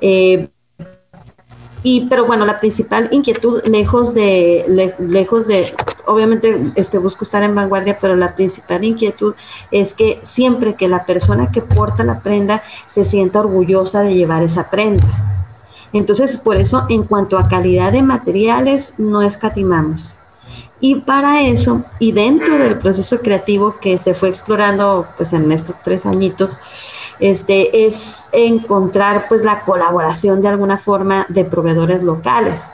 Eh, 0.00 0.48
y, 1.82 2.06
pero 2.06 2.24
bueno, 2.24 2.46
la 2.46 2.60
principal 2.60 3.08
inquietud, 3.12 3.62
lejos 3.66 4.14
de, 4.14 4.94
lejos 4.98 5.46
de, 5.46 5.66
obviamente 6.06 6.72
este, 6.76 6.96
busco 6.96 7.24
estar 7.24 7.42
en 7.42 7.54
vanguardia, 7.54 7.98
pero 8.00 8.16
la 8.16 8.34
principal 8.34 8.82
inquietud 8.84 9.34
es 9.70 9.92
que 9.92 10.18
siempre 10.22 10.74
que 10.74 10.88
la 10.88 11.04
persona 11.04 11.52
que 11.52 11.60
porta 11.60 12.02
la 12.02 12.20
prenda 12.20 12.62
se 12.86 13.04
sienta 13.04 13.40
orgullosa 13.40 14.00
de 14.00 14.14
llevar 14.14 14.42
esa 14.42 14.70
prenda. 14.70 15.04
Entonces, 15.92 16.38
por 16.38 16.56
eso, 16.56 16.86
en 16.88 17.04
cuanto 17.04 17.38
a 17.38 17.48
calidad 17.48 17.92
de 17.92 18.02
materiales, 18.02 18.94
no 18.96 19.22
escatimamos. 19.22 20.16
Y 20.86 20.96
para 20.96 21.40
eso, 21.40 21.82
y 21.98 22.12
dentro 22.12 22.58
del 22.58 22.78
proceso 22.78 23.20
creativo 23.20 23.76
que 23.80 23.96
se 23.96 24.12
fue 24.12 24.28
explorando 24.28 25.06
pues 25.16 25.32
en 25.32 25.50
estos 25.50 25.76
tres 25.82 26.04
añitos, 26.04 26.58
este, 27.20 27.86
es 27.86 28.16
encontrar 28.32 29.24
pues 29.26 29.42
la 29.42 29.60
colaboración 29.60 30.42
de 30.42 30.48
alguna 30.48 30.76
forma 30.76 31.24
de 31.30 31.46
proveedores 31.46 32.02
locales. 32.02 32.64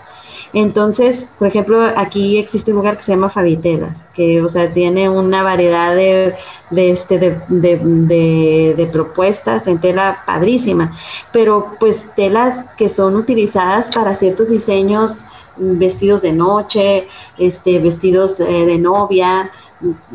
Entonces, 0.53 1.29
por 1.39 1.47
ejemplo, 1.47 1.85
aquí 1.97 2.37
existe 2.39 2.73
un 2.73 2.79
lugar 2.79 2.97
que 2.97 3.05
se 3.05 3.13
llama 3.13 3.31
Fabitelas, 3.31 4.07
que 4.13 4.43
o 4.43 4.49
sea, 4.49 4.75
tiene 4.75 5.09
una 5.09 5.45
variedad 5.45 5.95
de, 5.95 6.35
de 6.71 6.91
este, 6.91 7.21
de, 7.21 7.39
de, 7.47 8.75
de, 8.77 8.87
propuestas 8.87 9.69
en 9.69 9.79
tela 9.79 10.25
padrísima, 10.27 10.99
pero 11.33 11.77
pues 11.79 12.09
telas 12.17 12.65
que 12.77 12.89
son 12.89 13.15
utilizadas 13.15 13.89
para 13.93 14.17
ciertos 14.17 14.49
diseños 14.49 15.27
vestidos 15.57 16.23
de 16.23 16.33
noche, 16.33 17.09
este, 17.39 17.79
vestidos 17.79 18.41
eh, 18.41 18.67
de 18.67 18.79
novia, 18.79 19.51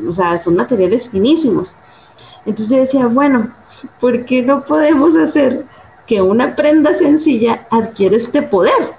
o 0.07 0.13
sea, 0.13 0.39
son 0.39 0.55
materiales 0.55 1.09
finísimos. 1.09 1.73
Entonces 2.45 2.69
yo 2.69 2.77
decía, 2.77 3.07
bueno, 3.07 3.51
¿por 3.99 4.25
qué 4.25 4.41
no 4.41 4.63
podemos 4.63 5.15
hacer 5.15 5.65
que 6.07 6.21
una 6.21 6.55
prenda 6.55 6.93
sencilla 6.93 7.67
adquiere 7.71 8.17
este 8.17 8.41
poder? 8.41 8.95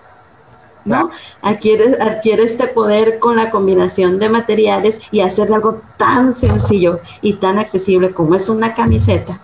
¿no? 0.84 1.10
Adquiere, 1.42 2.00
adquiere 2.00 2.44
este 2.44 2.68
poder 2.68 3.18
con 3.18 3.36
la 3.36 3.50
combinación 3.50 4.18
de 4.18 4.28
materiales 4.28 5.00
y 5.10 5.20
hacer 5.20 5.52
algo 5.52 5.80
tan 5.96 6.32
sencillo 6.32 7.00
y 7.20 7.34
tan 7.34 7.58
accesible 7.58 8.12
como 8.12 8.36
es 8.36 8.48
una 8.48 8.74
camiseta. 8.74 9.40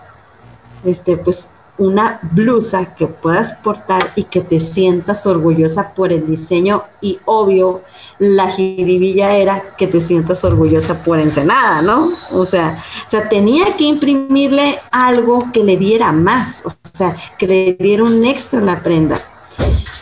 Este, 0.85 1.17
pues 1.17 1.51
una 1.83 2.21
blusa 2.23 2.95
que 2.95 3.07
puedas 3.07 3.55
portar 3.55 4.13
y 4.15 4.25
que 4.25 4.41
te 4.41 4.61
sientas 4.61 5.27
orgullosa 5.27 5.95
por 5.95 6.13
el 6.13 6.27
diseño 6.27 6.85
y 7.01 7.19
obvio 7.25 7.83
la 8.19 8.49
jiribilla 8.51 9.37
era 9.37 9.63
que 9.77 9.89
te 9.89 10.01
sientas 10.01 10.45
orgullosa 10.45 11.03
por 11.03 11.19
Ensenada, 11.19 11.83
¿no? 11.83 12.13
O 12.31 12.47
sea, 12.47 12.85
o 13.05 13.11
sea, 13.11 13.29
tenía 13.29 13.77
que 13.77 13.85
imprimirle 13.85 14.79
algo 14.93 15.51
que 15.53 15.65
le 15.65 15.77
diera 15.77 16.13
más, 16.13 16.63
o 16.65 16.73
sea, 16.93 17.17
que 17.37 17.47
le 17.49 17.77
diera 17.81 18.05
un 18.05 18.25
extra 18.25 18.61
a 18.61 18.63
la 18.63 18.81
prenda. 18.81 19.21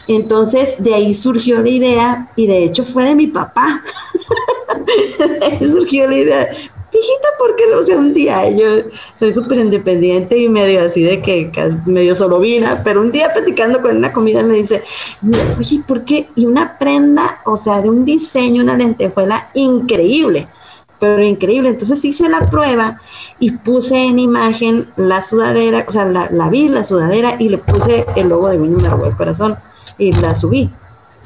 Entonces, 0.06 0.76
de 0.78 0.94
ahí 0.94 1.14
surgió 1.14 1.62
la 1.62 1.68
idea, 1.70 2.28
y 2.36 2.46
de 2.46 2.64
hecho 2.64 2.84
fue 2.84 3.04
de 3.04 3.14
mi 3.14 3.26
papá. 3.26 3.82
surgió 5.60 6.06
la 6.10 6.16
idea, 6.16 6.48
hijita, 7.00 7.28
¿por 7.38 7.56
qué 7.56 7.64
no? 7.70 7.82
sé 7.82 7.96
un 7.96 8.12
día 8.12 8.48
yo 8.50 8.66
soy 9.18 9.32
súper 9.32 9.58
independiente 9.58 10.36
y 10.38 10.48
medio 10.48 10.84
así 10.84 11.02
de 11.02 11.20
que 11.20 11.50
medio 11.86 12.14
solo 12.14 12.38
vina, 12.38 12.82
pero 12.84 13.00
un 13.00 13.10
día 13.10 13.32
platicando 13.32 13.80
con 13.80 13.96
una 13.96 14.12
comida 14.12 14.42
me 14.42 14.54
dice, 14.54 14.82
oye, 15.58 15.82
¿por 15.86 16.04
qué? 16.04 16.28
Y 16.36 16.46
una 16.46 16.78
prenda, 16.78 17.40
o 17.44 17.56
sea, 17.56 17.80
de 17.80 17.88
un 17.88 18.04
diseño, 18.04 18.62
una 18.62 18.76
lentejuela 18.76 19.48
increíble, 19.54 20.46
pero 20.98 21.22
increíble. 21.22 21.70
Entonces 21.70 22.04
hice 22.04 22.28
la 22.28 22.48
prueba 22.50 23.00
y 23.38 23.52
puse 23.52 24.04
en 24.06 24.18
imagen 24.18 24.88
la 24.96 25.22
sudadera, 25.22 25.84
o 25.88 25.92
sea, 25.92 26.04
la, 26.04 26.48
vi, 26.50 26.68
la 26.68 26.84
sudadera, 26.84 27.36
y 27.38 27.48
le 27.48 27.58
puse 27.58 28.06
el 28.14 28.28
logo 28.28 28.48
de 28.48 28.58
número 28.58 28.98
del 28.98 29.16
corazón 29.16 29.56
y 29.98 30.12
la 30.12 30.34
subí. 30.34 30.70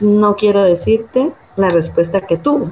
No 0.00 0.36
quiero 0.36 0.62
decirte 0.62 1.32
la 1.56 1.70
respuesta 1.70 2.20
que 2.20 2.36
tuvo. 2.36 2.70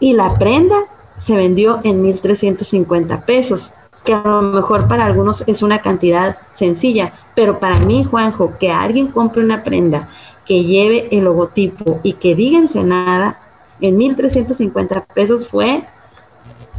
Y 0.00 0.14
la 0.14 0.34
prenda 0.38 0.76
se 1.16 1.36
vendió 1.36 1.80
en 1.84 2.02
1.350 2.02 3.24
pesos, 3.24 3.72
que 4.04 4.14
a 4.14 4.22
lo 4.22 4.42
mejor 4.42 4.86
para 4.86 5.06
algunos 5.06 5.46
es 5.48 5.62
una 5.62 5.80
cantidad 5.80 6.36
sencilla, 6.54 7.12
pero 7.34 7.58
para 7.58 7.80
mí, 7.80 8.04
Juanjo, 8.04 8.52
que 8.58 8.70
alguien 8.70 9.08
compre 9.08 9.44
una 9.44 9.64
prenda 9.64 10.08
que 10.46 10.64
lleve 10.64 11.08
el 11.10 11.24
logotipo 11.24 12.00
y 12.02 12.14
que 12.14 12.34
diga 12.34 12.58
Ensenada, 12.58 13.40
en 13.80 13.98
1.350 13.98 15.04
pesos 15.12 15.48
fue 15.48 15.82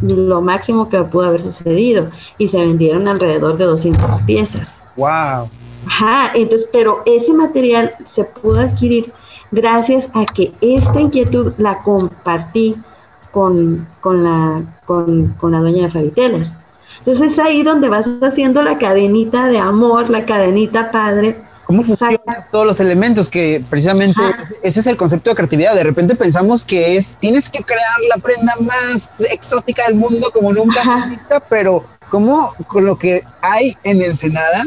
lo 0.02 0.42
máximo 0.42 0.90
que 0.90 1.02
pudo 1.04 1.26
haber 1.26 1.42
sucedido 1.42 2.12
y 2.38 2.48
se 2.48 2.60
vendieron 2.60 3.08
alrededor 3.08 3.58
de 3.58 3.66
200 3.66 4.22
piezas. 4.22 4.78
¡Wow! 4.96 5.50
Ajá, 5.86 6.32
entonces, 6.34 6.70
pero 6.72 7.02
ese 7.06 7.34
material 7.34 7.94
se 8.06 8.24
pudo 8.24 8.60
adquirir 8.60 9.12
gracias 9.52 10.10
a 10.14 10.26
que 10.26 10.52
esta 10.62 11.00
inquietud 11.00 11.54
la 11.58 11.82
compartí 11.82 12.76
con, 13.32 13.88
con, 14.02 14.24
la, 14.24 14.62
con, 14.86 15.36
con 15.40 15.52
la 15.52 15.60
dueña 15.60 15.86
de 15.86 15.92
Fabitelas. 15.92 16.54
Entonces 17.00 17.34
es 17.34 17.40
ahí 17.40 17.64
donde 17.64 17.90
vas 17.90 18.06
haciendo 18.22 18.62
la 18.62 18.78
cadenita 18.78 19.48
de 19.48 19.60
amor, 19.60 20.10
la 20.10 20.26
cadenita 20.26 20.92
padre. 20.92 21.38
¿Cómo 21.66 21.84
funcionan 21.84 22.20
todos 22.50 22.66
los 22.66 22.80
elementos? 22.80 23.30
Que 23.30 23.62
precisamente 23.70 24.22
ese 24.64 24.80
es 24.80 24.88
el 24.88 24.96
concepto 24.96 25.30
de 25.30 25.36
creatividad. 25.36 25.76
De 25.76 25.84
repente 25.84 26.16
pensamos 26.16 26.64
que 26.64 26.96
es, 26.96 27.18
tienes 27.18 27.50
que 27.50 27.62
crear 27.62 27.82
la 28.10 28.22
prenda 28.22 28.54
más 28.62 29.20
exótica 29.32 29.86
del 29.86 29.96
mundo 29.96 30.32
como 30.32 30.54
nunca 30.54 31.08
vista, 31.10 31.42
pero 31.42 31.84
¿cómo 32.10 32.54
con 32.68 32.86
lo 32.86 32.98
que 32.98 33.22
hay 33.42 33.74
en 33.84 34.02
Ensenada? 34.02 34.66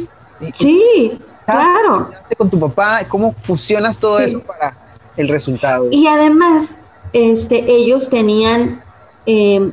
Sí, 0.52 1.18
claro. 1.46 2.10
Con 2.36 2.50
tu 2.50 2.60
papá, 2.60 3.00
¿cómo 3.08 3.32
fusionas 3.32 3.98
todo 3.98 4.20
eso 4.20 4.40
para 4.40 4.76
el 5.16 5.28
resultado? 5.28 5.88
Y 5.90 6.06
además, 6.06 6.76
este, 7.12 7.70
ellos 7.70 8.08
tenían 8.10 8.82
em, 9.26 9.72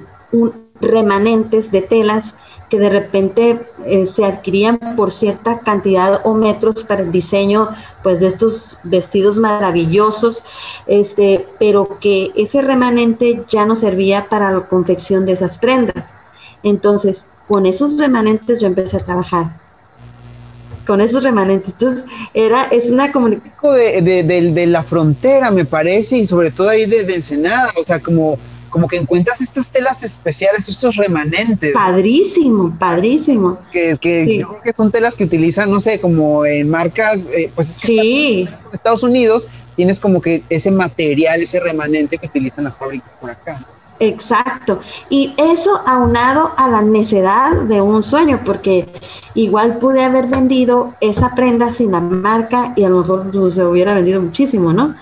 remanentes 0.82 1.72
de 1.72 1.82
telas 1.82 2.36
que 2.70 2.80
de 2.80 2.90
repente 2.90 3.60
eh, 3.86 4.08
se 4.08 4.26
adquirían 4.26 4.78
por 4.98 5.12
cierta 5.12 5.60
cantidad 5.60 6.22
o 6.26 6.34
metros 6.34 6.84
para 6.84 7.02
el 7.02 7.12
diseño 7.12 7.70
pues 8.04 8.20
de 8.20 8.28
estos 8.28 8.78
vestidos 8.84 9.38
maravillosos, 9.38 10.44
este, 10.86 11.46
pero 11.60 11.98
que 12.00 12.32
ese 12.36 12.62
remanente 12.62 13.44
ya 13.48 13.66
no 13.66 13.76
servía 13.76 14.28
para 14.30 14.52
la 14.52 14.62
confección 14.62 15.26
de 15.26 15.34
esas 15.34 15.58
prendas. 15.58 16.10
Entonces, 16.62 17.26
con 17.48 17.66
esos 17.66 17.98
remanentes 17.98 18.60
yo 18.60 18.68
empecé 18.68 18.98
a 18.98 19.06
trabajar 19.06 19.67
con 20.88 21.02
esos 21.02 21.22
remanentes. 21.24 21.74
Entonces, 21.74 22.06
era, 22.34 22.64
es 22.72 22.90
una 22.90 23.12
comunicación. 23.12 23.76
De, 23.76 24.24
de, 24.24 24.68
la 24.68 24.84
frontera, 24.84 25.52
me 25.52 25.66
parece, 25.66 26.18
y 26.18 26.26
sobre 26.26 26.52
todo 26.52 26.70
ahí 26.70 26.86
de, 26.86 27.02
Ensenada, 27.14 27.72
o 27.80 27.84
sea, 27.84 28.00
como, 28.00 28.38
como 28.70 28.88
que 28.88 28.96
encuentras 28.96 29.42
estas 29.42 29.70
telas 29.70 30.04
especiales, 30.04 30.70
estos 30.70 30.96
remanentes. 30.96 31.74
Padrísimo, 31.74 32.76
padrísimo. 32.80 33.58
Es 33.60 33.68
que, 33.68 33.90
es 33.92 34.00
que 34.00 34.38
yo 34.40 34.48
creo 34.50 34.62
que 34.62 34.74
son 34.74 34.92
telas 34.92 35.16
que 35.16 35.26
utilizan, 35.26 35.70
no 35.70 35.80
sé, 35.80 36.00
como 36.00 36.46
en 36.46 36.70
marcas, 36.70 37.26
eh, 37.36 37.52
pues 37.54 37.70
es 37.70 37.78
que 37.80 37.88
sí. 37.88 38.42
en 38.42 38.74
Estados 38.74 39.04
Unidos 39.04 39.48
tienes 39.76 40.00
como 40.00 40.22
que 40.22 40.44
ese 40.50 40.72
material, 40.72 41.42
ese 41.42 41.60
remanente 41.60 42.18
que 42.18 42.28
utilizan 42.28 42.64
las 42.64 42.78
fábricas 42.78 43.12
por 43.20 43.30
acá. 43.30 43.64
Exacto. 44.00 44.80
Y 45.10 45.34
eso 45.38 45.82
aunado 45.86 46.52
a 46.58 46.70
la 46.70 46.82
necedad 46.82 47.52
de 47.64 47.82
un 47.82 48.04
sueño, 48.04 48.42
porque 48.46 48.88
igual 49.34 49.78
pude 49.78 50.04
haber 50.04 50.28
vendido 50.28 50.94
esa 51.02 51.34
prenda 51.34 51.72
sin 51.72 51.92
la 51.92 52.00
marca 52.00 52.74
y 52.76 52.84
a 52.84 52.90
lo 52.90 53.00
mejor 53.00 53.54
se 53.54 53.64
hubiera 53.64 53.96
vendido 53.96 54.22
muchísimo, 54.22 54.72
¿no? 54.74 54.96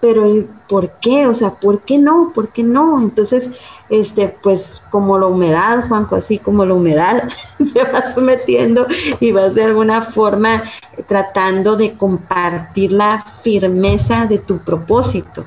Pero 0.00 0.26
¿por 0.68 0.90
qué? 1.00 1.26
O 1.26 1.34
sea, 1.34 1.50
¿por 1.50 1.80
qué 1.82 1.96
no? 1.96 2.32
¿Por 2.34 2.48
qué 2.48 2.62
no? 2.62 3.00
Entonces, 3.00 3.50
este, 3.88 4.28
pues 4.42 4.82
como 4.90 5.18
la 5.18 5.26
humedad, 5.26 5.86
Juanjo, 5.88 6.16
así 6.16 6.38
como 6.38 6.64
la 6.64 6.74
humedad, 6.74 7.28
te 7.72 7.84
vas 7.84 8.16
metiendo 8.18 8.86
y 9.20 9.32
vas 9.32 9.54
de 9.54 9.64
alguna 9.64 10.02
forma 10.02 10.64
tratando 11.06 11.76
de 11.76 11.94
compartir 11.94 12.92
la 12.92 13.24
firmeza 13.42 14.26
de 14.26 14.38
tu 14.38 14.58
propósito. 14.58 15.44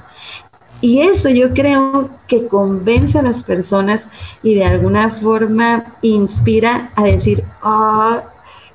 Y 0.81 1.01
eso 1.01 1.29
yo 1.29 1.53
creo 1.53 2.09
que 2.27 2.47
convence 2.47 3.17
a 3.17 3.23
las 3.23 3.43
personas 3.43 4.07
y 4.43 4.55
de 4.55 4.65
alguna 4.65 5.09
forma 5.09 5.85
inspira 6.01 6.91
a 6.95 7.03
decir, 7.05 7.43
ah, 7.63 8.23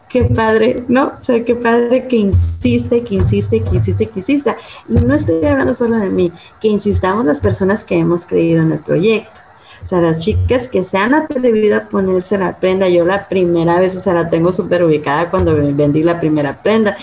qué 0.09 0.24
padre, 0.24 0.84
¿no? 0.88 1.12
O 1.20 1.24
sea, 1.24 1.44
qué 1.44 1.55
padre 1.55 2.07
que 2.07 2.16
insiste, 2.16 3.03
que 3.03 3.14
insiste, 3.14 3.62
que 3.62 3.76
insiste, 3.76 4.07
que 4.07 4.20
insista. 4.20 4.57
Y 4.88 4.94
no 4.94 5.14
estoy 5.14 5.44
hablando 5.44 5.74
solo 5.74 5.96
de 5.96 6.11
mí, 6.11 6.32
que 6.61 6.68
insistamos 6.68 7.24
las 7.24 7.40
personas 7.40 7.84
que 7.84 7.96
hemos 7.96 8.24
creído 8.24 8.62
en 8.62 8.72
el 8.72 8.80
proyecto. 8.80 9.41
O 9.83 9.87
sea, 9.87 10.01
las 10.01 10.20
chicas 10.20 10.68
que 10.68 10.85
se 10.85 10.97
han 10.97 11.12
atrevido 11.12 11.76
a 11.76 11.80
ponerse 11.80 12.39
la 12.39 12.57
prenda, 12.57 12.89
yo 12.89 13.05
la 13.05 13.28
primera 13.28 13.80
vez, 13.80 13.97
o 13.97 14.01
sea, 14.01 14.14
la 14.14 14.30
tengo 14.30 14.53
súper 14.53 14.85
ubicada 14.85 15.28
cuando 15.28 15.55
vendí 15.57 16.05
la 16.05 16.20
primera 16.20 16.62
prenda, 16.62 16.97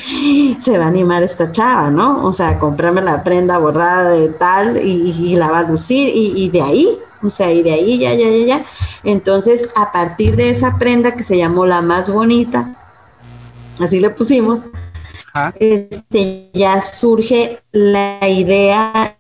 se 0.60 0.78
va 0.78 0.86
a 0.86 0.88
animar 0.88 1.22
esta 1.24 1.52
chava, 1.52 1.90
¿no? 1.90 2.26
O 2.26 2.32
sea, 2.32 2.58
comprarme 2.58 3.02
la 3.02 3.22
prenda 3.24 3.58
bordada 3.58 4.12
de 4.12 4.30
tal 4.30 4.78
y, 4.78 5.36
la 5.36 5.52
va 5.52 5.60
a 5.60 5.64
lucir 5.64 6.10
y, 6.14 6.50
de 6.50 6.62
ahí, 6.62 6.98
o 7.22 7.30
sea, 7.30 7.52
y 7.52 7.64
de 7.64 7.74
ahí 7.74 8.00
ya, 8.00 8.14
ya, 8.14 8.30
ya, 8.30 8.46
ya. 8.46 8.66
Entonces, 9.04 9.72
a 9.76 9.92
partir 9.92 10.38
de 10.38 10.50
esa 10.50 10.78
prenda 10.78 11.16
que 11.16 11.24
se 11.24 11.38
llamó 11.38 11.66
la 11.66 11.82
más 11.82 12.10
bonita, 12.10 12.76
así 13.80 14.00
le 14.00 14.10
pusimos, 14.10 14.68
este, 15.60 16.50
ya 16.54 16.80
surge 16.82 17.62
la 17.72 18.28
idea 18.28 19.19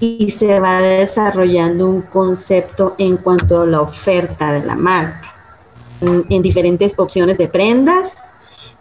y 0.00 0.30
se 0.30 0.60
va 0.60 0.80
desarrollando 0.80 1.88
un 1.88 2.02
concepto 2.02 2.94
en 2.98 3.16
cuanto 3.16 3.62
a 3.62 3.66
la 3.66 3.80
oferta 3.80 4.52
de 4.52 4.64
la 4.64 4.74
marca 4.74 5.34
en, 6.00 6.42
diferentes 6.42 6.94
opciones 6.96 7.38
de 7.38 7.48
prendas 7.48 8.14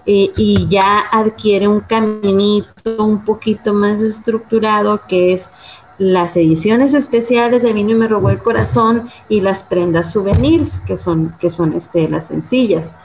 eh, 0.06 0.32
y 0.36 0.68
ya 0.68 1.00
adquiere 1.12 1.68
un 1.68 1.80
caminito 1.80 3.04
un 3.04 3.24
poquito 3.24 3.74
más 3.74 4.02
estructurado 4.02 5.02
que 5.08 5.34
es 5.34 5.48
las 5.98 6.36
ediciones 6.36 6.94
especiales 6.94 7.62
de 7.62 7.72
Vino 7.72 7.92
y 7.92 7.96
me 7.96 8.08
robó 8.08 8.30
el 8.30 8.40
corazón 8.40 9.10
y 9.30 9.42
las 9.42 9.64
prendas 9.64 10.12
souvenirs 10.12 10.80
que 10.80 10.98
son, 10.98 11.36
que 11.40 11.52
son 11.52 11.74
este, 11.74 12.10
las 12.10 12.28
sencillas. 12.28 12.96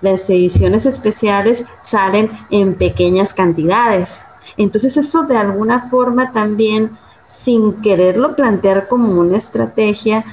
Las 0.00 0.30
ediciones 0.30 0.86
especiales 0.86 1.64
salen 1.82 2.30
en 2.50 2.74
pequeñas 2.74 3.34
cantidades. 3.34 4.20
Entonces 4.56 4.96
eso 4.96 5.24
de 5.24 5.36
alguna 5.36 5.90
forma 5.90 6.32
también 6.32 6.96
sin 7.28 7.82
quererlo 7.82 8.34
plantear 8.34 8.88
como 8.88 9.20
una 9.20 9.36
estrategia, 9.36 10.24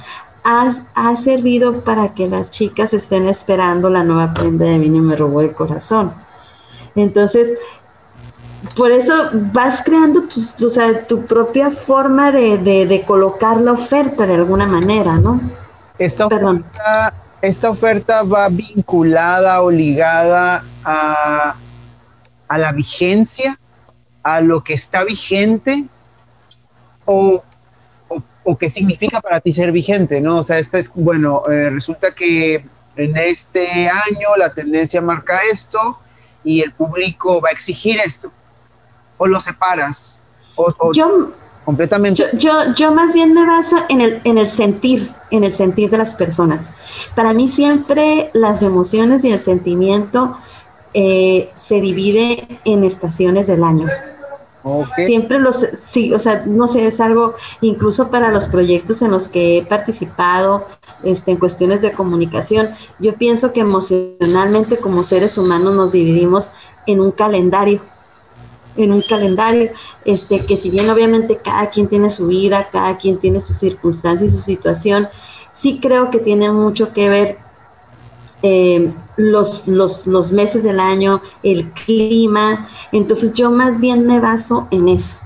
ha, 0.42 1.16
servido 1.16 1.80
para 1.80 2.14
que 2.14 2.28
las 2.28 2.50
chicas 2.50 2.94
estén 2.94 3.28
esperando 3.28 3.90
la 3.90 4.04
nueva 4.04 4.32
prenda 4.32 4.64
de 4.64 4.78
mí 4.78 4.86
y 4.86 5.00
me 5.00 5.16
robó 5.16 5.40
el 5.40 5.52
corazón. 5.52 6.14
Entonces, 6.94 7.58
por 8.76 8.92
eso 8.92 9.12
vas 9.52 9.82
creando 9.84 10.22
tu, 10.22 10.40
tu 11.08 11.26
propia 11.26 11.70
forma 11.70 12.30
de, 12.30 13.04
colocar 13.06 13.60
la 13.60 13.72
oferta 13.72 14.26
de 14.26 14.36
alguna 14.36 14.66
manera, 14.66 15.16
¿no? 15.16 15.40
Esta 15.98 16.26
oferta, 16.26 17.14
esta 17.42 17.70
oferta 17.70 18.22
va 18.22 18.48
vinculada 18.48 19.62
o 19.62 19.70
ligada 19.70 20.64
a, 20.84 21.56
a 22.48 22.58
la 22.58 22.72
vigencia, 22.72 23.58
a 24.22 24.40
lo 24.40 24.62
que 24.62 24.74
está 24.74 25.02
vigente 25.04 25.86
o, 27.06 27.42
o, 28.44 28.56
qué 28.58 28.70
significa 28.70 29.20
para 29.20 29.40
ti 29.40 29.52
ser 29.52 29.72
vigente, 29.72 30.20
¿no? 30.20 30.38
O 30.38 30.44
sea, 30.44 30.58
esta 30.58 30.78
es, 30.78 30.92
bueno, 30.94 31.42
eh, 31.50 31.70
resulta 31.70 32.12
que 32.12 32.64
en 32.96 33.16
este 33.16 33.88
año 33.88 34.36
la 34.36 34.52
tendencia 34.52 35.00
marca 35.00 35.40
esto 35.50 35.98
y 36.44 36.62
el 36.62 36.72
público 36.72 37.40
va 37.40 37.48
a 37.48 37.52
exigir 37.52 37.98
esto. 37.98 38.30
O 39.18 39.26
lo 39.26 39.40
separas. 39.40 40.18
O, 40.56 40.92
yo, 40.92 41.32
completamente. 41.64 42.24
Yo, 42.34 42.72
yo, 42.74 42.92
más 42.92 43.12
bien 43.12 43.34
me 43.34 43.46
baso 43.46 43.76
en 43.88 44.00
el, 44.00 44.20
en 44.24 44.38
el 44.38 44.48
sentir, 44.48 45.10
en 45.30 45.44
el 45.44 45.52
sentir 45.52 45.90
de 45.90 45.98
las 45.98 46.14
personas. 46.14 46.60
Para 47.14 47.32
mí 47.32 47.48
siempre 47.48 48.30
las 48.32 48.62
emociones 48.62 49.24
y 49.24 49.32
el 49.32 49.40
sentimiento 49.40 50.38
eh, 50.94 51.50
se 51.54 51.80
divide 51.80 52.46
en 52.64 52.84
estaciones 52.84 53.46
del 53.46 53.64
año. 53.64 53.88
Siempre 54.96 55.38
los, 55.38 55.64
sí, 55.78 56.12
o 56.12 56.18
sea, 56.18 56.42
no 56.44 56.66
sé, 56.66 56.86
es 56.86 57.00
algo, 57.00 57.34
incluso 57.60 58.10
para 58.10 58.32
los 58.32 58.48
proyectos 58.48 59.00
en 59.02 59.12
los 59.12 59.28
que 59.28 59.58
he 59.58 59.62
participado, 59.62 60.66
este, 61.04 61.30
en 61.30 61.36
cuestiones 61.36 61.82
de 61.82 61.92
comunicación, 61.92 62.70
yo 62.98 63.14
pienso 63.14 63.52
que 63.52 63.60
emocionalmente 63.60 64.78
como 64.78 65.04
seres 65.04 65.38
humanos 65.38 65.74
nos 65.74 65.92
dividimos 65.92 66.52
en 66.86 67.00
un 67.00 67.12
calendario, 67.12 67.80
en 68.76 68.92
un 68.92 69.02
calendario, 69.02 69.70
este, 70.04 70.46
que 70.46 70.56
si 70.56 70.70
bien 70.70 70.90
obviamente 70.90 71.36
cada 71.36 71.70
quien 71.70 71.86
tiene 71.86 72.10
su 72.10 72.26
vida, 72.26 72.68
cada 72.72 72.96
quien 72.98 73.18
tiene 73.18 73.40
su 73.42 73.54
circunstancia 73.54 74.26
y 74.26 74.30
su 74.30 74.42
situación, 74.42 75.08
sí 75.52 75.78
creo 75.80 76.10
que 76.10 76.18
tiene 76.18 76.50
mucho 76.50 76.92
que 76.92 77.08
ver 77.08 77.45
eh, 78.42 78.92
los, 79.16 79.66
los, 79.66 80.06
los, 80.06 80.32
meses 80.32 80.62
del 80.62 80.80
año, 80.80 81.22
el 81.42 81.70
clima. 81.72 82.68
Entonces 82.92 83.32
yo 83.32 83.50
más 83.50 83.80
bien 83.80 84.06
me 84.06 84.20
baso 84.20 84.68
en 84.70 84.88
eso. 84.88 85.16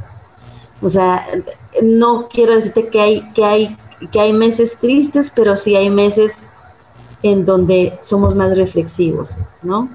O 0.82 0.88
sea, 0.88 1.26
no 1.82 2.28
quiero 2.28 2.54
decirte 2.54 2.88
que 2.88 3.00
hay, 3.00 3.32
que 3.32 3.44
hay, 3.44 3.76
que 4.11 4.20
hay 4.20 4.32
meses 4.32 4.76
tristes, 4.80 5.30
pero 5.34 5.56
sí 5.56 5.76
hay 5.76 5.90
meses 5.90 6.36
en 7.22 7.44
donde 7.44 7.98
somos 8.00 8.34
más 8.34 8.56
reflexivos, 8.56 9.44
¿no? 9.62 9.90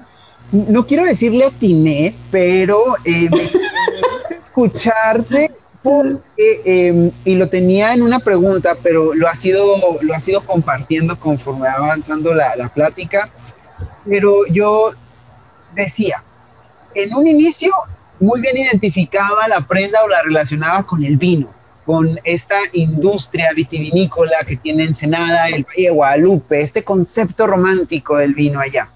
No 0.52 0.86
quiero 0.86 1.04
decirle 1.04 1.46
atiné, 1.46 2.14
pero 2.30 2.94
eh, 3.04 3.28
escucharte 4.38 5.52
porque, 5.86 6.60
em, 6.64 7.10
y 7.24 7.36
lo 7.36 7.48
tenía 7.48 7.94
en 7.94 8.02
una 8.02 8.18
pregunta, 8.18 8.76
pero 8.82 9.14
lo 9.14 9.28
ha 9.28 9.34
sido, 9.34 9.64
lo 10.00 10.14
ha 10.14 10.20
sido 10.20 10.40
compartiendo 10.40 11.18
conforme 11.18 11.68
avanzando 11.68 12.34
la, 12.34 12.54
la 12.56 12.68
plática 12.68 13.30
pero 14.08 14.46
yo 14.50 14.92
decía, 15.74 16.22
en 16.94 17.14
un 17.14 17.26
inicio 17.26 17.70
muy 18.20 18.40
bien 18.40 18.56
identificaba 18.56 19.48
la 19.48 19.60
prenda 19.60 20.02
o 20.04 20.08
la 20.08 20.22
relacionaba 20.22 20.84
con 20.84 21.04
el 21.04 21.16
vino, 21.16 21.52
con 21.84 22.18
esta 22.24 22.56
industria 22.72 23.52
vitivinícola 23.54 24.36
que 24.46 24.56
tiene 24.56 24.84
Ensenada, 24.84 25.48
el 25.48 25.64
Valle 25.64 25.82
de 25.84 25.90
Guadalupe, 25.90 26.60
este 26.60 26.82
concepto 26.82 27.46
romántico 27.46 28.16
del 28.16 28.34
vino 28.34 28.60
allá. 28.60 28.88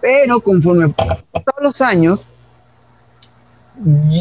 Pero 0.00 0.40
conforme 0.40 0.88
pasan 0.88 1.62
los 1.62 1.80
años, 1.80 2.26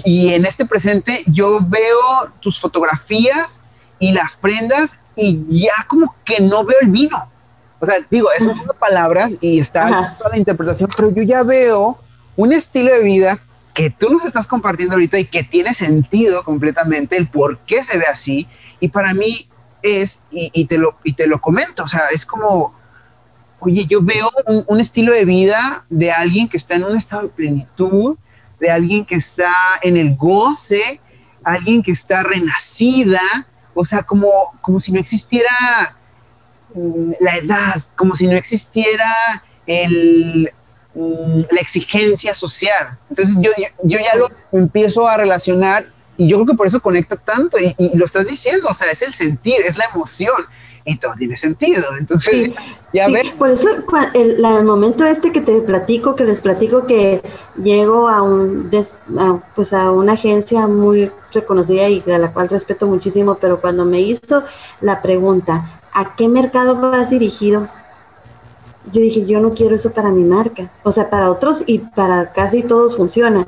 y 0.05 0.33
en 0.33 0.45
este 0.45 0.65
presente 0.65 1.23
yo 1.27 1.59
veo 1.61 2.31
tus 2.39 2.59
fotografías 2.59 3.61
y 3.99 4.11
las 4.11 4.35
prendas 4.35 4.99
y 5.15 5.43
ya 5.49 5.85
como 5.87 6.15
que 6.23 6.39
no 6.39 6.63
veo 6.63 6.77
el 6.81 6.89
vino. 6.89 7.29
O 7.79 7.85
sea, 7.85 7.95
digo, 8.09 8.27
es 8.37 8.43
un 8.43 8.61
palabras 8.79 9.33
y 9.41 9.59
está 9.59 10.15
toda 10.17 10.31
la 10.31 10.37
interpretación, 10.37 10.89
pero 10.95 11.11
yo 11.11 11.23
ya 11.23 11.43
veo 11.43 11.97
un 12.35 12.53
estilo 12.53 12.91
de 12.93 13.03
vida 13.03 13.39
que 13.73 13.89
tú 13.89 14.09
nos 14.09 14.25
estás 14.25 14.47
compartiendo 14.47 14.95
ahorita 14.95 15.19
y 15.19 15.25
que 15.25 15.43
tiene 15.43 15.73
sentido 15.73 16.43
completamente 16.43 17.17
el 17.17 17.27
por 17.27 17.59
qué 17.59 17.83
se 17.83 17.97
ve 17.97 18.05
así. 18.11 18.47
Y 18.79 18.89
para 18.89 19.13
mí 19.13 19.47
es, 19.83 20.23
y, 20.31 20.65
te, 20.65 20.79
lo, 20.79 20.97
y 21.03 21.13
te 21.13 21.27
lo 21.27 21.39
comento, 21.39 21.83
o 21.83 21.87
sea, 21.87 22.01
es 22.11 22.25
como, 22.25 22.73
oye, 23.59 23.85
yo 23.85 24.01
veo 24.01 24.31
un, 24.47 24.63
un, 24.67 24.79
estilo 24.79 25.13
de 25.13 25.25
vida 25.25 25.85
de 25.89 26.11
alguien 26.11 26.49
que 26.49 26.57
está 26.57 26.73
en 26.73 26.83
un 26.83 26.95
estado 26.95 27.23
de 27.23 27.29
plenitud, 27.29 28.17
de 28.59 28.69
alguien 28.69 29.05
que 29.05 29.15
está 29.15 29.53
en 29.81 29.97
el 29.97 30.15
goce, 30.15 30.99
alguien 31.43 31.81
que 31.81 31.91
está 31.91 32.23
renacida, 32.23 33.21
o 33.73 33.85
sea, 33.85 34.03
como, 34.03 34.29
como 34.61 34.79
si 34.79 34.91
no 34.91 34.99
existiera 34.99 35.95
Mm, 36.77 37.13
la 37.19 37.35
edad, 37.37 37.81
como 37.95 38.15
si 38.15 38.27
no 38.27 38.35
existiera 38.35 39.43
el, 39.65 40.51
mm, 40.93 41.39
la 41.51 41.61
exigencia 41.61 42.33
social. 42.33 42.97
Entonces 43.09 43.35
yo, 43.39 43.51
yo, 43.83 43.97
ya 43.99 44.15
lo 44.15 44.29
empiezo 44.51 45.07
a 45.07 45.17
relacionar 45.17 45.87
y 46.17 46.27
yo 46.27 46.37
creo 46.37 46.47
que 46.47 46.53
por 46.53 46.67
eso 46.67 46.81
conecta 46.81 47.15
tanto 47.15 47.57
y, 47.57 47.97
lo 47.97 48.05
estás 48.05 48.27
diciendo, 48.27 48.67
o 48.69 48.73
sea, 48.73 48.91
es 48.91 49.01
el 49.01 49.13
sentir, 49.13 49.61
es 49.65 49.77
la 49.77 49.85
emoción 49.85 50.35
y 50.87 50.97
todo 50.97 51.13
tiene 51.17 51.35
sentido. 51.35 51.83
Entonces, 51.99 52.53
ya 52.93 53.07
ves. 53.09 53.29
Por 53.37 53.49
eso, 53.51 53.69
el, 54.13 54.43
el, 54.43 54.63
momento 54.63 55.05
este 55.05 55.31
que 55.31 55.41
te 55.41 55.59
platico, 55.61 56.15
que 56.15 56.23
les 56.23 56.41
platico 56.41 56.87
que 56.87 57.21
llego 57.61 58.07
a, 58.07 58.21
un, 58.21 58.71
pues 59.55 59.73
a 59.73 59.91
una 59.91 60.13
agencia 60.13 60.67
muy 60.67 61.11
reconocida 61.33 61.89
y 61.89 62.03
a 62.09 62.17
la 62.17 62.31
cual 62.31 62.49
respeto 62.49 62.87
muchísimo, 62.87 63.35
pero 63.35 63.59
cuando 63.59 63.85
me 63.85 64.01
hizo 64.01 64.43
la 64.81 65.01
pregunta, 65.01 65.69
¿a 65.93 66.15
qué 66.15 66.27
mercado 66.27 66.75
vas 66.75 67.09
dirigido? 67.09 67.67
Yo 68.93 69.01
dije, 69.01 69.25
yo 69.25 69.41
no 69.41 69.49
quiero 69.49 69.75
eso 69.75 69.91
para 69.91 70.11
mi 70.11 70.23
marca. 70.23 70.69
O 70.83 70.93
sea, 70.93 71.09
para 71.09 71.29
otros 71.29 71.63
y 71.67 71.79
para 71.79 72.31
casi 72.31 72.63
todos 72.63 72.95
funciona. 72.95 73.45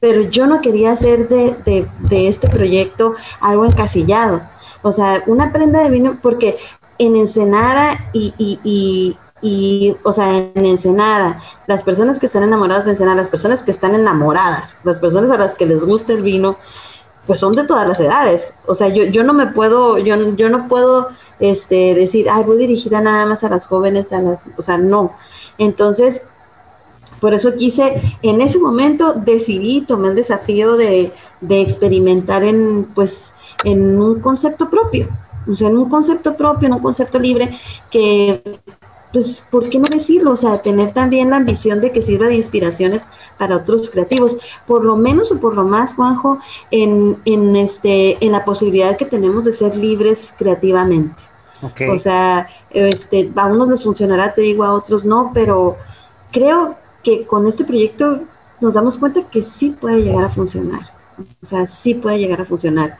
Pero 0.00 0.22
yo 0.22 0.46
no 0.46 0.60
quería 0.60 0.92
hacer 0.92 1.28
de, 1.28 1.86
este 2.28 2.48
proyecto 2.48 3.14
algo 3.40 3.64
encasillado. 3.64 4.42
O 4.86 4.92
sea, 4.92 5.24
una 5.26 5.52
prenda 5.52 5.82
de 5.82 5.90
vino, 5.90 6.16
porque 6.22 6.58
en 6.98 7.16
Ensenada 7.16 7.98
y, 8.12 8.32
y, 8.38 9.16
y, 9.42 9.96
o 10.04 10.12
sea, 10.12 10.36
en 10.36 10.64
Ensenada, 10.64 11.42
las 11.66 11.82
personas 11.82 12.20
que 12.20 12.26
están 12.26 12.44
enamoradas 12.44 12.84
de 12.84 12.92
Ensenada, 12.92 13.16
las 13.16 13.28
personas 13.28 13.64
que 13.64 13.72
están 13.72 13.96
enamoradas, 13.96 14.76
las 14.84 15.00
personas 15.00 15.28
a 15.32 15.38
las 15.38 15.56
que 15.56 15.66
les 15.66 15.84
gusta 15.84 16.12
el 16.12 16.22
vino, 16.22 16.56
pues 17.26 17.40
son 17.40 17.52
de 17.54 17.64
todas 17.64 17.88
las 17.88 17.98
edades. 17.98 18.54
O 18.66 18.76
sea, 18.76 18.86
yo, 18.86 19.02
yo 19.06 19.24
no 19.24 19.34
me 19.34 19.48
puedo, 19.48 19.98
yo, 19.98 20.14
yo 20.36 20.48
no 20.50 20.68
puedo 20.68 21.08
este, 21.40 21.96
decir, 21.96 22.28
ay, 22.30 22.44
voy 22.44 22.56
dirigida 22.56 23.00
nada 23.00 23.26
más 23.26 23.42
a 23.42 23.48
las 23.48 23.66
jóvenes, 23.66 24.12
a 24.12 24.22
las, 24.22 24.38
o 24.56 24.62
sea, 24.62 24.78
no. 24.78 25.16
Entonces, 25.58 26.22
por 27.20 27.34
eso 27.34 27.56
quise, 27.56 28.18
en 28.22 28.40
ese 28.40 28.60
momento 28.60 29.14
decidí, 29.14 29.80
tomé 29.80 30.10
el 30.10 30.14
desafío 30.14 30.76
de, 30.76 31.12
de 31.40 31.60
experimentar 31.60 32.44
en, 32.44 32.84
pues, 32.94 33.32
en 33.66 34.00
un 34.00 34.20
concepto 34.20 34.70
propio, 34.70 35.08
o 35.50 35.54
sea, 35.54 35.68
en 35.68 35.76
un 35.76 35.90
concepto 35.90 36.36
propio, 36.36 36.68
en 36.68 36.74
un 36.74 36.80
concepto 36.80 37.18
libre 37.18 37.58
que 37.90 38.42
pues, 39.12 39.42
¿por 39.50 39.70
qué 39.70 39.78
no 39.78 39.88
decirlo? 39.88 40.32
O 40.32 40.36
sea, 40.36 40.58
tener 40.58 40.92
también 40.92 41.30
la 41.30 41.36
ambición 41.36 41.80
de 41.80 41.90
que 41.90 42.02
sirva 42.02 42.26
de 42.26 42.36
inspiraciones 42.36 43.08
para 43.38 43.56
otros 43.56 43.88
creativos, 43.90 44.36
por 44.66 44.84
lo 44.84 44.96
menos 44.96 45.32
o 45.32 45.40
por 45.40 45.54
lo 45.54 45.64
más, 45.64 45.94
Juanjo, 45.94 46.38
en, 46.70 47.16
en, 47.24 47.56
este, 47.56 48.22
en 48.24 48.32
la 48.32 48.44
posibilidad 48.44 48.96
que 48.96 49.06
tenemos 49.06 49.44
de 49.44 49.52
ser 49.52 49.76
libres 49.76 50.34
creativamente. 50.36 51.16
O 51.90 51.98
sea, 51.98 52.48
este, 52.70 53.30
a 53.34 53.46
unos 53.46 53.70
les 53.70 53.82
funcionará, 53.82 54.34
te 54.34 54.42
digo, 54.42 54.64
a 54.64 54.74
otros 54.74 55.04
no, 55.04 55.30
pero 55.32 55.76
creo 56.30 56.76
que 57.02 57.24
con 57.24 57.46
este 57.48 57.64
proyecto 57.64 58.20
nos 58.60 58.74
damos 58.74 58.98
cuenta 58.98 59.22
que 59.22 59.40
sí 59.40 59.70
puede 59.80 60.02
llegar 60.02 60.24
a 60.24 60.28
funcionar. 60.28 60.92
O 61.42 61.46
sea, 61.46 61.66
sí 61.66 61.94
puede 61.94 62.18
llegar 62.18 62.42
a 62.42 62.44
funcionar. 62.44 62.98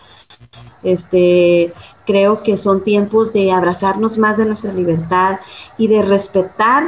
Este, 0.86 1.72
creo 2.06 2.42
que 2.42 2.56
son 2.56 2.84
tiempos 2.84 3.32
de 3.32 3.52
abrazarnos 3.52 4.18
más 4.18 4.36
de 4.36 4.44
nuestra 4.44 4.72
libertad 4.72 5.40
y 5.76 5.88
de 5.88 6.02
respetar, 6.02 6.84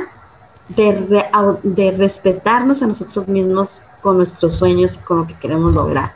de, 0.69 1.25
de 1.63 1.91
respetarnos 1.91 2.83
a 2.83 2.87
nosotros 2.87 3.27
mismos 3.27 3.83
con 4.03 4.17
nuestros 4.17 4.55
sueños 4.55 4.95
y 4.95 4.99
con 4.99 5.19
lo 5.19 5.27
que 5.27 5.35
queremos 5.35 5.75
lograr. 5.75 6.13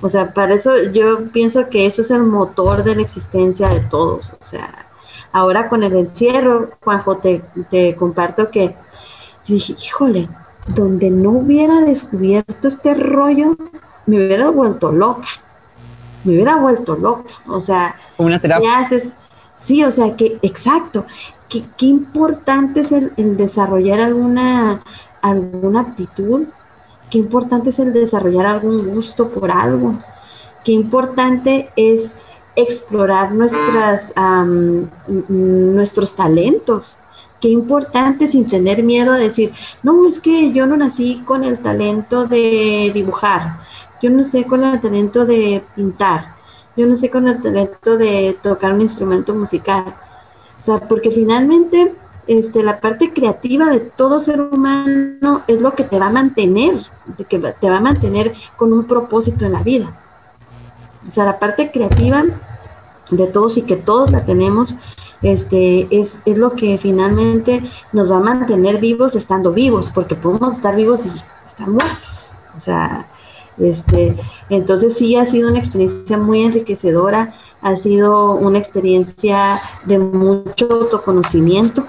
O 0.00 0.08
sea, 0.08 0.32
para 0.32 0.54
eso 0.54 0.72
yo 0.92 1.28
pienso 1.30 1.68
que 1.68 1.86
eso 1.86 2.02
es 2.02 2.10
el 2.10 2.22
motor 2.22 2.84
de 2.84 2.96
la 2.96 3.02
existencia 3.02 3.68
de 3.68 3.80
todos. 3.80 4.32
O 4.40 4.44
sea, 4.44 4.86
ahora 5.32 5.68
con 5.68 5.82
el 5.82 5.94
encierro, 5.94 6.70
Juanjo, 6.82 7.16
te, 7.18 7.42
te 7.70 7.94
comparto 7.96 8.50
que 8.50 8.74
dije, 9.46 9.74
híjole, 9.82 10.28
donde 10.66 11.10
no 11.10 11.30
hubiera 11.30 11.80
descubierto 11.80 12.68
este 12.68 12.94
rollo, 12.94 13.56
me 14.06 14.16
hubiera 14.16 14.50
vuelto 14.50 14.92
loca. 14.92 15.28
Me 16.24 16.34
hubiera 16.34 16.56
vuelto 16.56 16.96
loca. 16.96 17.30
O 17.46 17.60
sea, 17.60 17.94
una 18.18 18.38
terapia. 18.38 18.78
haces? 18.78 19.12
Sí, 19.56 19.84
o 19.84 19.90
sea, 19.90 20.16
que, 20.16 20.38
exacto. 20.42 21.06
Qué, 21.48 21.62
qué 21.76 21.86
importante 21.86 22.80
es 22.80 22.92
el, 22.92 23.12
el 23.16 23.36
desarrollar 23.36 24.00
alguna, 24.00 24.82
alguna 25.22 25.80
aptitud 25.80 26.46
qué 27.14 27.18
importante 27.18 27.70
es 27.70 27.78
el 27.78 27.92
desarrollar 27.92 28.46
algún 28.46 28.86
gusto 28.92 29.28
por 29.28 29.48
algo, 29.48 29.94
qué 30.64 30.72
importante 30.72 31.70
es 31.76 32.16
explorar 32.56 33.32
nuestras, 33.32 34.12
nuestros 35.28 36.16
talentos, 36.16 36.98
qué 37.40 37.48
importante 37.50 38.26
sin 38.26 38.48
tener 38.48 38.82
miedo 38.82 39.12
a 39.12 39.16
decir, 39.16 39.52
no, 39.84 40.08
es 40.08 40.18
que 40.18 40.52
yo 40.52 40.66
no 40.66 40.76
nací 40.76 41.22
con 41.24 41.44
el 41.44 41.58
talento 41.58 42.26
de 42.26 42.90
dibujar, 42.92 43.58
yo 44.04 44.10
no 44.10 44.26
sé 44.26 44.44
con 44.44 44.62
el 44.62 44.82
talento 44.82 45.24
de 45.24 45.64
pintar, 45.74 46.34
yo 46.76 46.86
no 46.86 46.94
sé 46.94 47.10
con 47.10 47.26
el 47.26 47.40
talento 47.40 47.96
de 47.96 48.36
tocar 48.42 48.74
un 48.74 48.82
instrumento 48.82 49.34
musical. 49.34 49.94
O 50.60 50.62
sea, 50.62 50.78
porque 50.80 51.10
finalmente 51.10 51.94
este, 52.26 52.62
la 52.62 52.80
parte 52.82 53.14
creativa 53.14 53.70
de 53.70 53.80
todo 53.80 54.20
ser 54.20 54.42
humano 54.42 55.40
es 55.46 55.58
lo 55.58 55.72
que 55.72 55.84
te 55.84 55.98
va 55.98 56.08
a 56.08 56.10
mantener, 56.10 56.84
que 57.30 57.38
te 57.38 57.70
va 57.70 57.78
a 57.78 57.80
mantener 57.80 58.34
con 58.58 58.74
un 58.74 58.84
propósito 58.84 59.46
en 59.46 59.52
la 59.52 59.62
vida. 59.62 59.96
O 61.08 61.10
sea, 61.10 61.24
la 61.24 61.38
parte 61.38 61.70
creativa 61.70 62.24
de 63.10 63.26
todos 63.28 63.56
y 63.56 63.62
que 63.62 63.76
todos 63.76 64.10
la 64.10 64.26
tenemos, 64.26 64.74
este, 65.22 65.88
es, 65.90 66.18
es 66.26 66.36
lo 66.36 66.50
que 66.50 66.76
finalmente 66.76 67.62
nos 67.94 68.12
va 68.12 68.18
a 68.18 68.20
mantener 68.20 68.80
vivos 68.80 69.14
estando 69.14 69.50
vivos, 69.50 69.90
porque 69.90 70.14
podemos 70.14 70.56
estar 70.56 70.76
vivos 70.76 71.06
y 71.06 71.12
estar 71.46 71.68
muertos. 71.68 72.32
O 72.54 72.60
sea, 72.60 73.06
este, 73.58 74.16
entonces 74.50 74.96
sí 74.96 75.16
ha 75.16 75.26
sido 75.26 75.48
una 75.50 75.58
experiencia 75.58 76.18
muy 76.18 76.42
enriquecedora, 76.42 77.34
ha 77.60 77.76
sido 77.76 78.34
una 78.34 78.58
experiencia 78.58 79.58
de 79.84 79.98
mucho 79.98 80.68
autoconocimiento 80.70 81.84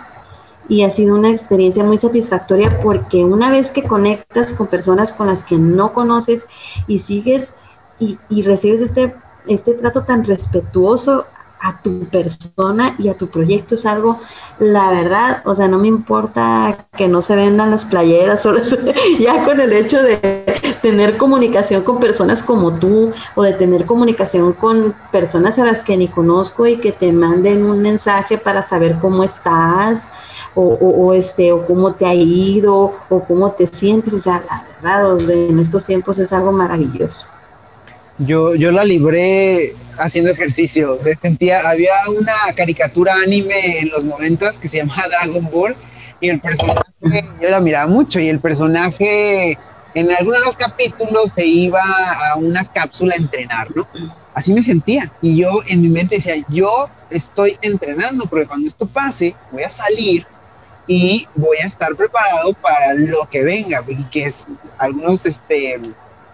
y 0.67 0.83
ha 0.83 0.89
sido 0.89 1.15
una 1.15 1.31
experiencia 1.31 1.83
muy 1.83 1.97
satisfactoria 1.97 2.79
porque 2.81 3.23
una 3.23 3.51
vez 3.51 3.71
que 3.71 3.83
conectas 3.83 4.53
con 4.53 4.67
personas 4.67 5.13
con 5.13 5.27
las 5.27 5.43
que 5.43 5.57
no 5.57 5.93
conoces 5.93 6.47
y 6.87 6.99
sigues 6.99 7.53
y, 7.99 8.17
y 8.29 8.43
recibes 8.43 8.81
este, 8.81 9.15
este 9.47 9.73
trato 9.73 10.03
tan 10.03 10.23
respetuoso 10.23 11.25
a 11.65 11.81
tu 11.81 12.01
persona 12.05 12.95
y 12.99 13.09
a 13.09 13.15
tu 13.15 13.27
proyecto 13.27 13.73
es 13.73 13.87
algo, 13.87 14.19
la 14.59 14.91
verdad, 14.91 15.41
o 15.45 15.55
sea, 15.55 15.67
no 15.67 15.79
me 15.79 15.87
importa 15.87 16.77
que 16.95 17.07
no 17.07 17.23
se 17.23 17.35
vendan 17.35 17.71
las 17.71 17.85
playeras, 17.85 18.41
solo 18.43 18.61
ya 19.19 19.43
con 19.43 19.59
el 19.59 19.73
hecho 19.73 20.03
de 20.03 20.45
tener 20.83 21.17
comunicación 21.17 21.81
con 21.81 21.99
personas 21.99 22.43
como 22.43 22.73
tú 22.73 23.11
o 23.33 23.41
de 23.41 23.53
tener 23.53 23.85
comunicación 23.85 24.53
con 24.53 24.93
personas 25.11 25.57
a 25.57 25.65
las 25.65 25.81
que 25.81 25.97
ni 25.97 26.07
conozco 26.07 26.67
y 26.67 26.77
que 26.77 26.91
te 26.91 27.11
manden 27.11 27.65
un 27.65 27.81
mensaje 27.81 28.37
para 28.37 28.61
saber 28.61 28.97
cómo 29.01 29.23
estás 29.23 30.09
o, 30.57 31.13
este, 31.13 31.51
o 31.51 31.65
cómo 31.65 31.95
te 31.95 32.05
ha 32.05 32.13
ido, 32.13 32.93
o 33.09 33.23
cómo 33.27 33.51
te 33.51 33.67
sientes. 33.67 34.13
O 34.13 34.19
sea, 34.19 34.41
la 34.81 35.01
verdad, 35.01 35.29
en 35.29 35.59
estos 35.59 35.85
tiempos 35.85 36.17
es 36.17 36.31
algo 36.31 36.53
maravilloso. 36.53 37.27
Yo, 38.17 38.55
yo 38.55 38.71
la 38.71 38.85
libré 38.85 39.75
haciendo 39.97 40.31
ejercicio. 40.31 40.99
Sentía, 41.19 41.67
había 41.69 41.93
una 42.17 42.53
caricatura 42.55 43.15
anime 43.15 43.79
en 43.79 43.89
los 43.89 44.05
noventas 44.05 44.57
que 44.57 44.67
se 44.67 44.77
llamaba 44.77 45.07
Dragon 45.09 45.49
Ball 45.51 45.75
y 46.21 46.29
el 46.29 46.39
personaje, 46.39 46.81
yo 47.41 47.49
la 47.49 47.59
miraba 47.59 47.87
mucho 47.87 48.19
y 48.19 48.29
el 48.29 48.39
personaje 48.39 49.57
en 49.93 50.11
algunos 50.11 50.39
de 50.39 50.45
los 50.45 50.57
capítulos 50.57 51.31
se 51.31 51.45
iba 51.45 51.81
a 51.81 52.35
una 52.35 52.65
cápsula 52.65 53.15
a 53.15 53.17
entrenar, 53.17 53.73
¿no? 53.75 53.87
Así 54.33 54.53
me 54.53 54.61
sentía. 54.61 55.11
Y 55.21 55.37
yo 55.37 55.49
en 55.67 55.81
mi 55.81 55.89
mente 55.89 56.15
decía, 56.15 56.35
yo 56.49 56.89
estoy 57.09 57.57
entrenando, 57.61 58.25
porque 58.25 58.45
cuando 58.45 58.67
esto 58.67 58.85
pase, 58.85 59.35
voy 59.51 59.63
a 59.63 59.69
salir 59.69 60.27
y 60.87 61.27
voy 61.35 61.57
a 61.63 61.65
estar 61.65 61.95
preparado 61.95 62.53
para 62.53 62.93
lo 62.93 63.27
que 63.29 63.43
venga, 63.43 63.83
y 63.87 64.03
que 64.05 64.25
es 64.25 64.47
algunos, 64.77 65.25
este, 65.25 65.79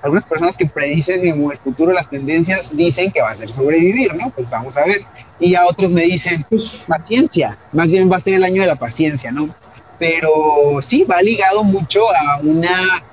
algunas 0.02 0.26
personas 0.26 0.58
que 0.58 0.66
predicen 0.66 1.26
en 1.26 1.52
el 1.52 1.58
futuro 1.58 1.93
las 1.93 2.10
tendencias 2.10 2.76
dicen 2.76 3.12
que 3.12 3.22
va 3.22 3.32
a 3.32 3.36
ser 3.36 3.52
sobrevivir, 3.52 4.16
¿no? 4.16 4.30
Pues 4.32 4.49
vamos 4.49 4.78
a 4.78 4.86
ver. 4.86 5.04
Y 5.39 5.56
a 5.56 5.66
otros 5.66 5.91
me 5.91 6.02
dicen, 6.04 6.45
paciencia, 6.88 7.58
más 7.72 7.89
bien 7.91 8.12
va 8.12 8.18
a 8.18 8.22
ser 8.22 8.36
el 8.36 8.43
año 8.43 8.62
de 8.62 8.68
la 8.68 8.76
paciencia, 8.76 9.32
¿no? 9.32 9.49
Pero 9.99 10.82
sí, 10.82 11.04
va 11.04 11.22
ligado 11.22 11.64
mucho 11.64 12.02
a 12.10 12.39
una... 12.41 13.04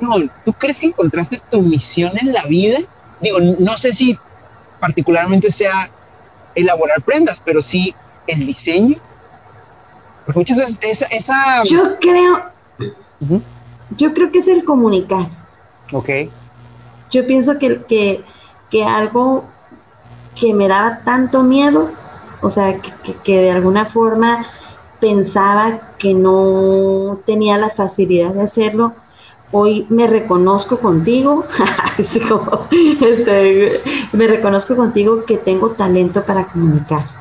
No, 0.00 0.14
¿tú 0.44 0.52
crees 0.52 0.80
que 0.80 0.86
encontraste 0.86 1.40
tu 1.50 1.62
misión 1.62 2.16
en 2.18 2.32
la 2.32 2.44
vida? 2.44 2.78
Digo, 3.20 3.38
no 3.40 3.76
sé 3.78 3.94
si 3.94 4.18
particularmente 4.80 5.50
sea 5.50 5.90
elaborar 6.54 7.02
prendas, 7.02 7.40
pero 7.44 7.62
sí 7.62 7.94
el 8.26 8.46
diseño 8.46 8.98
porque 10.24 10.40
muchas 10.40 10.80
veces 10.80 11.06
esa... 11.10 11.62
Yo 11.64 11.98
creo... 12.00 12.42
Yo 13.96 14.14
creo 14.14 14.32
que 14.32 14.38
es 14.38 14.48
el 14.48 14.64
comunicar. 14.64 15.28
Ok. 15.94 16.10
Yo 17.10 17.26
pienso 17.26 17.58
que, 17.58 17.82
que, 17.84 18.22
que 18.70 18.84
algo 18.84 19.44
que 20.38 20.52
me 20.52 20.68
daba 20.68 21.00
tanto 21.04 21.44
miedo, 21.44 21.88
o 22.42 22.50
sea, 22.50 22.78
que, 22.78 23.14
que, 23.22 23.40
de 23.40 23.50
alguna 23.52 23.86
forma 23.86 24.44
pensaba 25.00 25.94
que 25.98 26.12
no 26.12 27.20
tenía 27.24 27.56
la 27.56 27.70
facilidad 27.70 28.34
de 28.34 28.42
hacerlo, 28.42 28.92
hoy 29.52 29.86
me 29.88 30.08
reconozco 30.08 30.78
contigo, 30.78 31.44
este, 33.00 33.80
me 34.12 34.26
reconozco 34.26 34.74
contigo 34.74 35.24
que 35.24 35.38
tengo 35.38 35.70
talento 35.70 36.24
para 36.24 36.44
comunicar 36.46 37.14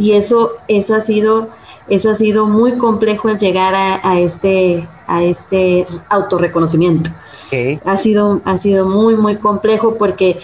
y 0.00 0.12
eso, 0.12 0.52
eso 0.66 0.94
ha 0.94 1.02
sido, 1.02 1.50
eso 1.90 2.10
ha 2.10 2.14
sido 2.14 2.46
muy 2.46 2.72
complejo 2.78 3.28
el 3.28 3.38
llegar 3.38 3.74
a, 3.74 4.18
este, 4.20 4.86
a 5.06 5.22
este 5.22 5.86
autorreconocimiento. 6.08 7.10
Ha 7.84 7.96
sido, 7.96 8.40
ha 8.44 8.58
sido 8.58 8.86
muy, 8.86 9.16
muy 9.16 9.36
complejo 9.36 9.96
porque 9.96 10.40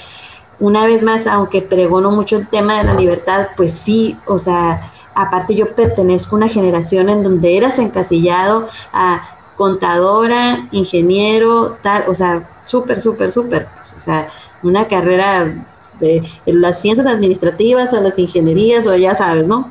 una 0.59 0.87
vez 0.87 1.03
más, 1.03 1.27
aunque 1.27 1.63
pregono 1.63 2.11
mucho 2.11 2.37
el 2.37 2.49
tema 2.49 2.79
de 2.79 2.85
la 2.85 2.95
libertad, 2.95 3.49
pues 3.57 3.73
sí, 3.73 4.17
o 4.27 4.39
sea, 4.39 4.91
aparte 5.15 5.55
yo 5.55 5.75
pertenezco 5.75 6.35
a 6.35 6.39
una 6.39 6.49
generación 6.49 7.09
en 7.09 7.23
donde 7.23 7.57
eras 7.57 7.79
encasillado 7.79 8.69
a 8.93 9.23
contadora, 9.57 10.67
ingeniero, 10.73 11.77
tal, 11.83 12.05
o 12.09 12.15
sea, 12.15 12.43
súper, 12.65 13.01
súper, 13.01 13.33
súper, 13.33 13.69
o 13.81 14.01
sea, 14.01 14.29
una 14.63 14.89
carrera 14.89 15.55
de 16.01 16.29
las 16.45 16.81
ciencias 16.81 17.07
administrativas 17.07 17.93
o 17.93 18.01
las 18.01 18.19
ingenierías 18.19 18.87
o 18.87 18.95
ya 18.97 19.15
sabes, 19.15 19.47
¿no? 19.47 19.71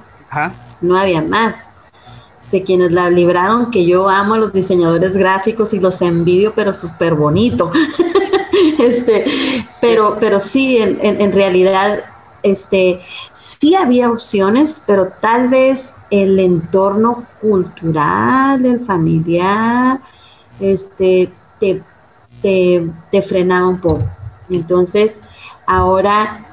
No 0.81 0.97
había 0.97 1.21
más. 1.21 1.69
De 2.51 2.63
quienes 2.63 2.91
la 2.91 3.09
libraron, 3.09 3.71
que 3.71 3.85
yo 3.85 4.07
amo 4.07 4.35
a 4.35 4.37
los 4.37 4.53
diseñadores 4.53 5.17
gráficos 5.17 5.73
y 5.73 5.79
los 5.79 6.01
envidio, 6.01 6.53
pero 6.55 6.73
súper 6.73 7.15
bonito. 7.15 7.71
este, 8.79 9.25
pero, 9.81 10.17
pero 10.19 10.39
sí, 10.39 10.77
en, 10.77 10.99
en, 11.01 11.31
realidad, 11.31 12.05
este, 12.43 13.01
sí 13.33 13.75
había 13.75 14.11
opciones, 14.11 14.81
pero 14.85 15.09
tal 15.19 15.49
vez 15.49 15.93
el 16.11 16.39
entorno 16.39 17.25
cultural, 17.41 18.63
el 18.63 18.85
familiar, 18.85 19.99
este, 20.59 21.29
te, 21.59 21.81
te, 22.41 23.21
frenaba 23.23 23.67
un 23.67 23.81
poco. 23.81 24.05
Entonces, 24.49 25.19
Ahora 25.65 26.45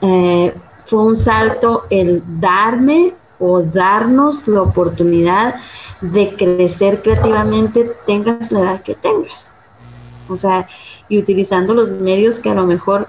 eh, 0.00 0.54
fue 0.82 1.00
un 1.00 1.16
salto 1.16 1.86
el 1.90 2.22
darme 2.40 3.14
o 3.40 3.62
darnos 3.62 4.46
la 4.46 4.62
oportunidad 4.62 5.56
de 6.00 6.34
crecer 6.36 7.02
creativamente, 7.02 7.90
tengas 8.06 8.52
la 8.52 8.60
edad 8.60 8.82
que 8.82 8.94
tengas. 8.94 9.52
O 10.28 10.36
sea, 10.36 10.68
y 11.08 11.18
utilizando 11.18 11.74
los 11.74 11.90
medios 11.90 12.38
que 12.38 12.50
a 12.50 12.54
lo 12.54 12.64
mejor 12.64 13.08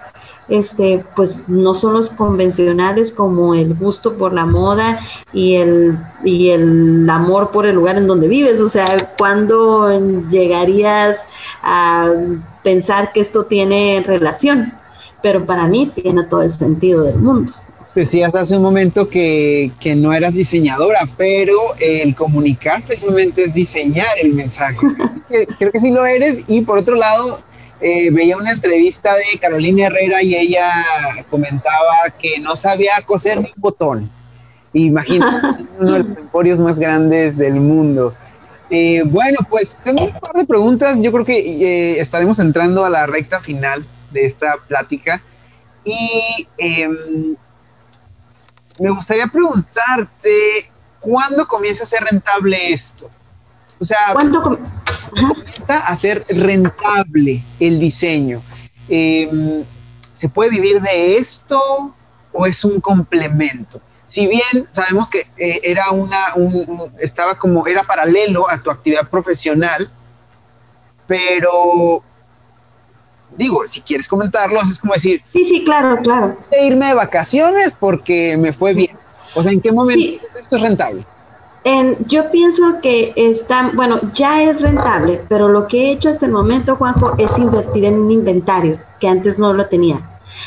este, 0.50 1.06
pues 1.16 1.48
no 1.48 1.76
son 1.76 1.94
los 1.94 2.10
convencionales 2.10 3.12
como 3.12 3.54
el 3.54 3.76
gusto 3.76 4.16
por 4.16 4.34
la 4.34 4.46
moda 4.46 5.00
y 5.32 5.56
el, 5.56 5.98
y 6.24 6.50
el 6.50 7.08
amor 7.10 7.52
por 7.52 7.68
el 7.68 7.76
lugar 7.76 7.98
en 7.98 8.08
donde 8.08 8.28
vives. 8.28 8.60
O 8.60 8.68
sea, 8.68 9.12
¿cuándo 9.18 9.88
llegarías 10.30 11.26
a 11.62 12.10
pensar 12.64 13.12
que 13.14 13.22
esto 13.22 13.46
tiene 13.46 14.04
relación? 14.06 14.74
pero 15.22 15.46
para 15.46 15.68
mí 15.68 15.92
tiene 15.94 16.24
todo 16.24 16.42
el 16.42 16.52
sentido 16.52 17.04
del 17.04 17.18
mundo. 17.18 17.54
Decías 17.94 18.34
hace 18.36 18.56
un 18.56 18.64
momento 18.64 19.10
que, 19.10 19.72
que 19.80 19.96
no 19.96 20.14
eras 20.14 20.34
diseñadora, 20.34 21.02
pero 21.18 21.58
el 21.80 22.16
comunicar 22.16 22.82
precisamente 22.84 23.44
es 23.44 23.54
diseñar 23.54 24.18
el 24.22 24.34
mensaje. 24.34 24.78
creo 25.60 25.72
que 25.72 25.80
sí 25.80 25.92
lo 25.92 26.06
eres. 26.06 26.46
Y 26.48 26.62
por 26.62 26.78
otro 26.78 26.96
lado, 26.96 27.40
eh, 27.82 28.12
veía 28.12 28.38
una 28.38 28.52
entrevista 28.52 29.16
de 29.16 29.40
Carolina 29.40 29.88
Herrera 29.88 30.22
y 30.22 30.36
ella 30.36 30.86
comentaba 31.30 32.12
que 32.20 32.40
no 32.40 32.56
sabía 32.56 32.94
coser 33.06 33.42
ni 33.42 33.48
un 33.48 33.62
botón. 33.62 34.10
Imagínate, 34.72 35.64
uno 35.80 35.94
de 35.94 36.04
los 36.04 36.18
emporios 36.18 36.60
más 36.60 36.78
grandes 36.78 37.38
del 37.38 37.56
mundo. 37.56 38.14
Eh, 38.70 39.02
bueno, 39.06 39.40
pues 39.50 39.78
tengo 39.84 40.06
un 40.06 40.12
par 40.12 40.34
de 40.34 40.46
preguntas. 40.46 41.02
Yo 41.02 41.12
creo 41.12 41.26
que 41.26 41.40
eh, 41.40 42.00
estaremos 42.00 42.40
entrando 42.40 42.86
a 42.86 42.90
la 42.90 43.06
recta 43.06 43.42
final 43.42 43.84
de 44.12 44.26
esta 44.26 44.58
plática. 44.68 45.22
Y 45.84 46.48
em, 46.60 47.36
me 48.82 48.90
gustaría 48.90 49.28
preguntarte, 49.28 50.72
¿cuándo 51.00 51.48
comienza 51.48 51.84
a 51.84 51.86
ser 51.86 52.04
rentable 52.04 52.74
esto? 52.74 53.10
O 53.80 53.86
sea, 53.86 53.98
¿cuándo 54.14 54.42
comienza 54.42 55.80
a 55.80 55.96
ser 55.96 56.26
rentable 56.30 57.44
el 57.60 57.80
diseño? 57.80 58.42
Em, 58.90 59.64
¿Se 60.14 60.30
puede 60.30 60.50
vivir 60.50 60.82
de 60.82 61.18
esto 61.18 61.94
o 62.32 62.46
es 62.46 62.66
un 62.66 62.82
complemento? 62.82 63.82
Si 64.08 64.28
bien 64.28 64.68
sabemos 64.72 65.10
que 65.10 65.28
eh, 65.38 65.62
era 65.64 65.92
una, 65.92 66.34
estaba 67.00 67.36
como, 67.36 67.68
era 67.68 67.84
paralelo 67.84 68.50
a 68.50 68.58
tu 68.58 68.72
actividad 68.72 69.08
profesional, 69.10 69.92
pero 71.08 72.04
digo, 73.38 73.62
si 73.68 73.82
quieres 73.82 74.08
comentarlo, 74.08 74.60
es 74.62 74.80
como 74.80 74.94
decir... 74.94 75.22
Sí, 75.26 75.44
sí, 75.44 75.64
claro, 75.64 75.98
claro. 76.02 76.36
De 76.50 76.66
irme 76.66 76.88
de 76.88 76.94
vacaciones 76.94 77.76
porque 77.80 78.38
me 78.38 78.54
fue 78.54 78.74
bien. 78.74 78.98
O 79.36 79.44
sea, 79.44 79.52
¿en 79.52 79.62
qué 79.62 79.72
momento 79.72 80.26
esto 80.40 80.56
es 80.56 80.62
rentable? 80.62 81.06
yo 82.08 82.32
pienso 82.32 82.82
que 82.82 83.14
está, 83.16 83.70
bueno, 83.76 84.00
ya 84.14 84.42
es 84.44 84.62
rentable, 84.62 85.22
pero 85.30 85.48
lo 85.48 85.68
que 85.68 85.86
he 85.86 85.92
hecho 85.92 86.10
hasta 86.10 86.26
el 86.26 86.32
momento, 86.32 86.76
Juanjo, 86.76 87.14
es 87.18 87.38
invertir 87.38 87.86
en 87.86 88.00
un 88.00 88.10
inventario 88.10 88.80
que 89.00 89.08
antes 89.08 89.38
no 89.38 89.54
lo 89.54 89.68
tenía. 89.68 90.00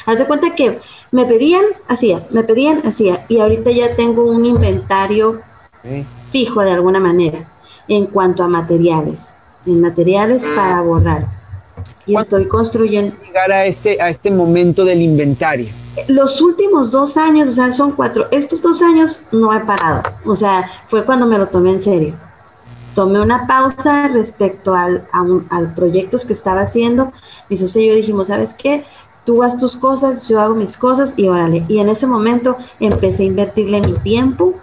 Haz 0.07 0.18
de 0.18 0.26
cuenta 0.26 0.55
que 0.57 0.80
me 1.12 1.24
pedían, 1.24 1.64
hacía, 1.87 2.26
me 2.30 2.43
pedían, 2.43 2.85
hacía, 2.85 3.24
y 3.28 3.39
ahorita 3.39 3.70
ya 3.70 3.95
tengo 3.95 4.24
un 4.24 4.45
inventario 4.45 5.41
fijo 6.32 6.61
de 6.62 6.72
alguna 6.72 6.99
manera 6.99 7.49
en 7.87 8.07
cuanto 8.07 8.43
a 8.43 8.49
materiales, 8.49 9.35
en 9.66 9.80
materiales 9.80 10.45
para 10.57 10.80
bordar. 10.80 11.43
Y 12.07 12.16
estoy 12.16 12.46
construyendo. 12.46 13.16
Llegar 13.22 13.52
a 13.52 13.64
este, 13.64 14.00
a 14.00 14.09
este 14.09 14.30
momento 14.30 14.84
del 14.84 15.02
inventario. 15.02 15.68
Los 16.09 16.40
últimos 16.40 16.90
dos 16.90 17.16
años, 17.16 17.48
o 17.48 17.52
sea, 17.52 17.72
son 17.72 17.92
cuatro, 17.92 18.26
estos 18.30 18.61
dos 18.61 18.82
años 18.82 19.22
no 19.30 19.55
he 19.55 19.61
parado, 19.61 20.02
o 20.24 20.34
sea, 20.34 20.68
fue 20.88 21.05
cuando 21.05 21.24
me 21.24 21.38
lo 21.38 21.46
tomé 21.46 21.70
en 21.70 21.78
serio. 21.78 22.14
Tomé 22.96 23.20
una 23.20 23.46
pausa 23.46 24.09
respecto 24.09 24.74
al, 24.74 25.07
a 25.12 25.24
al 25.50 25.74
proyectos 25.74 26.24
que 26.24 26.32
estaba 26.32 26.62
haciendo. 26.62 27.12
Mi 27.48 27.57
socio 27.57 27.82
y 27.82 27.88
yo 27.88 27.94
dijimos, 27.94 28.28
¿sabes 28.28 28.55
qué? 28.55 28.84
Tú 29.24 29.42
haz 29.42 29.59
tus 29.59 29.76
cosas, 29.76 30.28
yo 30.28 30.40
hago 30.40 30.55
mis 30.55 30.76
cosas 30.76 31.14
y 31.16 31.26
órale. 31.26 31.64
Y 31.66 31.78
en 31.78 31.88
ese 31.88 32.07
momento 32.07 32.57
empecé 32.78 33.24
a 33.24 33.26
invertirle 33.26 33.80
mi 33.80 33.94
tiempo, 33.94 34.55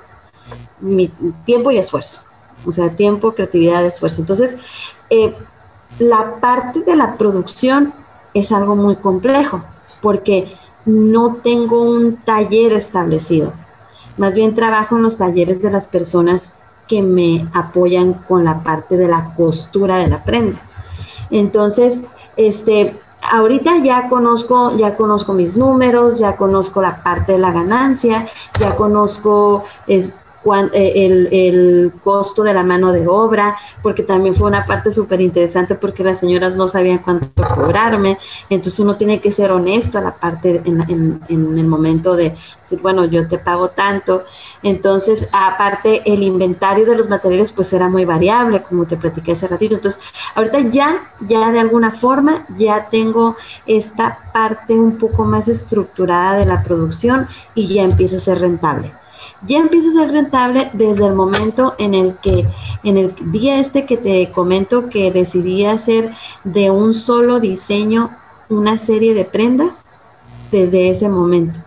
mi 0.80 1.12
tiempo 1.46 1.72
y 1.72 1.78
esfuerzo. 1.78 2.22
O 2.66 2.72
sea, 2.72 2.90
tiempo, 2.96 3.34
creatividad, 3.34 3.86
esfuerzo. 3.86 4.22
Entonces, 4.22 4.56
eh, 5.10 5.36
la 6.02 6.38
parte 6.40 6.82
de 6.82 6.96
la 6.96 7.16
producción 7.16 7.94
es 8.34 8.52
algo 8.52 8.76
muy 8.76 8.96
complejo 8.96 9.62
porque 10.02 10.52
no 10.84 11.36
tengo 11.44 11.84
un 11.84 12.16
taller 12.18 12.74
establecido. 12.74 13.54
Más 14.18 14.34
bien 14.34 14.56
trabajo 14.56 14.96
en 14.96 15.04
los 15.04 15.18
talleres 15.18 15.62
de 15.62 15.70
las 15.70 15.88
personas 15.88 16.54
que 16.88 17.04
me 17.04 17.48
apoyan 17.54 18.14
con 18.14 18.44
la 18.44 18.64
parte 18.64 18.98
de 18.98 19.08
la 19.08 19.36
costura 19.36 19.98
de 19.98 20.08
la 20.08 20.24
prenda. 20.24 20.60
Entonces, 21.30 22.02
este, 22.36 22.96
ahorita 23.32 23.78
ya 23.78 24.10
conozco, 24.10 24.76
ya 24.78 24.98
conozco 24.98 25.34
mis 25.34 25.56
números, 25.56 26.18
ya 26.18 26.36
conozco 26.36 26.82
la 26.82 27.04
parte 27.04 27.34
de 27.34 27.38
la 27.38 27.52
ganancia, 27.52 28.28
ya 28.60 28.76
conozco 28.76 29.66
es, 29.86 30.14
eh, 30.74 31.48
el, 31.48 31.94
costo 32.04 32.42
de 32.42 32.54
la 32.54 32.64
mano 32.64 32.92
de 32.92 33.08
obra, 33.08 33.58
porque 33.84 34.02
también 34.02 34.34
fue 34.34 34.48
una 34.48 34.66
parte 34.66 34.92
súper 34.92 35.22
interesante 35.22 35.76
porque 35.76 36.04
las 36.04 36.20
señoras 36.20 36.56
no 36.56 36.68
sabían 36.68 36.98
cuánto 36.98 37.28
cobrarme, 37.44 38.18
entonces 38.50 38.80
uno 38.80 38.96
tiene 38.96 39.22
que 39.22 39.32
ser 39.32 39.52
honesto 39.52 40.00
a 40.00 40.02
la 40.02 40.16
parte 40.16 40.62
en, 40.66 40.82
en, 40.90 41.22
en 41.30 41.60
el 41.60 41.68
momento 41.68 42.16
de 42.16 42.36
decir, 42.64 42.80
bueno, 42.82 43.06
yo 43.06 43.28
te 43.28 43.38
pago 43.38 43.70
tanto, 43.70 44.24
entonces 44.64 45.30
aparte 45.32 46.02
el 46.12 46.24
inventario 46.24 46.88
de 46.88 46.96
los 46.96 47.08
materiales 47.08 47.52
pues 47.52 47.72
era 47.74 47.88
muy 47.88 48.06
variable, 48.06 48.64
como 48.64 48.86
te 48.86 48.98
platiqué 48.98 49.34
hace 49.34 49.48
ratito, 49.48 49.76
entonces 49.76 50.02
ahorita 50.34 50.60
ya, 50.72 51.04
ya 51.20 51.52
de 51.52 51.60
alguna 51.60 51.92
forma 51.92 52.46
ya 52.58 52.90
tengo 52.90 53.36
esta 53.68 54.18
parte 54.34 54.74
un 54.74 54.98
poco 54.98 55.24
más 55.24 55.48
estructurada 55.48 56.38
de 56.38 56.46
la 56.48 56.64
producción 56.64 57.28
y 57.54 57.76
ya 57.76 57.84
empieza 57.84 58.18
a 58.18 58.22
ser 58.22 58.40
rentable 58.40 59.01
ya 59.48 59.60
empieza 59.60 59.90
a 59.90 60.04
ser 60.04 60.12
rentable 60.12 60.70
desde 60.74 61.08
el 61.08 61.14
momento 61.14 61.76
en 61.78 61.94
el 61.94 62.16
que, 62.18 62.48
en 62.84 62.98
el 62.98 63.14
día 63.32 63.60
este 63.60 63.86
que 63.86 63.98
te 63.98 64.32
comento 64.32 64.90
que 64.90 65.12
decidí 65.12 65.66
hacer 65.66 66.12
de 66.44 66.72
un 66.72 66.94
solo 66.94 67.40
diseño 67.40 68.10
una 68.50 68.78
serie 68.78 69.14
de 69.14 69.26
prendas, 69.26 69.72
desde 70.52 70.90
ese 70.90 71.10
momento, 71.10 71.58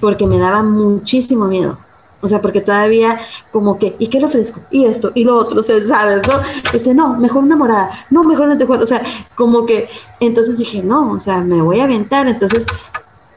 porque 0.00 0.26
me 0.26 0.38
daba 0.38 0.62
muchísimo 0.62 1.46
miedo. 1.46 1.76
O 2.20 2.28
sea, 2.28 2.40
porque 2.40 2.60
todavía 2.60 3.20
como 3.50 3.80
que, 3.80 3.96
¿y 3.98 4.06
qué 4.06 4.20
le 4.20 4.26
ofrezco? 4.26 4.60
Y 4.70 4.84
esto, 4.84 5.10
y 5.12 5.24
lo 5.24 5.36
otro, 5.36 5.60
se 5.64 5.84
¿sabes? 5.84 6.22
¿No? 6.28 6.34
Este, 6.72 6.94
no, 6.94 7.16
mejor 7.16 7.42
una 7.42 7.56
morada, 7.56 8.06
no, 8.10 8.22
mejor 8.22 8.46
no 8.46 8.56
te 8.56 8.64
O 8.64 8.86
sea, 8.86 9.02
como 9.34 9.66
que, 9.66 9.88
entonces 10.20 10.56
dije, 10.56 10.84
no, 10.84 11.10
o 11.10 11.20
sea, 11.20 11.40
me 11.40 11.60
voy 11.60 11.80
a 11.80 11.84
aventar. 11.84 12.28
Entonces, 12.28 12.64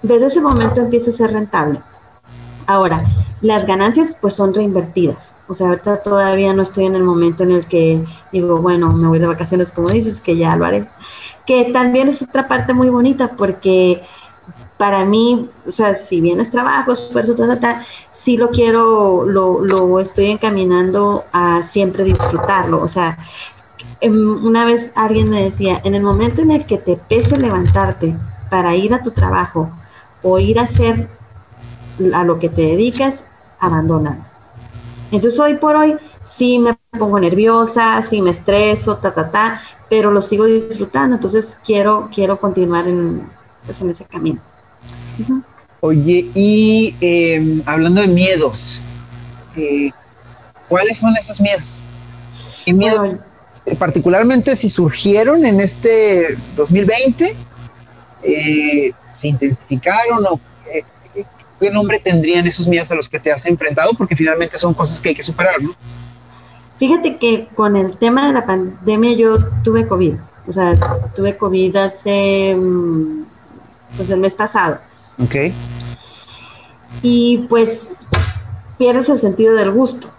desde 0.04 0.28
ese 0.28 0.40
momento 0.40 0.82
empieza 0.82 1.10
a 1.10 1.14
ser 1.14 1.34
rentable. 1.34 1.82
Ahora, 2.68 3.04
las 3.42 3.66
ganancias 3.66 4.18
pues 4.20 4.34
son 4.34 4.54
reinvertidas. 4.54 5.36
O 5.48 5.54
sea, 5.54 5.70
ahorita 5.70 6.02
todavía 6.04 6.54
no 6.54 6.64
estoy 6.64 6.86
en 6.86 6.96
el 6.96 7.04
momento 7.04 7.44
en 7.44 7.52
el 7.52 7.66
que 7.68 8.04
digo, 8.32 8.60
bueno, 8.60 8.92
me 8.94 9.08
voy 9.08 9.20
de 9.20 9.28
vacaciones, 9.28 9.72
como 9.72 9.90
dices, 9.90 10.20
que 10.20 10.38
ya 10.38 10.56
lo 10.56 10.66
haré. 10.66 10.88
Que 11.46 11.66
también 11.66 12.10
es 12.10 12.22
otra 12.24 12.48
parte 12.48 12.74
muy 12.74 12.90
bonita 12.90 13.32
porque 13.38 14.02
para 14.78 15.06
mí, 15.06 15.50
o 15.66 15.72
sea, 15.72 15.96
si 15.98 16.22
bien 16.22 16.40
es 16.40 16.52
trabajo, 16.52 16.92
esfuerzo, 16.92 17.36
tal, 17.36 17.48
tal, 17.48 17.60
tal, 17.60 17.86
sí 18.12 18.36
lo 18.36 18.50
quiero, 18.50 19.26
lo, 19.26 19.64
lo 19.64 20.00
estoy 20.00 20.32
encaminando 20.32 21.24
a 21.32 21.64
siempre 21.64 22.04
disfrutarlo. 22.04 22.82
O 22.82 22.88
sea, 22.88 23.18
em, 24.02 24.46
una 24.46 24.66
vez 24.66 24.92
alguien 24.96 25.30
me 25.30 25.44
decía, 25.44 25.82
en 25.84 25.96
el 25.96 26.04
momento 26.04 26.42
en 26.42 26.52
el 26.52 26.66
que 26.66 26.78
te 26.78 26.98
pese 26.98 27.38
levantarte 27.38 28.16
para 28.50 28.76
ir 28.76 28.94
a 28.94 29.04
tu 29.04 29.12
trabajo 29.12 29.70
o 30.22 30.40
ir 30.40 30.60
a 30.60 30.64
hacer 30.64 31.08
a 32.14 32.24
lo 32.24 32.40
que 32.40 32.50
te 32.50 32.62
dedicas, 32.62 33.24
abandonan. 33.60 34.26
Entonces 35.12 35.40
hoy 35.40 35.56
por 35.56 35.76
hoy 35.76 35.96
sí 36.24 36.60
me 36.60 36.78
pongo 36.98 37.20
nerviosa, 37.20 38.02
sí 38.04 38.22
me 38.22 38.32
estreso, 38.32 38.98
ta, 38.98 39.14
ta, 39.14 39.32
ta, 39.32 39.62
pero 39.90 40.12
lo 40.12 40.22
sigo 40.22 40.46
disfrutando, 40.46 41.16
entonces 41.16 41.58
quiero, 41.66 42.10
quiero 42.14 42.40
continuar 42.40 42.88
en, 42.88 43.22
pues, 43.66 43.82
en 43.82 43.92
ese 43.92 44.06
camino. 44.06 44.42
Oye, 45.80 46.30
y 46.34 46.96
em, 47.00 47.62
hablando 47.66 48.02
de 48.02 48.08
miedos, 48.08 48.82
eh, 49.56 49.92
¿cuáles 50.68 50.98
son 50.98 51.16
esos 51.16 51.40
miedos? 51.40 51.80
¿Qué 52.66 52.74
miedos, 52.74 53.18
particularmente 53.78 54.56
si 54.56 54.70
surgieron 54.70 55.46
en 55.46 55.60
este 55.60 56.36
2020, 56.56 57.36
eh, 58.24 58.92
se 59.12 59.28
intensificaron 59.28 60.26
o 60.26 60.40
¿qué 61.60 61.72
nombre 61.72 62.00
tendrían 62.00 62.46
esos 62.48 62.68
miedos 62.68 62.92
a 62.92 62.96
los 62.96 63.10
que 63.10 63.20
te 63.20 63.32
has 63.32 63.46
enfrentado? 63.46 63.92
Porque 63.98 64.16
finalmente 64.16 64.58
son 64.58 64.74
cosas 64.74 65.02
que 65.02 65.10
hay 65.10 65.16
que 65.16 65.24
superar, 65.24 65.62
¿no? 65.62 65.74
Fíjate 66.78 67.18
que 67.18 67.48
con 67.56 67.76
el 67.76 67.98
tema 67.98 68.28
de 68.28 68.34
la 68.34 68.46
pandemia 68.46 69.14
yo 69.14 69.38
tuve 69.64 69.88
COVID, 69.88 70.16
o 70.48 70.54
sea, 70.54 70.78
tuve 71.16 71.38
COVID 71.38 71.76
hace, 71.78 72.56
mm, 72.56 73.24
pues 73.96 74.10
el 74.10 74.20
mes 74.20 74.36
pasado. 74.36 74.80
Ok. 75.24 75.54
Y 77.02 77.46
pues 77.50 78.06
pierdes 78.78 79.08
el 79.10 79.20
sentido 79.20 79.56
del 79.56 79.72
gusto. 79.72 80.10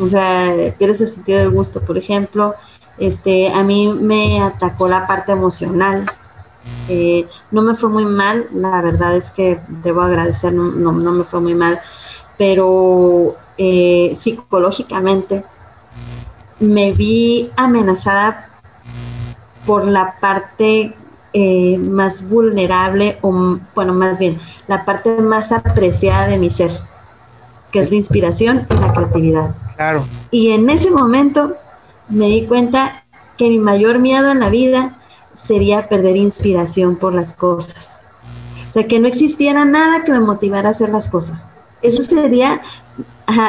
O 0.00 0.08
sea, 0.08 0.54
pierdes 0.78 1.02
el 1.02 1.12
sentido 1.12 1.40
del 1.40 1.50
gusto. 1.50 1.82
Por 1.82 1.98
ejemplo, 1.98 2.54
este, 2.98 3.52
a 3.52 3.62
mí 3.62 3.92
me 3.92 4.42
atacó 4.42 4.88
la 4.88 5.06
parte 5.06 5.32
emocional 5.32 6.06
eh, 6.88 7.26
no 7.50 7.62
me 7.62 7.74
fue 7.76 7.88
muy 7.88 8.04
mal, 8.04 8.46
la 8.52 8.80
verdad 8.82 9.16
es 9.16 9.30
que 9.30 9.58
debo 9.68 10.02
agradecer, 10.02 10.52
no, 10.52 10.92
me 10.92 11.24
fue 11.24 11.40
muy 11.40 11.54
mal, 11.54 11.80
pero 12.36 13.36
eh, 13.56 14.16
psicológicamente 14.20 15.44
me 16.60 16.92
vi 16.92 17.50
amenazada 17.56 18.48
por 19.66 19.84
la 19.84 20.16
parte 20.20 20.94
eh, 21.32 21.78
más 21.78 22.28
vulnerable, 22.28 23.18
o 23.22 23.58
bueno, 23.74 23.94
más 23.94 24.18
bien, 24.18 24.40
la 24.66 24.84
parte 24.84 25.16
más 25.20 25.52
apreciada 25.52 26.26
de 26.26 26.38
mi 26.38 26.50
ser, 26.50 26.72
que 27.70 27.80
es 27.80 27.90
la 27.90 27.96
inspiración 27.96 28.66
y 28.68 28.74
la 28.74 28.92
creatividad. 28.92 29.54
Claro. 29.76 30.04
Y 30.30 30.50
en 30.50 30.68
ese 30.68 30.90
momento 30.90 31.54
me 32.08 32.26
di 32.26 32.46
cuenta 32.46 33.04
que 33.38 33.48
mi 33.48 33.58
mayor 33.58 33.98
miedo 33.98 34.30
en 34.30 34.40
la 34.40 34.50
vida 34.50 34.98
sería 35.34 35.88
perder 35.88 36.16
inspiración 36.16 36.96
por 36.96 37.14
las 37.14 37.34
cosas. 37.34 38.00
O 38.68 38.72
sea, 38.72 38.86
que 38.86 38.98
no 38.98 39.06
existiera 39.06 39.64
nada 39.64 40.04
que 40.04 40.12
me 40.12 40.20
motivara 40.20 40.68
a 40.68 40.72
hacer 40.72 40.88
las 40.88 41.08
cosas. 41.08 41.44
Eso 41.82 42.02
sería, 42.02 42.62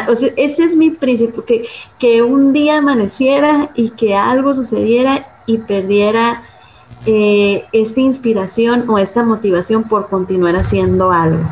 o 0.10 0.16
sea, 0.16 0.30
ese 0.36 0.66
es 0.66 0.76
mi 0.76 0.90
principio, 0.90 1.46
que, 1.46 1.66
que 2.00 2.22
un 2.22 2.52
día 2.52 2.78
amaneciera 2.78 3.70
y 3.76 3.92
que 3.92 4.16
algo 4.16 4.54
sucediera 4.54 5.26
y 5.46 5.60
perdiera 5.60 6.44
eh, 7.06 7.66
esta 7.72 8.02
inspiración 8.02 8.90
o 8.90 8.98
esta 8.98 9.24
motivación 9.24 9.84
por 9.84 10.10
continuar 10.10 10.56
haciendo 10.56 11.12
algo. 11.12 11.44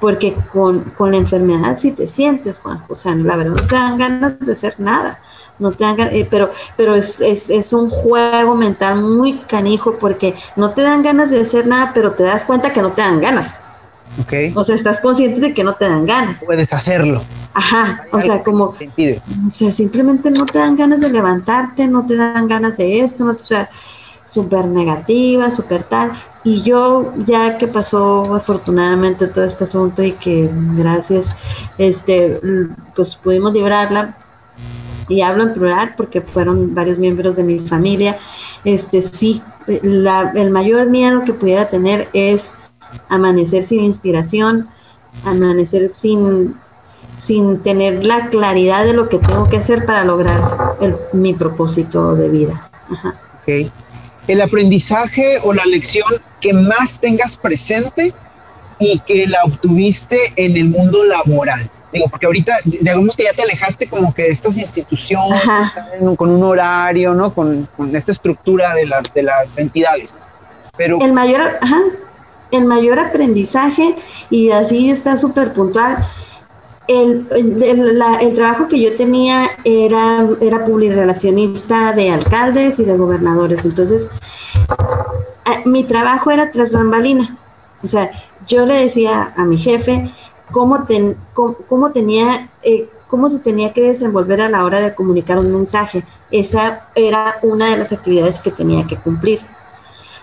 Porque 0.00 0.36
con, 0.52 0.80
con 0.80 1.12
la 1.12 1.16
enfermedad 1.16 1.78
si 1.78 1.92
te 1.92 2.06
sientes, 2.06 2.58
Juan, 2.58 2.82
o 2.88 2.96
sea, 2.96 3.14
la 3.14 3.36
verdad 3.36 3.52
no 3.52 3.66
te 3.66 3.74
dan 3.74 3.98
ganas 3.98 4.38
de 4.40 4.52
hacer 4.52 4.74
nada 4.78 5.20
no 5.58 5.72
te 5.72 5.84
dan 5.84 6.00
eh, 6.00 6.26
pero, 6.30 6.50
pero 6.76 6.94
es, 6.94 7.20
es, 7.20 7.50
es, 7.50 7.72
un 7.72 7.90
juego 7.90 8.54
mental 8.54 9.02
muy 9.02 9.34
canijo 9.38 9.96
porque 9.98 10.34
no 10.54 10.70
te 10.70 10.82
dan 10.82 11.02
ganas 11.02 11.30
de 11.30 11.40
hacer 11.40 11.66
nada, 11.66 11.92
pero 11.94 12.12
te 12.12 12.22
das 12.22 12.44
cuenta 12.44 12.72
que 12.72 12.82
no 12.82 12.92
te 12.92 13.02
dan 13.02 13.20
ganas. 13.20 13.58
Okay. 14.22 14.52
O 14.54 14.64
sea, 14.64 14.74
estás 14.74 15.00
consciente 15.00 15.40
de 15.40 15.52
que 15.52 15.64
no 15.64 15.74
te 15.74 15.88
dan 15.88 16.06
ganas. 16.06 16.42
Puedes 16.44 16.72
hacerlo. 16.72 17.22
Ajá, 17.52 18.04
o 18.12 18.20
sea, 18.20 18.42
como, 18.42 18.64
o 18.66 19.54
sea, 19.54 19.72
simplemente 19.72 20.30
no 20.30 20.46
te 20.46 20.58
dan 20.58 20.76
ganas 20.76 21.00
de 21.00 21.10
levantarte, 21.10 21.86
no 21.86 22.06
te 22.06 22.16
dan 22.16 22.46
ganas 22.48 22.76
de 22.76 23.00
esto, 23.00 23.24
no, 23.24 23.32
o 23.32 23.38
sea, 23.38 23.68
súper 24.26 24.66
negativa, 24.66 25.50
súper 25.50 25.82
tal. 25.84 26.12
Y 26.44 26.62
yo, 26.62 27.12
ya 27.26 27.58
que 27.58 27.66
pasó 27.66 28.34
afortunadamente 28.34 29.26
todo 29.26 29.44
este 29.44 29.64
asunto 29.64 30.02
y 30.02 30.12
que 30.12 30.48
gracias, 30.76 31.34
este, 31.78 32.40
pues 32.94 33.16
pudimos 33.16 33.52
librarla, 33.52 34.14
y 35.08 35.22
hablo 35.22 35.44
en 35.44 35.54
plural 35.54 35.94
porque 35.96 36.20
fueron 36.20 36.74
varios 36.74 36.98
miembros 36.98 37.36
de 37.36 37.42
mi 37.42 37.58
familia, 37.60 38.18
este, 38.64 39.02
sí, 39.02 39.42
el 39.68 40.50
mayor 40.50 40.86
miedo 40.86 41.24
que 41.24 41.32
pudiera 41.32 41.68
tener 41.68 42.08
es 42.12 42.50
amanecer 43.08 43.64
sin 43.64 43.80
inspiración, 43.84 44.68
amanecer 45.24 45.92
sin, 45.94 46.56
sin 47.20 47.62
tener 47.62 48.04
la 48.04 48.28
claridad 48.28 48.84
de 48.84 48.92
lo 48.92 49.08
que 49.08 49.18
tengo 49.18 49.48
que 49.48 49.58
hacer 49.58 49.86
para 49.86 50.04
lograr 50.04 50.76
mi 51.12 51.34
propósito 51.34 52.14
de 52.16 52.28
vida. 52.28 52.70
El 54.26 54.40
aprendizaje 54.40 55.38
o 55.44 55.52
la 55.52 55.64
lección 55.66 56.08
que 56.40 56.52
más 56.52 57.00
tengas 57.00 57.36
presente 57.36 58.12
y 58.78 58.98
que 59.00 59.26
la 59.26 59.38
obtuviste 59.44 60.18
en 60.36 60.56
el 60.56 60.66
mundo 60.66 61.04
laboral. 61.04 61.70
Digo, 61.92 62.06
porque 62.10 62.26
ahorita, 62.26 62.52
digamos 62.64 63.16
que 63.16 63.24
ya 63.24 63.32
te 63.32 63.42
alejaste 63.42 63.88
como 63.88 64.12
que 64.12 64.24
de 64.24 64.28
estas 64.30 64.56
instituciones, 64.58 65.42
con 66.16 66.30
un 66.30 66.42
horario, 66.42 67.14
¿no? 67.14 67.32
Con, 67.32 67.68
esta 67.94 68.12
estructura 68.12 68.74
de 68.74 68.86
las, 68.86 69.14
de 69.14 69.22
las 69.22 69.58
entidades. 69.58 70.16
Pero... 70.76 71.00
El 71.00 71.12
mayor, 71.12 71.58
ajá, 71.60 71.80
el 72.50 72.64
mayor 72.64 72.98
aprendizaje, 72.98 73.94
y 74.30 74.50
así 74.50 74.90
está 74.90 75.16
súper 75.16 75.52
puntual, 75.52 76.06
el, 76.88 77.26
el, 77.30 78.34
trabajo 78.36 78.68
que 78.68 78.80
yo 78.80 78.94
tenía 78.96 79.44
era, 79.64 80.24
era 80.40 80.64
publirelacionista 80.64 81.92
de 81.92 82.10
alcaldes 82.10 82.78
y 82.78 82.84
de 82.84 82.96
gobernadores. 82.96 83.64
Entonces, 83.64 84.08
mi 85.64 85.84
trabajo 85.84 86.30
era 86.30 86.52
tras 86.52 86.72
bambalina. 86.72 87.36
O 87.82 87.88
sea, 87.88 88.10
yo 88.46 88.66
le 88.66 88.74
decía 88.74 89.32
a 89.36 89.44
mi 89.44 89.58
jefe 89.58 90.10
cómo, 90.50 90.84
ten, 90.84 91.16
cómo, 91.34 91.90
tenía, 91.92 92.50
eh, 92.62 92.88
cómo 93.08 93.28
se 93.28 93.38
tenía 93.38 93.72
que 93.72 93.82
desenvolver 93.82 94.40
a 94.40 94.48
la 94.48 94.64
hora 94.64 94.80
de 94.80 94.94
comunicar 94.94 95.38
un 95.38 95.52
mensaje. 95.52 96.04
Esa 96.30 96.88
era 96.94 97.36
una 97.42 97.70
de 97.70 97.76
las 97.76 97.92
actividades 97.92 98.38
que 98.40 98.50
tenía 98.50 98.86
que 98.86 98.96
cumplir. 98.96 99.40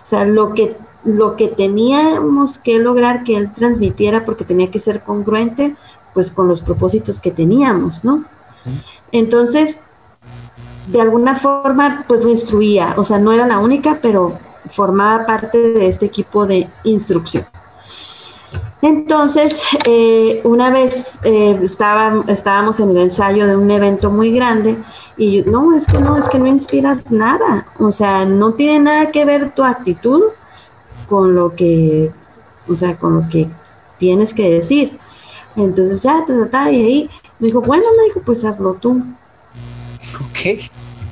O 0.04 0.08
sea, 0.08 0.26
lo 0.26 0.54
que, 0.54 0.76
lo 1.04 1.36
que 1.36 1.48
teníamos 1.48 2.58
que 2.58 2.80
lograr 2.80 3.24
que 3.24 3.38
él 3.38 3.54
transmitiera, 3.54 4.26
porque 4.26 4.44
tenía 4.44 4.72
que 4.72 4.80
ser 4.80 5.02
congruente, 5.02 5.76
pues 6.14 6.30
con 6.30 6.48
los 6.48 6.62
propósitos 6.62 7.20
que 7.20 7.32
teníamos, 7.32 8.04
¿no? 8.04 8.26
Entonces, 9.12 9.78
de 10.88 11.02
alguna 11.02 11.36
forma, 11.36 12.06
pues 12.08 12.24
lo 12.24 12.30
instruía, 12.30 12.94
o 12.98 13.04
sea, 13.04 13.18
no 13.18 13.32
era 13.32 13.48
la 13.48 13.60
única, 13.60 14.00
pero 14.02 14.34
formaba 14.72 15.26
parte 15.26 15.58
de 15.58 15.88
este 15.88 16.06
equipo 16.06 16.46
de 16.46 16.70
instrucción. 16.84 17.46
Entonces, 18.84 19.64
eh, 19.86 20.42
una 20.44 20.70
vez 20.70 21.20
eh, 21.24 21.58
estaba, 21.64 22.22
estábamos 22.28 22.82
en 22.82 22.90
el 22.90 22.98
ensayo 22.98 23.48
de 23.48 23.56
un 23.56 23.72
evento 23.72 24.12
muy 24.12 24.34
grande 24.34 24.76
y 25.16 25.38
yo, 25.38 25.50
no, 25.50 25.74
es 25.74 25.86
que 25.86 26.00
no, 26.00 26.18
es 26.18 26.28
que 26.28 26.38
no 26.38 26.48
inspiras 26.48 27.10
nada, 27.10 27.66
o 27.80 27.94
sea, 27.94 28.26
no 28.26 28.56
tiene 28.56 28.80
nada 28.80 29.10
que 29.10 29.24
ver 29.24 29.52
tu 29.52 29.64
actitud 29.64 30.22
con 31.08 31.34
lo 31.34 31.56
que, 31.56 32.12
o 32.68 32.76
sea, 32.76 32.98
con 32.98 33.16
lo 33.16 33.30
que 33.30 33.48
tienes 34.00 34.34
que 34.34 34.50
decir. 34.50 35.00
Entonces 35.56 36.04
ya, 36.04 36.26
y 36.70 36.76
ahí 36.76 37.10
me 37.40 37.48
dijo, 37.48 37.62
bueno, 37.62 37.86
me 37.98 38.04
dijo, 38.10 38.20
pues 38.26 38.44
hazlo 38.44 38.74
tú. 38.74 39.02
Ok. 40.20 40.60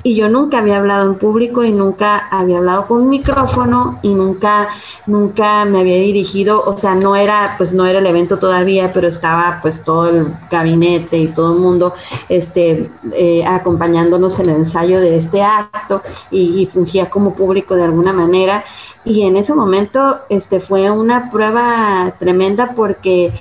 Y 0.04 0.16
yo 0.16 0.28
nunca 0.28 0.58
había 0.58 0.78
hablado 0.78 1.08
en 1.08 1.16
público 1.16 1.62
y 1.62 1.70
nunca 1.70 2.26
había 2.30 2.58
hablado 2.58 2.86
con 2.86 3.02
un 3.02 3.08
micrófono 3.08 4.00
y 4.02 4.14
nunca, 4.14 4.68
nunca 5.06 5.64
me 5.64 5.80
había 5.80 5.96
dirigido, 5.96 6.62
o 6.64 6.76
sea, 6.76 6.96
no 6.96 7.14
era, 7.14 7.54
pues 7.56 7.72
no 7.72 7.86
era 7.86 8.00
el 8.00 8.06
evento 8.06 8.38
todavía, 8.38 8.92
pero 8.92 9.06
estaba 9.06 9.60
pues 9.62 9.84
todo 9.84 10.08
el 10.08 10.26
gabinete 10.50 11.18
y 11.18 11.28
todo 11.28 11.54
el 11.54 11.60
mundo 11.60 11.94
este, 12.28 12.90
eh, 13.12 13.44
acompañándonos 13.46 14.40
en 14.40 14.50
el 14.50 14.56
ensayo 14.56 15.00
de 15.00 15.16
este 15.16 15.42
acto 15.42 16.02
y, 16.32 16.60
y 16.60 16.66
fungía 16.66 17.08
como 17.08 17.34
público 17.34 17.76
de 17.76 17.84
alguna 17.84 18.12
manera. 18.12 18.64
Y 19.04 19.22
en 19.22 19.36
ese 19.36 19.54
momento 19.54 20.20
este, 20.28 20.60
fue 20.60 20.90
una 20.90 21.30
prueba 21.30 22.12
tremenda 22.18 22.72
porque 22.74 23.32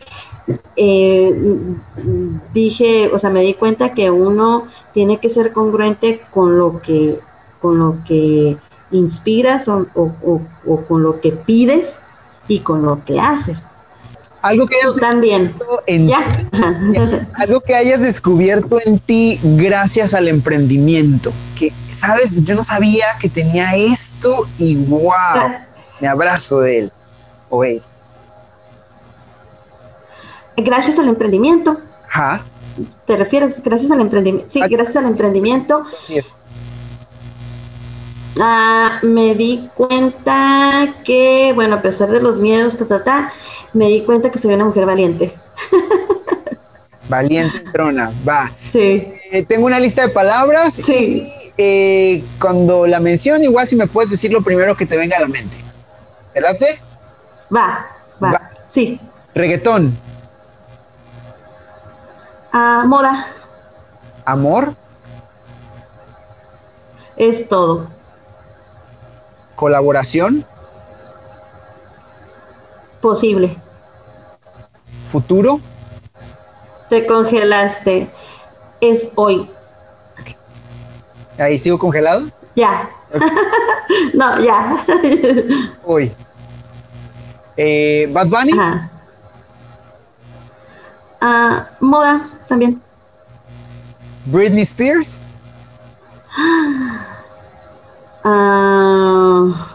eh, 0.75 1.35
dije, 2.53 3.11
o 3.13 3.19
sea, 3.19 3.29
me 3.29 3.41
di 3.41 3.53
cuenta 3.53 3.93
que 3.93 4.09
uno 4.09 4.67
tiene 4.93 5.19
que 5.19 5.29
ser 5.29 5.51
congruente 5.51 6.21
con 6.31 6.57
lo 6.57 6.81
que, 6.81 7.19
con 7.61 7.79
lo 7.79 7.97
que 8.05 8.57
inspiras 8.91 9.67
o, 9.67 9.87
con 10.87 11.03
lo 11.03 11.21
que 11.21 11.31
pides 11.31 11.99
y 12.47 12.59
con 12.59 12.83
lo 12.83 13.03
que 13.05 13.19
haces. 13.19 13.67
Algo 14.41 14.65
que 14.65 14.75
hayas 14.75 14.95
también. 14.95 15.53
en 15.85 16.09
algo 17.35 17.61
que 17.61 17.75
hayas 17.75 18.01
descubierto 18.01 18.79
en 18.83 18.97
ti 18.97 19.39
gracias 19.43 20.15
al 20.15 20.27
emprendimiento. 20.27 21.31
Que 21.57 21.71
sabes, 21.93 22.43
yo 22.43 22.55
no 22.55 22.63
sabía 22.63 23.05
que 23.19 23.29
tenía 23.29 23.75
esto 23.75 24.47
y 24.57 24.77
wow, 24.77 25.11
me 25.99 26.07
abrazo 26.07 26.61
de 26.61 26.79
él. 26.79 26.91
O 27.49 27.63
él 27.63 27.83
gracias 30.57 30.97
al 30.99 31.07
emprendimiento. 31.07 31.77
¿Te 33.05 33.17
refieres 33.17 33.61
gracias 33.63 33.91
al 33.91 34.01
emprendimiento? 34.01 34.49
Sí, 34.49 34.59
gracias 34.69 34.97
al 34.97 35.05
emprendimiento. 35.05 35.83
Sí 36.01 36.17
es. 36.17 36.27
Ah, 38.39 38.99
me 39.01 39.35
di 39.35 39.69
cuenta 39.75 40.93
que, 41.03 41.51
bueno, 41.53 41.75
a 41.75 41.81
pesar 41.81 42.09
de 42.11 42.21
los 42.21 42.39
miedos, 42.39 42.75
ta, 43.03 43.33
me 43.73 43.87
di 43.87 44.01
cuenta 44.01 44.29
que 44.29 44.39
soy 44.39 44.53
una 44.53 44.65
mujer 44.65 44.85
valiente. 44.85 45.33
Valiente 47.09 47.59
trona, 47.73 48.09
va. 48.27 48.49
Sí. 48.71 49.05
Eh, 49.31 49.43
tengo 49.45 49.65
una 49.65 49.81
lista 49.81 50.07
de 50.07 50.13
palabras 50.13 50.75
sí. 50.75 50.93
y 50.93 51.51
eh, 51.57 52.23
cuando 52.39 52.87
la 52.87 53.01
menciono, 53.01 53.43
igual 53.43 53.67
si 53.67 53.75
me 53.75 53.85
puedes 53.85 54.11
decir 54.11 54.31
lo 54.31 54.41
primero 54.41 54.77
que 54.77 54.85
te 54.85 54.95
venga 54.95 55.17
a 55.17 55.19
la 55.19 55.27
mente. 55.27 55.57
¿Te 56.33 56.41
Va, 57.53 57.85
va, 58.23 58.31
va. 58.31 58.51
Sí. 58.69 58.97
Reggaetón. 59.35 59.93
Ah, 62.53 62.83
moda. 62.85 63.27
Amor. 64.25 64.75
Es 67.15 67.47
todo. 67.47 67.87
Colaboración. 69.55 70.45
Posible. 72.99 73.55
Futuro. 75.05 75.61
Te 76.89 77.07
congelaste. 77.07 78.09
Es 78.81 79.09
hoy. 79.15 79.49
¿Ahí 81.37 81.57
sigo 81.57 81.79
congelado? 81.79 82.27
Ya. 82.55 82.89
no, 84.13 84.41
ya. 84.41 84.85
hoy. 85.85 86.11
Eh, 87.55 88.09
Bad 88.11 88.27
Bunny. 88.27 88.51
Ah, 91.21 91.69
moda 91.79 92.29
también. 92.51 92.81
Britney 94.25 94.63
Spears. 94.63 95.19
Ah, 98.25 99.73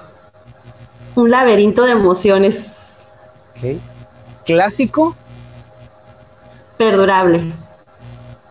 un 1.14 1.30
laberinto 1.30 1.86
de 1.86 1.92
emociones. 1.92 2.66
Clásico. 4.44 5.16
Perdurable. 6.76 7.54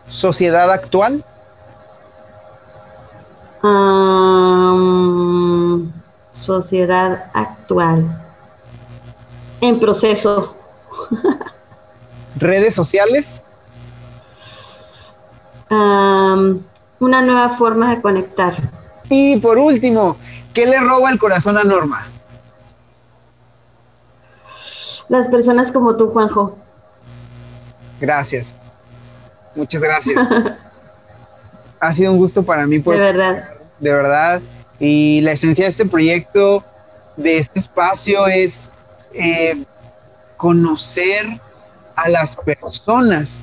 Sociedad 0.08 0.72
actual. 0.72 1.24
sociedad 6.32 7.30
actual. 7.32 8.22
En 9.60 9.78
proceso. 9.78 10.56
redes 12.36 12.74
sociales. 12.74 13.42
Una 15.70 17.22
nueva 17.22 17.50
forma 17.50 17.94
de 17.94 18.00
conectar. 18.00 18.56
Y 19.08 19.38
por 19.38 19.58
último, 19.58 20.16
¿qué 20.52 20.66
le 20.66 20.80
roba 20.80 21.10
el 21.10 21.18
corazón 21.18 21.58
a 21.58 21.64
Norma? 21.64 22.06
Las 25.08 25.28
personas 25.28 25.70
como 25.70 25.96
tú, 25.96 26.10
Juanjo. 26.10 26.56
Gracias. 28.00 28.56
Muchas 29.54 29.80
gracias. 29.80 30.16
ha 31.80 31.92
sido 31.92 32.12
un 32.12 32.18
gusto 32.18 32.42
para 32.42 32.66
mí. 32.66 32.78
Por, 32.78 32.94
de 32.94 33.00
verdad. 33.00 33.50
De 33.78 33.92
verdad. 33.92 34.42
Y 34.78 35.20
la 35.22 35.32
esencia 35.32 35.64
de 35.64 35.70
este 35.70 35.86
proyecto, 35.86 36.64
de 37.16 37.38
este 37.38 37.60
espacio, 37.60 38.26
es 38.26 38.70
eh, 39.14 39.64
conocer 40.36 41.40
a 41.94 42.08
las 42.08 42.36
personas 42.36 43.40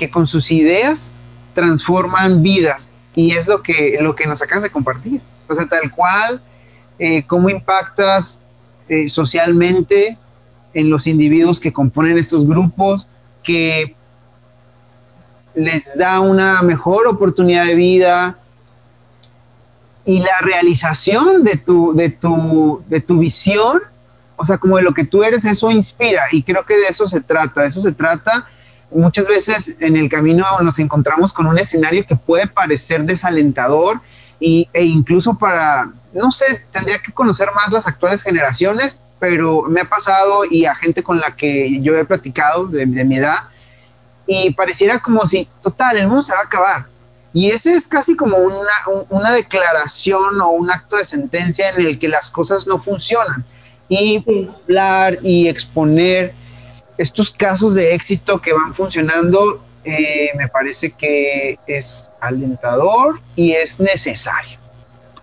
que 0.00 0.10
con 0.10 0.26
sus 0.26 0.50
ideas 0.50 1.12
transforman 1.52 2.42
vidas. 2.42 2.90
Y 3.14 3.32
es 3.32 3.46
lo 3.46 3.62
que, 3.62 3.98
lo 4.00 4.16
que 4.16 4.26
nos 4.26 4.40
acabas 4.40 4.62
de 4.62 4.70
compartir. 4.70 5.20
O 5.46 5.54
sea, 5.54 5.66
tal 5.66 5.90
cual, 5.90 6.40
eh, 6.98 7.22
cómo 7.26 7.50
impactas 7.50 8.38
eh, 8.88 9.10
socialmente 9.10 10.16
en 10.72 10.88
los 10.88 11.06
individuos 11.06 11.60
que 11.60 11.70
componen 11.70 12.16
estos 12.16 12.46
grupos, 12.46 13.08
que 13.42 13.94
les 15.54 15.98
da 15.98 16.20
una 16.20 16.62
mejor 16.62 17.06
oportunidad 17.06 17.66
de 17.66 17.74
vida 17.74 18.38
y 20.06 20.20
la 20.20 20.38
realización 20.40 21.44
de 21.44 21.58
tu, 21.58 21.94
de 21.94 22.08
tu, 22.08 22.82
de 22.88 23.02
tu 23.02 23.18
visión, 23.18 23.82
o 24.36 24.46
sea, 24.46 24.56
como 24.56 24.76
de 24.78 24.82
lo 24.82 24.94
que 24.94 25.04
tú 25.04 25.22
eres, 25.22 25.44
eso 25.44 25.70
inspira 25.70 26.22
y 26.32 26.42
creo 26.42 26.64
que 26.64 26.78
de 26.78 26.86
eso 26.86 27.06
se 27.06 27.20
trata, 27.20 27.60
de 27.60 27.66
eso 27.66 27.82
se 27.82 27.92
trata. 27.92 28.48
Muchas 28.90 29.26
veces 29.28 29.76
en 29.80 29.96
el 29.96 30.08
camino 30.08 30.44
nos 30.62 30.78
encontramos 30.78 31.32
con 31.32 31.46
un 31.46 31.58
escenario 31.58 32.04
que 32.06 32.16
puede 32.16 32.46
parecer 32.46 33.04
desalentador 33.04 34.00
y, 34.40 34.68
e 34.72 34.84
incluso 34.84 35.38
para, 35.38 35.90
no 36.12 36.32
sé, 36.32 36.64
tendría 36.72 36.98
que 37.00 37.12
conocer 37.12 37.48
más 37.54 37.70
las 37.70 37.86
actuales 37.86 38.22
generaciones, 38.22 39.00
pero 39.18 39.62
me 39.62 39.82
ha 39.82 39.84
pasado 39.84 40.42
y 40.50 40.64
a 40.64 40.74
gente 40.74 41.02
con 41.02 41.20
la 41.20 41.36
que 41.36 41.80
yo 41.80 41.96
he 41.96 42.04
platicado 42.04 42.66
de, 42.66 42.86
de 42.86 43.04
mi 43.04 43.18
edad, 43.18 43.38
y 44.26 44.52
pareciera 44.52 45.00
como 45.00 45.26
si, 45.26 45.48
total, 45.62 45.96
el 45.96 46.06
mundo 46.06 46.22
se 46.22 46.32
va 46.32 46.40
a 46.40 46.44
acabar. 46.44 46.86
Y 47.32 47.50
ese 47.50 47.74
es 47.74 47.86
casi 47.86 48.16
como 48.16 48.36
una, 48.38 49.06
una 49.08 49.32
declaración 49.32 50.40
o 50.40 50.50
un 50.50 50.70
acto 50.70 50.96
de 50.96 51.04
sentencia 51.04 51.70
en 51.70 51.80
el 51.84 51.98
que 51.98 52.08
las 52.08 52.30
cosas 52.30 52.66
no 52.66 52.78
funcionan. 52.78 53.44
Y 53.88 54.22
hablar 54.64 55.18
y 55.22 55.48
exponer 55.48 56.32
estos 56.98 57.30
casos 57.30 57.74
de 57.74 57.94
éxito 57.94 58.40
que 58.40 58.52
van 58.52 58.74
funcionando, 58.74 59.62
eh, 59.84 60.30
me 60.36 60.48
parece 60.48 60.90
que 60.92 61.58
es 61.66 62.10
alentador 62.20 63.20
y 63.36 63.52
es 63.52 63.80
necesario. 63.80 64.58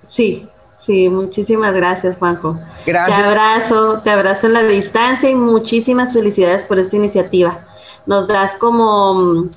Sí, 0.08 0.48
sí, 0.84 1.10
muchísimas 1.10 1.74
gracias, 1.74 2.18
Juanjo. 2.18 2.60
Gracias. 2.86 3.20
Te 3.20 3.26
abrazo, 3.26 4.02
te 4.04 4.10
abrazo 4.10 4.48
en 4.48 4.54
la 4.54 4.64
distancia 4.64 5.30
y 5.30 5.36
muchísimas 5.36 6.14
felicidades 6.14 6.66
por 6.66 6.80
esta 6.80 6.96
iniciativa 6.96 7.64
nos 8.08 8.28
das 8.28 8.56
como 8.56 9.14
mm, 9.14 9.50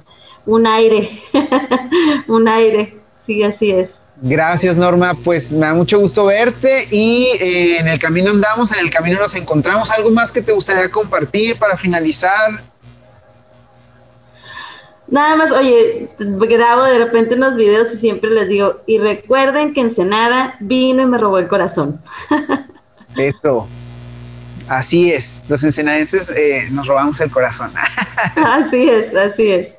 un 0.47 0.67
aire, 0.67 1.23
un 2.29 2.49
aire, 2.49 2.99
sí, 3.25 3.43
así 3.43 3.71
es. 3.71 4.03
Gracias 4.23 4.77
Norma, 4.77 5.15
pues 5.15 5.53
me 5.53 5.67
da 5.67 5.75
mucho 5.75 5.99
gusto 5.99 6.27
verte 6.27 6.87
y 6.91 7.27
eh, 7.41 7.79
en 7.79 7.89
el 7.89 7.99
camino 7.99 8.31
andamos, 8.31 8.73
en 8.73 8.81
el 8.81 8.91
camino 8.91 9.19
nos 9.19 9.35
encontramos. 9.35 9.91
¿Algo 9.91 10.11
más 10.11 10.31
que 10.31 10.43
te 10.43 10.53
gustaría 10.53 10.91
compartir 10.91 11.59
para 11.59 11.77
finalizar? 11.77 12.63
Nada 15.09 15.35
más, 15.37 15.51
oye, 15.51 16.09
grabo 16.19 16.85
de 16.85 16.99
repente 16.99 17.35
unos 17.35 17.57
videos 17.57 17.93
y 17.95 17.97
siempre 17.97 18.31
les 18.31 18.49
digo, 18.49 18.83
y 18.87 18.99
recuerden 18.99 19.75
que 19.75 19.81
Ensenada 19.81 20.57
vino 20.61 21.03
y 21.03 21.07
me 21.07 21.19
robó 21.19 21.39
el 21.39 21.49
corazón. 21.49 22.01
Eso, 23.17 23.67
Así 24.71 25.11
es, 25.11 25.43
los 25.49 25.65
ensenadenses 25.65 26.31
eh, 26.31 26.69
nos 26.71 26.87
robamos 26.87 27.21
el 27.21 27.29
corazón. 27.29 27.73
así 28.37 28.89
es, 28.89 29.13
así 29.13 29.51
es. 29.51 29.75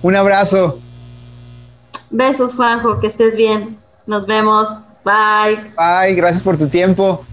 Un 0.00 0.14
abrazo. 0.14 0.80
Besos, 2.10 2.54
Juanjo, 2.54 3.00
que 3.00 3.06
estés 3.06 3.36
bien. 3.36 3.78
Nos 4.06 4.26
vemos. 4.26 4.68
Bye. 5.04 5.56
Bye, 5.76 6.14
gracias 6.14 6.42
por 6.42 6.56
tu 6.56 6.68
tiempo. 6.68 7.24